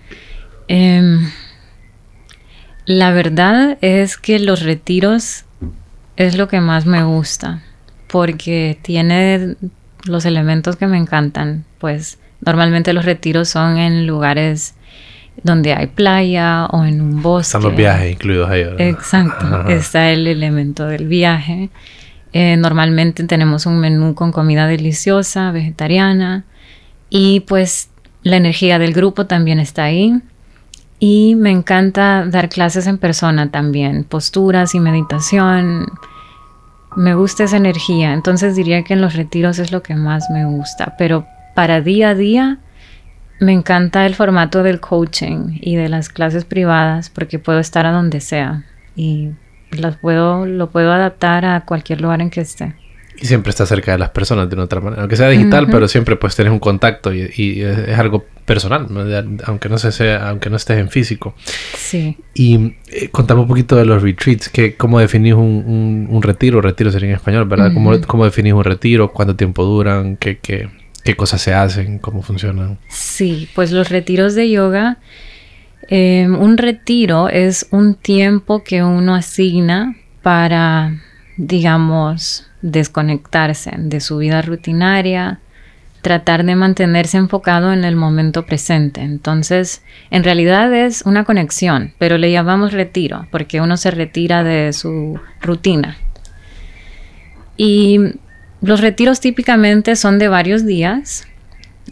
Em, 0.67 1.29
la 2.87 3.11
verdad 3.11 3.77
es 3.81 4.17
que 4.17 4.39
los 4.39 4.63
retiros 4.63 5.45
es 6.17 6.35
lo 6.35 6.47
que 6.47 6.59
más 6.59 6.87
me 6.87 7.03
gusta 7.03 7.61
porque 8.07 8.77
tiene 8.81 9.57
los 10.05 10.25
elementos 10.25 10.75
que 10.75 10.87
me 10.87 10.97
encantan. 10.97 11.65
Pues 11.79 12.19
normalmente 12.41 12.93
los 12.93 13.05
retiros 13.05 13.49
son 13.49 13.77
en 13.77 14.07
lugares 14.07 14.75
donde 15.43 15.73
hay 15.73 15.87
playa 15.87 16.65
o 16.67 16.85
en 16.85 17.01
un 17.01 17.21
bosque. 17.21 17.57
Están 17.57 17.63
los 17.63 17.75
viajes 17.75 18.13
incluidos 18.13 18.49
ahí. 18.49 18.65
Exacto, 18.77 19.67
está 19.67 20.09
el 20.11 20.27
elemento 20.27 20.87
del 20.87 21.07
viaje. 21.07 21.69
Eh, 22.33 22.57
normalmente 22.57 23.23
tenemos 23.23 23.65
un 23.65 23.79
menú 23.79 24.13
con 24.13 24.31
comida 24.31 24.67
deliciosa, 24.67 25.51
vegetariana 25.51 26.43
y 27.09 27.41
pues 27.41 27.89
la 28.23 28.37
energía 28.37 28.79
del 28.79 28.93
grupo 28.93 29.25
también 29.25 29.59
está 29.59 29.85
ahí. 29.85 30.21
Y 30.99 31.35
me 31.35 31.51
encanta 31.51 32.25
dar 32.25 32.49
clases 32.49 32.87
en 32.87 32.97
persona 32.97 33.51
también, 33.51 34.05
posturas 34.05 34.75
y 34.75 34.79
meditación. 34.79 35.87
Me 36.95 37.13
gusta 37.13 37.43
esa 37.43 37.57
energía, 37.57 38.13
entonces 38.13 38.55
diría 38.55 38.83
que 38.83 38.93
en 38.93 39.01
los 39.01 39.15
retiros 39.15 39.59
es 39.59 39.71
lo 39.71 39.83
que 39.83 39.95
más 39.95 40.29
me 40.29 40.45
gusta, 40.45 40.95
pero 40.97 41.25
para 41.53 41.81
día 41.81 42.09
a 42.09 42.15
día 42.15 42.59
me 43.39 43.51
encanta 43.51 44.05
el 44.05 44.15
formato 44.15 44.63
del 44.63 44.79
coaching 44.79 45.57
y 45.59 45.75
de 45.75 45.89
las 45.89 46.07
clases 46.07 46.45
privadas 46.45 47.09
porque 47.09 47.37
puedo 47.37 47.59
estar 47.59 47.85
a 47.85 47.91
donde 47.91 48.21
sea 48.21 48.63
y 48.95 49.31
las 49.71 49.97
puedo, 49.97 50.45
lo 50.45 50.69
puedo 50.69 50.93
adaptar 50.93 51.43
a 51.45 51.65
cualquier 51.65 51.99
lugar 51.99 52.21
en 52.21 52.29
que 52.29 52.41
esté. 52.41 52.75
Y 53.17 53.25
siempre 53.25 53.49
está 53.49 53.65
cerca 53.65 53.93
de 53.93 53.97
las 53.97 54.09
personas 54.09 54.49
de 54.49 54.55
una 54.55 54.65
otra 54.65 54.81
manera. 54.81 55.01
Aunque 55.01 55.15
sea 55.15 55.29
digital, 55.29 55.67
pero 55.69 55.87
siempre 55.87 56.15
pues 56.15 56.35
tienes 56.35 56.51
un 56.51 56.59
contacto 56.59 57.13
y, 57.13 57.61
es, 57.61 57.97
algo 57.97 58.25
personal, 58.45 58.87
aunque 59.45 59.69
no 59.69 59.77
se 59.77 59.91
sea, 59.91 60.29
aunque 60.29 60.49
no 60.49 60.57
estés 60.57 60.79
en 60.79 60.89
físico. 60.89 61.33
Sí. 61.75 62.17
Y 62.33 62.75
eh, 62.91 63.09
contame 63.11 63.41
un 63.41 63.47
poquito 63.47 63.75
de 63.75 63.85
los 63.85 64.01
retreats, 64.01 64.49
que 64.49 64.75
cómo 64.75 64.99
definís 64.99 65.33
un, 65.33 66.07
un, 66.09 66.21
retiro, 66.21 66.61
retiro 66.61 66.91
sería 66.91 67.09
en 67.09 67.15
español, 67.15 67.45
¿verdad? 67.45 67.71
¿Cómo, 67.73 68.25
definís 68.25 68.53
un 68.53 68.63
retiro? 68.63 69.11
¿Cuánto 69.11 69.35
tiempo 69.35 69.63
duran? 69.63 70.17
¿Qué, 70.17 70.37
qué, 70.39 70.69
qué 71.03 71.15
cosas 71.15 71.41
se 71.41 71.53
hacen? 71.53 71.99
¿Cómo 71.99 72.21
funcionan? 72.21 72.77
Sí, 72.89 73.49
pues 73.55 73.71
los 73.71 73.89
retiros 73.89 74.35
de 74.35 74.49
yoga, 74.49 74.97
em, 75.87 76.35
un 76.39 76.57
retiro 76.57 77.29
es 77.29 77.67
un 77.71 77.95
tiempo 77.95 78.63
que 78.63 78.83
uno 78.83 79.15
asigna 79.15 79.95
para, 80.21 81.03
digamos, 81.37 82.47
desconectarse 82.65 83.71
de 83.77 83.99
su 83.99 84.17
vida 84.17 84.41
rutinaria, 84.41 85.39
tratar 86.01 86.43
de 86.43 86.55
mantenerse 86.55 87.17
enfocado 87.17 87.71
en 87.71 87.83
el 87.83 87.95
momento 87.95 88.45
presente. 88.45 89.01
Entonces, 89.01 89.83
en 90.09 90.23
realidad 90.23 90.73
es 90.73 91.03
una 91.03 91.25
conexión, 91.25 91.93
pero 91.99 92.17
le 92.17 92.31
llamamos 92.31 92.73
retiro 92.73 93.27
porque 93.31 93.61
uno 93.61 93.77
se 93.77 93.91
retira 93.91 94.43
de 94.43 94.73
su 94.73 95.19
rutina. 95.41 95.97
Y 97.55 97.99
los 98.61 98.81
retiros 98.81 99.19
típicamente 99.19 99.95
son 99.95 100.17
de 100.17 100.27
varios 100.27 100.65
días. 100.65 101.27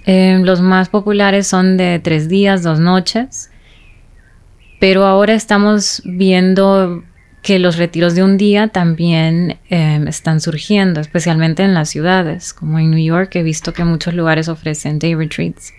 Eh, 0.06 0.40
los 0.42 0.60
más 0.60 0.90
populares 0.90 1.46
son 1.46 1.78
de 1.78 2.00
tres 2.00 2.28
días, 2.28 2.64
dos 2.64 2.80
noches. 2.80 3.52
Pero 4.80 5.06
ahora 5.06 5.34
estamos 5.34 6.02
viendo 6.04 7.04
que 7.44 7.60
los 7.60 7.78
retiros 7.78 8.16
de 8.16 8.24
un 8.24 8.38
día 8.38 8.70
también 8.70 9.60
em, 9.70 10.08
están 10.08 10.40
surgiendo, 10.40 11.02
especialmente 11.02 11.62
en 11.62 11.74
las 11.74 11.90
ciudades, 11.90 12.54
como 12.54 12.80
en 12.80 12.90
New 12.90 13.04
York 13.04 13.36
he 13.36 13.44
visto 13.44 13.74
que 13.74 13.84
muchos 13.84 14.14
lugares 14.14 14.48
ofrecen 14.48 14.98
day 14.98 15.14
retreats. 15.14 15.74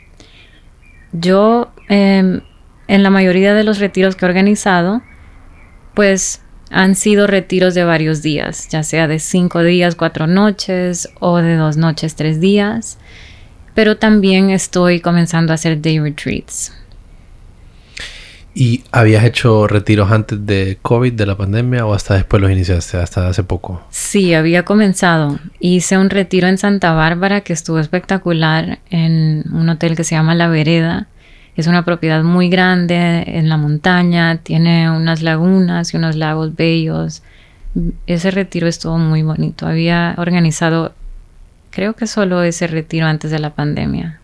Yo, 1.12 1.72
em, 1.88 2.42
en 2.86 3.02
la 3.02 3.08
mayoría 3.08 3.54
de 3.54 3.64
los 3.64 3.78
retiros 3.78 4.14
que 4.14 4.26
he 4.26 4.28
organizado, 4.28 5.02
pues 5.94 6.42
han 6.70 6.94
sido 6.96 7.26
retiros 7.26 7.74
de 7.74 7.84
varios 7.84 8.20
días, 8.20 8.68
ya 8.68 8.82
sea 8.82 9.08
de 9.08 9.18
cinco 9.18 9.62
días, 9.62 9.94
cuatro 9.94 10.26
noches 10.26 11.08
o 11.18 11.38
de 11.38 11.56
dos 11.56 11.78
noches, 11.78 12.14
tres 12.14 12.40
días, 12.40 12.98
pero 13.74 13.96
también 13.96 14.50
estoy 14.50 15.00
comenzando 15.00 15.52
a 15.52 15.54
hacer 15.54 15.80
day 15.80 15.98
retreats. 15.98 16.72
¿Y 18.54 18.84
habías 18.92 19.24
hecho 19.24 19.66
retiros 19.66 20.12
antes 20.12 20.46
de 20.46 20.78
COVID, 20.80 21.12
de 21.12 21.26
la 21.26 21.36
pandemia, 21.36 21.84
o 21.86 21.92
hasta 21.92 22.14
después 22.14 22.40
los 22.40 22.52
iniciaste, 22.52 22.98
hasta 22.98 23.28
hace 23.28 23.42
poco? 23.42 23.82
Sí, 23.90 24.32
había 24.32 24.64
comenzado. 24.64 25.40
Hice 25.58 25.98
un 25.98 26.08
retiro 26.08 26.46
en 26.46 26.56
Santa 26.56 26.92
Bárbara 26.92 27.40
que 27.40 27.52
estuvo 27.52 27.80
espectacular 27.80 28.78
en 28.90 29.42
un 29.52 29.68
hotel 29.68 29.96
que 29.96 30.04
se 30.04 30.14
llama 30.14 30.36
La 30.36 30.46
Vereda. 30.46 31.08
Es 31.56 31.66
una 31.66 31.84
propiedad 31.84 32.22
muy 32.22 32.48
grande 32.48 33.24
en 33.26 33.48
la 33.48 33.56
montaña, 33.56 34.36
tiene 34.38 34.88
unas 34.88 35.22
lagunas 35.22 35.92
y 35.92 35.96
unos 35.96 36.14
lagos 36.14 36.54
bellos. 36.54 37.22
Ese 38.06 38.30
retiro 38.30 38.68
estuvo 38.68 38.98
muy 38.98 39.22
bonito. 39.22 39.66
Había 39.66 40.14
organizado, 40.16 40.94
creo 41.70 41.94
que 41.94 42.06
solo 42.06 42.44
ese 42.44 42.68
retiro 42.68 43.06
antes 43.06 43.32
de 43.32 43.40
la 43.40 43.50
pandemia. 43.50 44.20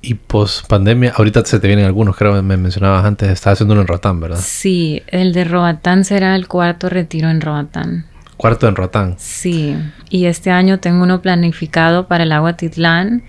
Y 0.00 0.14
post 0.14 0.66
pandemia, 0.66 1.14
ahorita 1.16 1.44
se 1.44 1.58
te 1.60 1.66
vienen 1.66 1.86
algunos, 1.86 2.16
creo 2.16 2.34
que 2.34 2.42
me 2.42 2.56
mencionabas 2.56 3.04
antes, 3.04 3.30
estás 3.30 3.54
haciendo 3.54 3.72
uno 3.72 3.82
en 3.82 3.88
Roatán, 3.88 4.20
¿verdad? 4.20 4.38
Sí, 4.38 5.02
el 5.06 5.32
de 5.32 5.44
Roatán 5.44 6.04
será 6.04 6.36
el 6.36 6.46
cuarto 6.46 6.88
retiro 6.88 7.30
en 7.30 7.40
Roatán. 7.40 8.06
Cuarto 8.36 8.68
en 8.68 8.76
Roatán. 8.76 9.14
Sí, 9.18 9.76
y 10.10 10.26
este 10.26 10.50
año 10.50 10.80
tengo 10.80 11.02
uno 11.04 11.22
planificado 11.22 12.06
para 12.06 12.24
el 12.24 12.32
agua 12.32 12.56
Titlán. 12.56 13.22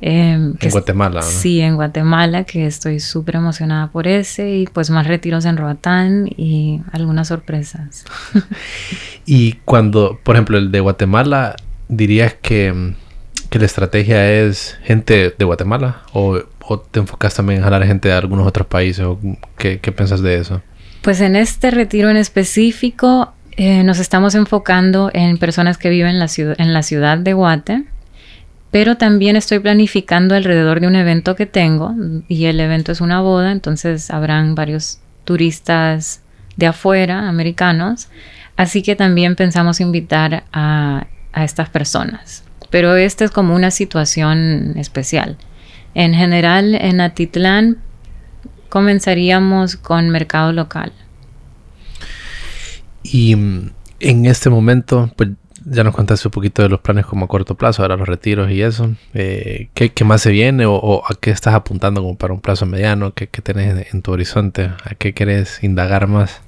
Em, 0.00 0.54
en 0.60 0.70
Guatemala, 0.70 1.20
¿no? 1.20 1.26
Sí, 1.26 1.60
en 1.60 1.76
Guatemala, 1.76 2.44
que 2.44 2.66
estoy 2.66 3.00
súper 3.00 3.36
emocionada 3.36 3.88
por 3.90 4.06
ese 4.06 4.56
y 4.58 4.66
pues 4.66 4.90
más 4.90 5.06
retiros 5.06 5.44
en 5.44 5.56
Roatán 5.56 6.28
y 6.36 6.82
algunas 6.92 7.28
sorpresas. 7.28 8.04
y 9.26 9.54
cuando, 9.64 10.20
por 10.22 10.36
ejemplo, 10.36 10.58
el 10.58 10.70
de 10.70 10.80
Guatemala, 10.80 11.56
dirías 11.88 12.34
que 12.34 12.94
que 13.52 13.58
la 13.58 13.66
estrategia 13.66 14.32
es 14.32 14.78
gente 14.82 15.34
de 15.36 15.44
Guatemala 15.44 16.04
o, 16.14 16.40
te 16.90 17.00
enfocas 17.00 17.34
también 17.34 17.58
en 17.58 17.64
jalar 17.64 17.84
gente 17.84 18.08
de 18.08 18.14
algunos 18.14 18.46
otros 18.46 18.66
países 18.66 19.04
o 19.04 19.20
qué, 19.58 19.78
qué 19.78 19.92
piensas 19.92 20.22
de 20.22 20.36
eso? 20.36 20.62
Pues 21.02 21.20
en 21.20 21.36
este 21.36 21.70
retiro 21.70 22.08
en 22.08 22.16
específico 22.16 23.34
eh, 23.58 23.84
nos 23.84 23.98
estamos 23.98 24.34
enfocando 24.34 25.10
en 25.12 25.36
personas 25.36 25.76
que 25.76 25.90
viven 25.90 26.12
en 26.12 26.18
la, 26.18 26.28
ciudad, 26.28 26.58
en 26.58 26.72
la 26.72 26.82
ciudad 26.82 27.18
de 27.18 27.34
Guate, 27.34 27.84
pero 28.70 28.96
también 28.96 29.36
estoy 29.36 29.58
planificando 29.58 30.34
alrededor 30.34 30.80
de 30.80 30.86
un 30.86 30.96
evento 30.96 31.36
que 31.36 31.44
tengo 31.44 31.94
y 32.28 32.46
el 32.46 32.58
evento 32.58 32.90
es 32.90 33.02
una 33.02 33.20
boda, 33.20 33.52
entonces 33.52 34.10
habrán 34.10 34.54
varios 34.54 35.00
turistas 35.24 36.22
de 36.56 36.68
afuera, 36.68 37.28
americanos, 37.28 38.08
así 38.56 38.82
que 38.82 38.96
también 38.96 39.36
pensamos 39.36 39.78
invitar 39.78 40.44
a, 40.54 41.06
a 41.34 41.44
estas 41.44 41.68
personas 41.68 42.44
pero 42.72 42.96
esta 42.96 43.26
es 43.26 43.30
como 43.30 43.54
una 43.54 43.70
situación 43.70 44.72
especial. 44.76 45.36
En 45.94 46.14
general, 46.14 46.74
en 46.74 47.02
Atitlán 47.02 47.76
comenzaríamos 48.70 49.76
con 49.76 50.08
mercado 50.08 50.54
local. 50.54 50.90
Y 53.02 53.36
mm, 53.36 53.70
en 54.00 54.24
este 54.24 54.48
momento, 54.48 55.12
pues 55.16 55.28
ya 55.66 55.84
nos 55.84 55.94
contaste 55.94 56.28
un 56.28 56.32
poquito 56.32 56.62
de 56.62 56.70
los 56.70 56.80
planes 56.80 57.04
como 57.04 57.26
a 57.26 57.28
corto 57.28 57.56
plazo, 57.56 57.82
ahora 57.82 57.98
los 57.98 58.08
retiros 58.08 58.50
y 58.50 58.62
eso. 58.62 58.90
Eh, 59.12 59.68
¿qué, 59.74 59.92
más 60.04 60.22
se 60.22 60.30
viene 60.30 60.64
o, 60.64 61.02
a 61.06 61.14
qué 61.20 61.30
estás 61.30 61.52
apuntando 61.52 62.00
como 62.00 62.16
para 62.16 62.32
un 62.32 62.40
plazo 62.40 62.64
mediano? 62.64 63.12
¿Qué, 63.12 63.26
qué 63.26 63.42
tenés 63.42 63.92
en 63.92 64.00
tu 64.00 64.12
horizonte? 64.12 64.70
¿A 64.84 64.94
qué 64.96 65.12
querés 65.12 65.62
indagar 65.62 66.06
más? 66.08 66.40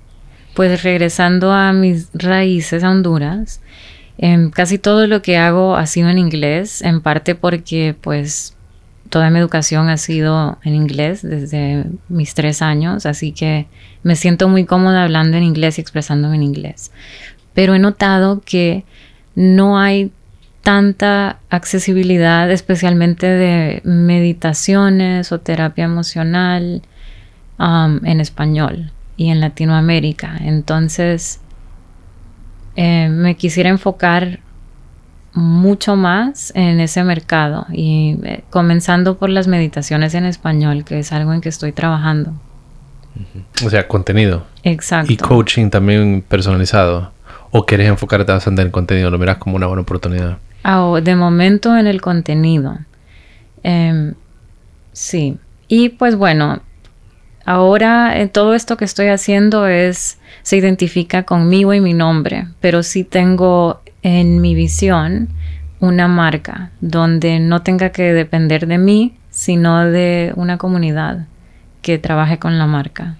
Pues 0.55 0.83
regresando 0.83 1.53
a 1.53 1.75
mis 1.75 2.09
raíces 2.15 2.83
a 2.83 2.91
Honduras, 2.91 3.61
Casi 4.53 4.79
todo 4.79 5.07
lo 5.07 5.23
que 5.23 5.37
hago 5.37 5.77
ha 5.77 5.87
sido 5.87 6.09
en 6.09 6.19
inglés, 6.19 6.83
en 6.83 7.01
parte 7.01 7.35
porque 7.35 7.97
pues 8.01 8.55
toda 9.11 9.31
mi 9.31 9.39
educación 9.39 9.89
ha 9.89 9.97
sido 9.97 10.59
en 10.65 10.75
inglés 10.75 11.23
desde 11.23 11.85
mis 12.09 12.35
tres 12.35 12.63
años, 12.63 13.07
así 13.07 13.33
que 13.33 13.67
me 14.03 14.17
siento 14.17 14.49
muy 14.49 14.65
cómoda 14.65 15.05
hablando 15.05 15.37
en 15.37 15.43
inglés 15.43 15.79
y 15.79 15.81
expresándome 15.81 16.37
en 16.37 16.43
inglés. 16.43 16.91
Pero 17.55 17.75
he 17.75 17.79
notado 17.79 18.41
que 18.45 18.85
no 19.35 19.79
hay 19.79 20.11
tanta 20.63 21.39
accesibilidad, 21.51 22.51
especialmente 22.51 23.27
de 23.27 23.83
meditaciones 23.85 25.31
o 25.31 25.39
terapia 25.39 25.85
emocional 25.85 26.83
um, 27.59 28.05
en 28.05 28.21
español 28.21 28.91
y 29.17 29.31
en 29.31 29.41
Latinoamérica. 29.41 30.39
Entonces, 30.41 31.41
eh, 32.77 33.09
me 33.09 33.37
quisiera 33.37 33.71
enfocar 33.71 34.41
mucho 35.33 35.97
más 35.97 36.53
en 36.55 36.79
ese 36.81 37.03
mercado 37.03 37.67
y 37.73 38.19
eh, 38.23 38.45
comenzando 38.51 39.17
por 39.17 39.31
las 39.31 39.49
meditaciones 39.49 40.15
en 40.15 40.25
español, 40.25 40.85
que 40.85 41.01
es 41.01 41.13
algo 41.13 41.33
en 41.33 41.41
que 41.41 41.49
estoy 41.49 41.73
trabajando. 41.73 42.33
O 43.65 43.71
sea, 43.71 43.87
contenido. 43.87 44.45
Exacto. 44.63 45.13
Y 45.13 45.17
coaching 45.17 45.71
también 45.71 46.25
personalizado. 46.27 47.13
¿O 47.51 47.65
quieres 47.65 47.89
enfocarte 47.89 48.33
bastante 48.33 48.63
en 48.63 48.67
el 48.67 48.73
contenido? 48.73 49.11
¿Lo 49.11 49.19
miras 49.19 49.39
como 49.39 49.57
una 49.57 49.67
buena 49.67 49.83
oportunidad? 49.83 50.39
Ah, 50.65 50.99
de 51.01 51.15
momento 51.15 51.77
en 51.77 51.87
el 51.87 52.01
contenido. 52.01 52.79
Em, 53.63 54.15
sí. 54.93 55.39
Y 55.69 55.91
pues 55.91 56.17
bueno, 56.17 56.61
ahora 57.45 58.21
eh, 58.21 58.29
todo 58.29 58.55
esto 58.55 58.77
que 58.77 58.85
estoy 58.85 59.09
haciendo 59.09 59.67
es 59.67 60.19
se 60.43 60.57
identifica 60.57 61.23
conmigo 61.23 61.73
y 61.73 61.81
mi 61.81 61.95
nombre, 61.95 62.49
pero 62.61 62.83
sí 62.83 63.05
tengo 63.05 63.81
en 64.03 64.41
mi 64.41 64.55
visión 64.55 65.29
una 65.81 66.09
marca 66.09 66.71
donde 66.81 67.41
no 67.41 67.63
tenga 67.63 67.91
que 67.91 68.13
depender 68.13 68.67
de 68.67 68.79
mí, 68.79 69.17
sino 69.31 69.85
de 69.87 70.33
una 70.37 70.59
comunidad 70.59 71.27
que 71.83 71.99
trabaje 71.99 72.39
con 72.39 72.59
la 72.59 72.67
marca. 72.67 73.17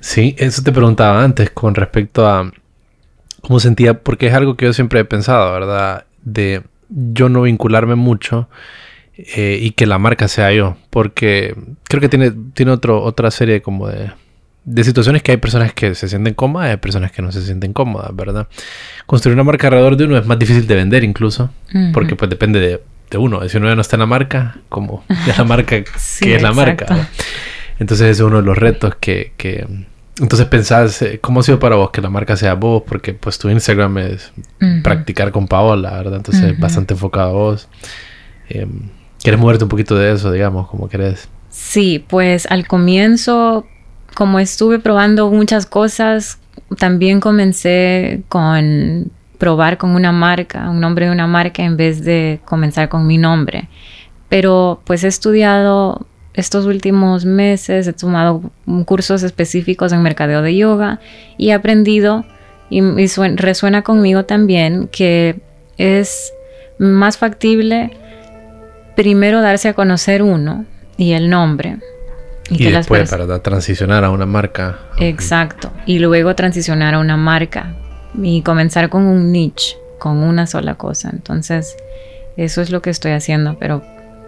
Sí, 0.00 0.34
eso 0.38 0.62
te 0.62 0.72
preguntaba 0.72 1.22
antes 1.24 1.50
con 1.50 1.74
respecto 1.74 2.28
a 2.28 2.50
cómo 3.40 3.60
sentía, 3.60 4.00
porque 4.00 4.26
es 4.26 4.34
algo 4.34 4.56
que 4.56 4.66
yo 4.66 4.72
siempre 4.72 5.00
he 5.00 5.04
pensado, 5.04 5.52
¿verdad? 5.52 6.04
De 6.22 6.62
yo 6.88 7.28
no 7.28 7.42
vincularme 7.42 7.94
mucho 7.94 8.48
eh, 9.16 9.58
y 9.60 9.72
que 9.72 9.86
la 9.86 9.98
marca 9.98 10.28
sea 10.28 10.52
yo, 10.52 10.76
porque 10.90 11.54
creo 11.84 12.00
que 12.00 12.08
tiene, 12.08 12.32
tiene 12.54 12.72
otro, 12.72 13.02
otra 13.02 13.30
serie 13.30 13.62
como 13.62 13.88
de 13.88 14.10
de 14.64 14.82
situaciones 14.82 15.22
que 15.22 15.32
hay 15.32 15.36
personas 15.36 15.72
que 15.72 15.94
se 15.94 16.08
sienten 16.08 16.34
cómodas 16.34 16.68
y 16.68 16.70
hay 16.72 16.76
personas 16.78 17.12
que 17.12 17.22
no 17.22 17.30
se 17.30 17.42
sienten 17.42 17.72
cómodas, 17.72 18.14
¿verdad? 18.16 18.48
Construir 19.06 19.34
una 19.34 19.44
marca 19.44 19.66
alrededor 19.66 19.96
de 19.96 20.04
uno 20.04 20.16
es 20.16 20.26
más 20.26 20.38
difícil 20.38 20.66
de 20.66 20.74
vender 20.74 21.04
incluso, 21.04 21.50
porque 21.92 22.16
pues 22.16 22.30
depende 22.30 22.60
de, 22.60 22.82
de, 23.10 23.18
uno. 23.18 23.46
Si 23.48 23.56
uno 23.58 23.68
ya 23.68 23.74
no 23.74 23.82
está 23.82 23.96
en 23.96 24.00
la 24.00 24.06
marca, 24.06 24.58
como 24.70 25.04
es 25.28 25.36
la 25.36 25.44
marca 25.44 25.76
que 26.20 26.34
es 26.34 26.42
la 26.42 26.52
marca. 26.52 27.08
Entonces 27.78 28.06
ese 28.06 28.22
es 28.22 28.26
uno 28.26 28.38
de 28.38 28.42
los 28.42 28.56
retos 28.56 28.94
que, 28.96 29.32
que... 29.36 29.66
Entonces 30.18 30.46
pensás, 30.46 31.02
eh, 31.02 31.18
¿cómo 31.20 31.40
ha 31.40 31.42
sido 31.42 31.58
para 31.58 31.74
vos 31.74 31.90
que 31.90 32.00
la 32.00 32.08
marca 32.08 32.36
sea 32.36 32.54
vos? 32.54 32.84
Porque 32.86 33.12
pues 33.14 33.36
tu 33.36 33.50
Instagram 33.50 33.98
es 33.98 34.32
practicar 34.82 35.32
con 35.32 35.48
Paola, 35.48 35.90
¿verdad? 35.90 36.16
Entonces 36.16 36.52
es 36.52 36.58
bastante 36.58 36.94
enfocado 36.94 37.30
a 37.30 37.32
vos. 37.32 37.68
Eh, 38.48 38.66
¿Quieres 39.24 39.40
moverte 39.40 39.64
un 39.64 39.70
poquito 39.70 39.96
de 39.96 40.12
eso, 40.12 40.30
digamos, 40.30 40.68
como 40.68 40.86
querés? 40.86 41.30
Sí, 41.48 42.04
pues 42.06 42.46
al 42.50 42.66
comienzo 42.66 43.64
como 44.14 44.38
estuve 44.38 44.78
probando 44.78 45.30
muchas 45.30 45.64
cosas, 45.64 46.38
también 46.76 47.20
comencé 47.20 48.22
con 48.28 49.10
probar 49.38 49.78
con 49.78 49.96
una 49.96 50.12
marca, 50.12 50.68
un 50.68 50.78
nombre 50.78 51.06
de 51.06 51.12
una 51.12 51.26
marca 51.26 51.62
en 51.62 51.78
vez 51.78 52.04
de 52.04 52.40
comenzar 52.44 52.90
con 52.90 53.06
mi 53.06 53.16
nombre. 53.16 53.70
Pero 54.28 54.82
pues 54.84 55.04
he 55.04 55.08
estudiado 55.08 56.06
estos 56.34 56.66
últimos 56.66 57.24
meses 57.24 57.86
he 57.86 57.94
tomado 57.94 58.42
cursos 58.84 59.22
específicos 59.22 59.92
en 59.92 60.02
mercadeo 60.02 60.42
de 60.42 60.54
yoga 60.54 61.00
y 61.38 61.48
he 61.48 61.52
aprendido 61.54 62.26
y, 62.68 62.82
resuena 63.36 63.80
conmigo 63.82 64.26
también 64.26 64.88
que 64.88 65.40
es 65.78 66.34
más 66.78 67.16
factible 67.16 67.96
primero 68.96 69.40
darse 69.40 69.68
a 69.68 69.74
conocer 69.74 70.22
uno 70.22 70.64
y 70.96 71.12
el 71.12 71.30
nombre. 71.30 71.78
Y, 72.50 72.70
después 72.70 73.10
para 73.10 73.42
transicionar 73.42 74.04
a 74.04 74.10
una 74.10 74.26
marca. 74.26 74.78
Exacto. 74.98 75.72
Y 75.86 75.98
luego 75.98 76.34
transicionar 76.34 76.94
a 76.94 76.98
una 76.98 77.16
marca 77.16 77.74
y 78.22 78.42
comenzar 78.42 78.90
con 78.90 79.04
un 79.04 79.32
niche, 79.32 79.76
con 79.98 80.18
una 80.18 80.46
sola 80.46 80.74
cosa. 80.74 81.10
Entonces, 81.10 81.74
eso 82.36 82.60
es 82.60 82.70
lo 82.70 82.82
que 82.82 82.90
estoy 82.90 83.12
haciendo. 83.12 83.56
Pero 83.58 83.82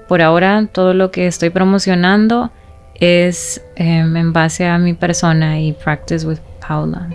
por 0.08 0.22
ahora 0.22 0.66
todo 0.72 0.94
lo 0.94 1.10
que 1.10 1.26
estoy 1.26 1.50
promocionando 1.50 2.50
es 2.94 3.62
em, 3.76 4.16
en 4.16 4.32
base 4.32 4.66
a 4.66 4.78
mi 4.78 4.94
persona 4.94 5.60
y 5.60 5.72
Practice 5.72 6.26
with 6.26 6.38
Paula. 6.66 7.10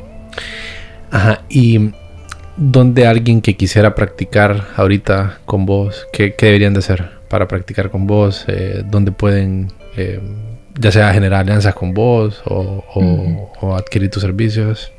Ajá, 1.10 1.42
y 1.50 1.92
¿dónde 2.58 3.08
alguien 3.08 3.42
que 3.42 3.58
quisiera 3.58 3.96
practicar 3.96 4.68
ahorita 4.76 5.40
con 5.46 5.66
vos, 5.66 6.08
qué, 6.14 6.36
deberían 6.40 6.74
de 6.74 6.80
hacer 6.80 7.21
para 7.32 7.48
practicar 7.48 7.90
con 7.90 8.06
vos? 8.06 8.46
Eh, 8.48 8.84
¿Dónde 8.86 9.12
pueden, 9.12 9.72
eh, 9.98 10.20
ya 10.78 10.92
sea 10.92 11.12
generar 11.14 11.42
alianzas 11.42 11.74
con 11.74 11.94
vos 11.94 12.44
o 12.46 13.76
adquirir 13.76 14.12
tus 14.12 14.22
servicios? 14.22 14.92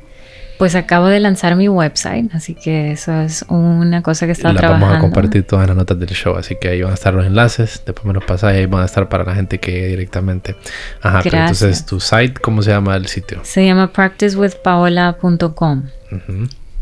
Pues 0.57 0.75
acabo 0.75 1.07
de 1.07 1.19
lanzar 1.19 1.55
mi 1.55 1.67
website, 1.67 2.33
así 2.33 2.55
que 2.55 2.91
eso 2.91 3.21
es 3.21 3.43
una 3.49 4.01
cosa 4.01 4.25
que 4.27 4.31
está 4.31 4.53
trabajando. 4.53 4.85
La 4.85 4.91
vamos 4.93 4.97
a 4.97 5.01
compartir 5.01 5.43
todas 5.45 5.67
las 5.67 5.75
notas 5.75 5.99
del 5.99 6.09
show, 6.09 6.35
así 6.35 6.55
que 6.55 6.69
ahí 6.69 6.81
van 6.81 6.91
a 6.91 6.93
estar 6.93 7.13
los 7.13 7.25
enlaces, 7.25 7.81
después 7.85 8.05
me 8.05 8.13
los 8.13 8.23
pasas 8.23 8.53
y 8.53 8.57
ahí 8.57 8.65
van 8.65 8.83
a 8.83 8.85
estar 8.85 9.09
para 9.09 9.23
la 9.23 9.35
gente 9.35 9.59
que 9.59 9.87
directamente. 9.87 10.55
Ajá, 11.01 11.21
pero 11.23 11.37
entonces 11.39 11.85
tu 11.85 11.99
site, 11.99 12.35
¿cómo 12.41 12.61
se 12.61 12.71
llama 12.71 12.95
el 12.95 13.07
sitio? 13.07 13.39
Se 13.43 13.65
llama 13.65 13.91
practicewithpaola.com. 13.91 15.83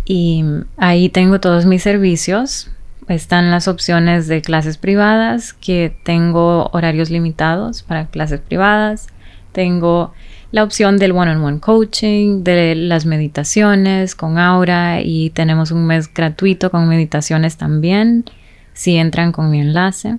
Y 0.06 0.46
ahí 0.78 1.10
tengo 1.10 1.40
todos 1.40 1.66
mis 1.66 1.82
servicios. 1.82 2.70
Están 3.08 3.52
las 3.52 3.68
opciones 3.68 4.28
de 4.28 4.42
clases 4.42 4.78
privadas, 4.78 5.54
que 5.54 5.94
tengo 6.04 6.70
horarios 6.72 7.10
limitados 7.10 7.84
para 7.84 8.08
clases 8.08 8.40
privadas. 8.40 9.08
Tengo 9.52 10.14
la 10.52 10.64
opción 10.64 10.98
del 10.98 11.14
one-on-one 11.14 11.60
coaching, 11.60 12.44
de 12.44 12.76
las 12.76 13.06
meditaciones 13.06 14.16
con 14.16 14.38
Aura 14.38 15.02
y 15.02 15.30
tenemos 15.32 15.72
un 15.72 15.86
mes 15.88 16.14
gratuito 16.14 16.70
con 16.72 16.88
meditaciones 16.88 17.58
también, 17.58 18.26
si 18.74 18.98
entran 18.98 19.32
con 19.32 19.50
mi 19.50 19.60
enlace. 19.60 20.18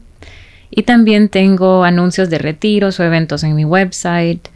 Y 0.70 0.82
también 0.84 1.28
tengo 1.28 1.84
anuncios 1.84 2.30
de 2.30 2.38
retiros 2.38 2.98
o 2.98 3.04
eventos 3.04 3.44
en 3.44 3.54
mi 3.54 3.64
website. 3.64 4.48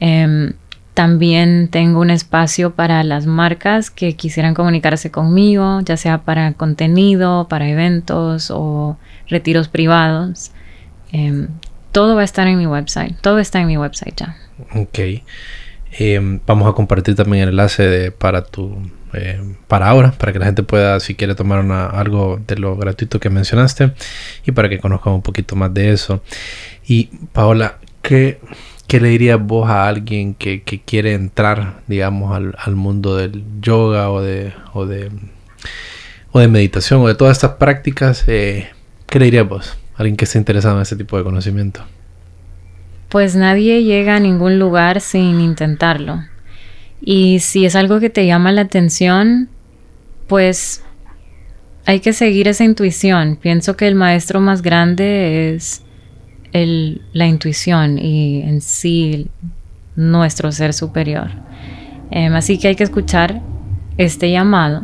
Em, 0.00 0.54
también 0.98 1.68
tengo 1.68 2.00
un 2.00 2.10
espacio 2.10 2.74
para 2.74 3.04
las 3.04 3.24
marcas 3.24 3.88
que 3.88 4.16
quisieran 4.16 4.52
comunicarse 4.52 5.12
conmigo, 5.12 5.80
ya 5.82 5.96
sea 5.96 6.22
para 6.22 6.54
contenido, 6.54 7.46
para 7.48 7.68
eventos 7.68 8.50
o 8.50 8.98
retiros 9.28 9.68
privados. 9.68 10.50
Em, 11.12 11.50
todo 11.92 12.16
va 12.16 12.22
a 12.22 12.24
estar 12.24 12.48
en 12.48 12.58
mi 12.58 12.66
website. 12.66 13.14
Todo 13.20 13.38
está 13.38 13.60
en 13.60 13.68
mi 13.68 13.76
website 13.76 14.16
ya. 14.16 14.36
Ok. 14.74 14.98
Em, 15.92 16.40
vamos 16.44 16.68
a 16.68 16.72
compartir 16.72 17.14
también 17.14 17.44
el 17.44 17.50
enlace 17.50 18.10
para 18.10 18.42
tu 18.42 18.76
em, 19.12 19.54
para 19.68 19.90
ahora, 19.90 20.10
para 20.10 20.32
que 20.32 20.40
la 20.40 20.46
gente 20.46 20.64
pueda, 20.64 20.98
si 20.98 21.14
quiere 21.14 21.36
tomar 21.36 21.60
algo 21.94 22.40
de 22.44 22.56
lo 22.56 22.74
gratuito 22.74 23.20
que 23.20 23.30
mencionaste 23.30 23.92
y 24.44 24.50
para 24.50 24.68
que 24.68 24.80
conozcan 24.80 25.12
un 25.12 25.22
poquito 25.22 25.54
más 25.54 25.72
de 25.72 25.92
eso. 25.92 26.24
Y 26.88 27.04
Paola, 27.32 27.78
¿qué, 28.02 28.40
qué 28.88 29.00
le 29.00 29.10
dirías 29.10 29.40
vos 29.40 29.68
a 29.68 29.86
alguien 29.86 30.34
que, 30.34 30.62
quiere 30.84 31.12
entrar, 31.12 31.82
digamos, 31.86 32.34
al, 32.34 32.74
mundo 32.74 33.16
del 33.16 33.44
yoga 33.60 34.10
o 34.10 34.22
de, 34.22 34.52
o 34.72 34.86
de, 34.86 35.10
o 36.32 36.40
de 36.40 36.48
meditación 36.48 37.02
o 37.02 37.06
de 37.06 37.14
todas 37.14 37.36
estas 37.36 37.52
prácticas? 37.52 38.24
Eh, 38.26 38.68
¿Qué 39.06 39.18
le 39.18 39.26
dirías 39.26 39.46
vos? 39.46 39.76
Alguien 39.94 40.16
que 40.16 40.24
esté 40.24 40.38
interesado 40.38 40.76
en 40.76 40.82
ese 40.82 40.96
tipo 40.96 41.18
de 41.18 41.22
conocimiento. 41.22 41.82
Pues 43.10 43.36
nadie 43.36 43.84
llega 43.84 44.16
a 44.16 44.20
ningún 44.20 44.58
lugar 44.58 45.02
sin 45.02 45.40
intentarlo. 45.40 46.24
Y 47.00 47.40
si 47.40 47.66
es 47.66 47.76
algo 47.76 48.00
que 48.00 48.10
te 48.10 48.26
llama 48.26 48.52
la 48.52 48.62
atención, 48.62 49.48
pues 50.28 50.82
hay 51.84 52.00
que 52.00 52.14
seguir 52.14 52.48
esa 52.48 52.64
intuición. 52.64 53.36
Pienso 53.36 53.76
que 53.76 53.86
el 53.86 53.94
maestro 53.94 54.40
más 54.40 54.62
grande 54.62 55.54
es 55.54 55.82
la 56.52 57.26
intuición 57.26 57.98
y 57.98 58.42
en 58.42 58.60
sí 58.60 59.28
nuestro 59.96 60.52
ser 60.52 60.72
superior. 60.72 61.30
Em, 62.10 62.34
así 62.34 62.58
que 62.58 62.68
hay 62.68 62.74
que 62.76 62.84
escuchar 62.84 63.40
este 63.96 64.30
llamado. 64.30 64.82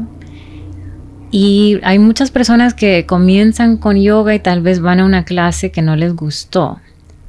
Y 1.30 1.80
hay 1.82 1.98
muchas 1.98 2.30
personas 2.30 2.74
que 2.74 3.06
comienzan 3.06 3.76
con 3.76 4.00
yoga 4.00 4.34
y 4.34 4.38
tal 4.38 4.60
vez 4.62 4.80
van 4.80 5.00
a 5.00 5.04
una 5.04 5.24
clase 5.24 5.72
que 5.72 5.82
no 5.82 5.96
les 5.96 6.14
gustó 6.14 6.78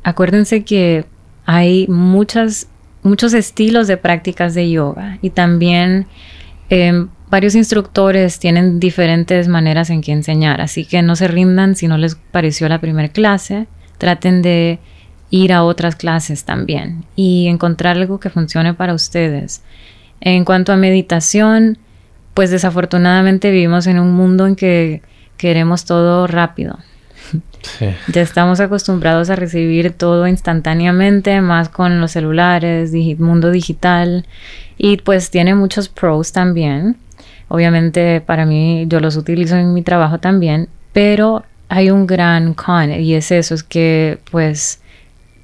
acuérdense 0.05 0.63
que 0.63 1.05
hay 1.45 1.87
muchas, 1.87 2.67
muchos 3.01 3.33
estilos 3.33 3.87
de 3.87 3.97
prácticas 3.97 4.53
de 4.53 4.69
yoga 4.69 5.17
y 5.21 5.31
también 5.31 6.05
em, 6.69 7.09
varios 7.29 7.55
instructores 7.55 8.37
tienen 8.39 8.79
diferentes 8.79 9.47
maneras 9.47 9.89
en 9.89 10.01
que 10.01 10.11
enseñar, 10.11 10.61
así 10.61 10.85
que 10.85 11.01
no 11.01 11.15
se 11.15 11.27
rindan 11.27 11.75
si 11.75 11.87
no 11.87 11.97
les 11.97 12.15
pareció 12.15 12.69
la 12.69 12.79
primera 12.79 13.09
clase, 13.09 13.67
traten 13.97 14.41
de 14.41 14.79
ir 15.29 15.53
a 15.53 15.63
otras 15.63 15.95
clases 15.95 16.45
también 16.45 17.05
y 17.15 17.47
encontrar 17.47 17.97
algo 17.97 18.19
que 18.19 18.29
funcione 18.29 18.73
para 18.73 18.93
ustedes. 18.93 19.63
En 20.21 20.45
cuanto 20.45 20.71
a 20.71 20.77
meditación, 20.77 21.77
pues 22.33 22.51
desafortunadamente 22.51 23.51
vivimos 23.51 23.87
en 23.87 23.99
un 23.99 24.13
mundo 24.13 24.47
en 24.47 24.55
que 24.55 25.01
queremos 25.37 25.85
todo 25.85 26.27
rápido. 26.27 26.77
Ya 28.07 28.21
estamos 28.21 28.59
acostumbrados 28.59 29.29
a 29.29 29.35
recibir 29.35 29.91
todo 29.91 30.27
instantáneamente, 30.27 31.41
más 31.41 31.69
con 31.69 31.99
los 31.99 32.11
celulares, 32.11 32.93
mundo 33.19 33.49
digital, 33.51 34.25
y 34.77 34.97
pues 34.97 35.31
tiene 35.31 35.55
muchos 35.55 35.89
pros 35.89 36.31
también. 36.31 36.97
Obviamente 37.47 38.21
para 38.21 38.45
mí 38.45 38.85
yo 38.87 38.99
los 38.99 39.17
utilizo 39.17 39.55
en 39.55 39.73
mi 39.73 39.81
trabajo 39.81 40.19
también, 40.19 40.69
pero 40.93 41.43
hay 41.69 41.89
un 41.89 42.07
gran 42.07 42.53
con 42.53 42.91
y 42.91 43.13
es 43.13 43.31
eso, 43.31 43.55
es 43.55 43.63
que 43.63 44.19
pues 44.31 44.79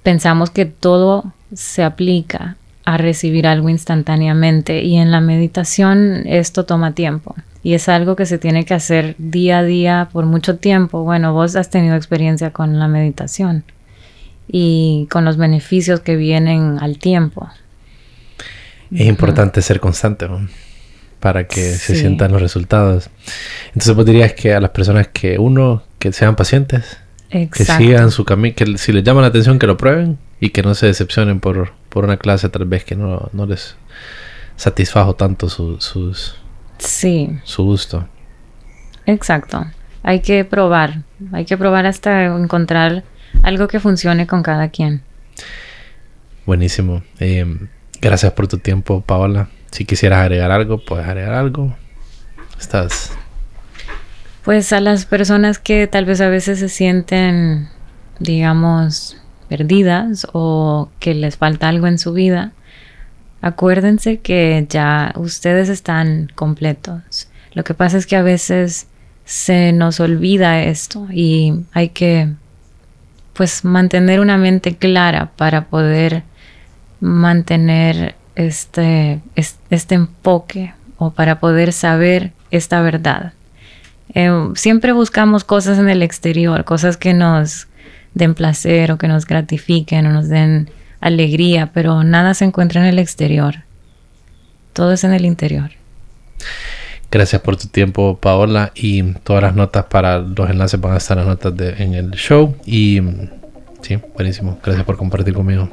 pensamos 0.03 0.49
que 0.49 0.65
todo 0.65 1.33
se 1.53 1.83
aplica 1.83 2.55
a 2.85 2.97
recibir 2.97 3.47
algo 3.47 3.69
instantáneamente 3.69 4.81
y 4.83 4.97
en 4.97 5.11
la 5.11 5.21
meditación 5.21 6.23
esto 6.25 6.65
toma 6.65 6.93
tiempo 6.93 7.35
y 7.63 7.73
es 7.73 7.89
algo 7.89 8.15
que 8.15 8.25
se 8.25 8.37
tiene 8.37 8.65
que 8.65 8.73
hacer 8.73 9.15
día 9.17 9.59
a 9.59 9.63
día 9.63 10.09
por 10.11 10.25
mucho 10.25 10.57
tiempo. 10.57 11.03
Bueno, 11.03 11.33
vos 11.33 11.55
has 11.55 11.69
tenido 11.69 11.95
experiencia 11.95 12.51
con 12.51 12.79
la 12.79 12.87
meditación 12.87 13.63
y 14.47 15.07
con 15.11 15.25
los 15.25 15.37
beneficios 15.37 15.99
que 15.99 16.15
vienen 16.15 16.79
al 16.79 16.97
tiempo. 16.97 17.49
Es 18.93 19.05
importante 19.05 19.61
ser 19.61 19.79
constante 19.79 20.27
para 21.19 21.47
que 21.47 21.61
se 21.61 21.95
sientan 21.95 22.31
los 22.31 22.41
resultados. 22.41 23.09
Entonces 23.67 23.95
vos 23.95 24.05
dirías 24.05 24.33
que 24.33 24.53
a 24.53 24.59
las 24.59 24.71
personas 24.71 25.07
que 25.09 25.37
uno, 25.37 25.83
que 26.01 26.11
sean 26.11 26.35
pacientes, 26.35 26.97
que 27.29 27.63
sigan 27.63 28.09
su 28.09 28.25
camino, 28.25 28.55
que 28.55 28.77
si 28.79 28.91
les 28.91 29.03
llama 29.03 29.21
la 29.21 29.27
atención 29.27 29.59
que 29.59 29.67
lo 29.67 29.77
prueben 29.77 30.17
y 30.39 30.49
que 30.49 30.63
no 30.63 30.73
se 30.73 30.87
decepcionen 30.87 31.39
por, 31.39 31.73
por 31.89 32.03
una 32.03 32.17
clase 32.17 32.49
tal 32.49 32.65
vez 32.65 32.83
que 32.83 32.95
no, 32.95 33.29
no 33.33 33.45
les 33.45 33.75
satisfajo 34.55 35.15
tanto 35.15 35.47
sus 35.47 36.35
Sí. 36.79 37.29
Su 37.43 37.63
gusto. 37.63 38.07
Exacto. 39.05 39.67
Hay 40.01 40.21
que 40.21 40.43
probar. 40.43 41.03
Hay 41.31 41.45
que 41.45 41.55
probar 41.55 41.85
hasta 41.85 42.25
encontrar 42.25 43.03
algo 43.43 43.67
que 43.67 43.79
funcione 43.79 44.25
con 44.25 44.41
cada 44.41 44.69
quien. 44.69 45.03
Buenísimo. 46.47 47.03
Eh, 47.19 47.45
gracias 48.01 48.33
por 48.33 48.47
tu 48.47 48.57
tiempo, 48.57 49.01
Paola. 49.01 49.49
Si 49.69 49.85
quisieras 49.85 50.21
agregar 50.21 50.49
algo, 50.49 50.83
puedes 50.83 51.05
agregar 51.05 51.35
algo. 51.35 51.75
Estás. 52.59 53.15
Pues 54.43 54.73
a 54.73 54.79
las 54.79 55.05
personas 55.05 55.59
que 55.59 55.87
tal 55.87 56.05
vez 56.05 56.19
a 56.21 56.29
veces 56.29 56.59
se 56.59 56.69
sienten, 56.69 57.69
digamos, 58.19 59.17
perdidas 59.47 60.27
o 60.33 60.89
que 60.99 61.13
les 61.13 61.37
falta 61.37 61.69
algo 61.69 61.87
en 61.87 61.99
su 61.99 62.13
vida, 62.13 62.53
Acuérdense 63.41 64.19
que 64.19 64.67
ya 64.69 65.13
ustedes 65.15 65.67
están 65.67 66.31
completos. 66.35 67.27
Lo 67.53 67.63
que 67.63 67.73
pasa 67.73 67.97
es 67.97 68.05
que 68.05 68.15
a 68.15 68.21
veces 68.21 68.87
se 69.25 69.73
nos 69.73 69.99
olvida 69.99 70.61
esto 70.61 71.07
y 71.11 71.65
hay 71.73 71.89
que 71.89 72.29
pues 73.33 73.65
mantener 73.65 74.19
una 74.19 74.37
mente 74.37 74.75
clara 74.75 75.31
para 75.35 75.65
poder 75.65 76.23
mantener 76.99 78.15
este, 78.35 79.21
este 79.35 79.95
enfoque 79.95 80.73
o 80.97 81.09
para 81.11 81.39
poder 81.39 81.73
saber 81.73 82.33
esta 82.51 82.81
verdad. 82.81 83.33
Eh, 84.13 84.49
siempre 84.55 84.91
buscamos 84.91 85.43
cosas 85.43 85.79
en 85.79 85.89
el 85.89 86.03
exterior, 86.03 86.63
cosas 86.65 86.97
que 86.97 87.13
nos 87.13 87.67
den 88.13 88.35
placer 88.35 88.91
o 88.91 88.97
que 88.97 89.07
nos 89.07 89.25
gratifiquen 89.25 90.05
o 90.07 90.11
nos 90.11 90.27
den 90.27 90.69
alegría, 90.99 91.71
pero 91.73 92.03
nada 92.03 92.33
se 92.33 92.45
encuentra 92.45 92.81
en 92.81 92.87
el 92.87 92.99
exterior. 92.99 93.63
Todo 94.73 94.93
es 94.93 95.03
en 95.03 95.13
el 95.13 95.25
interior. 95.25 95.71
Gracias 97.11 97.41
por 97.41 97.57
tu 97.57 97.67
tiempo, 97.67 98.17
Paola. 98.17 98.71
Y 98.73 99.03
todas 99.23 99.43
las 99.43 99.55
notas 99.55 99.85
para 99.85 100.19
los 100.19 100.49
enlaces 100.49 100.79
van 100.79 100.93
a 100.93 100.97
estar 100.97 101.17
las 101.17 101.27
notas 101.27 101.53
en 101.77 101.93
el 101.93 102.11
show. 102.11 102.55
Y 102.65 103.01
sí, 103.81 103.99
buenísimo. 104.15 104.57
Gracias 104.63 104.85
por 104.85 104.95
compartir 104.95 105.33
conmigo. 105.33 105.69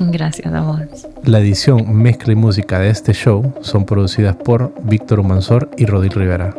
Gracias 0.00 0.52
a 0.52 0.60
vos. 0.60 0.80
La 1.24 1.40
edición, 1.40 1.94
mezcla 1.94 2.32
y 2.32 2.36
música 2.36 2.78
de 2.78 2.88
este 2.88 3.12
show 3.12 3.54
son 3.60 3.84
producidas 3.84 4.36
por 4.36 4.72
Víctor 4.84 5.22
Mansor 5.24 5.70
y 5.76 5.84
Rodil 5.84 6.12
Rivera. 6.12 6.54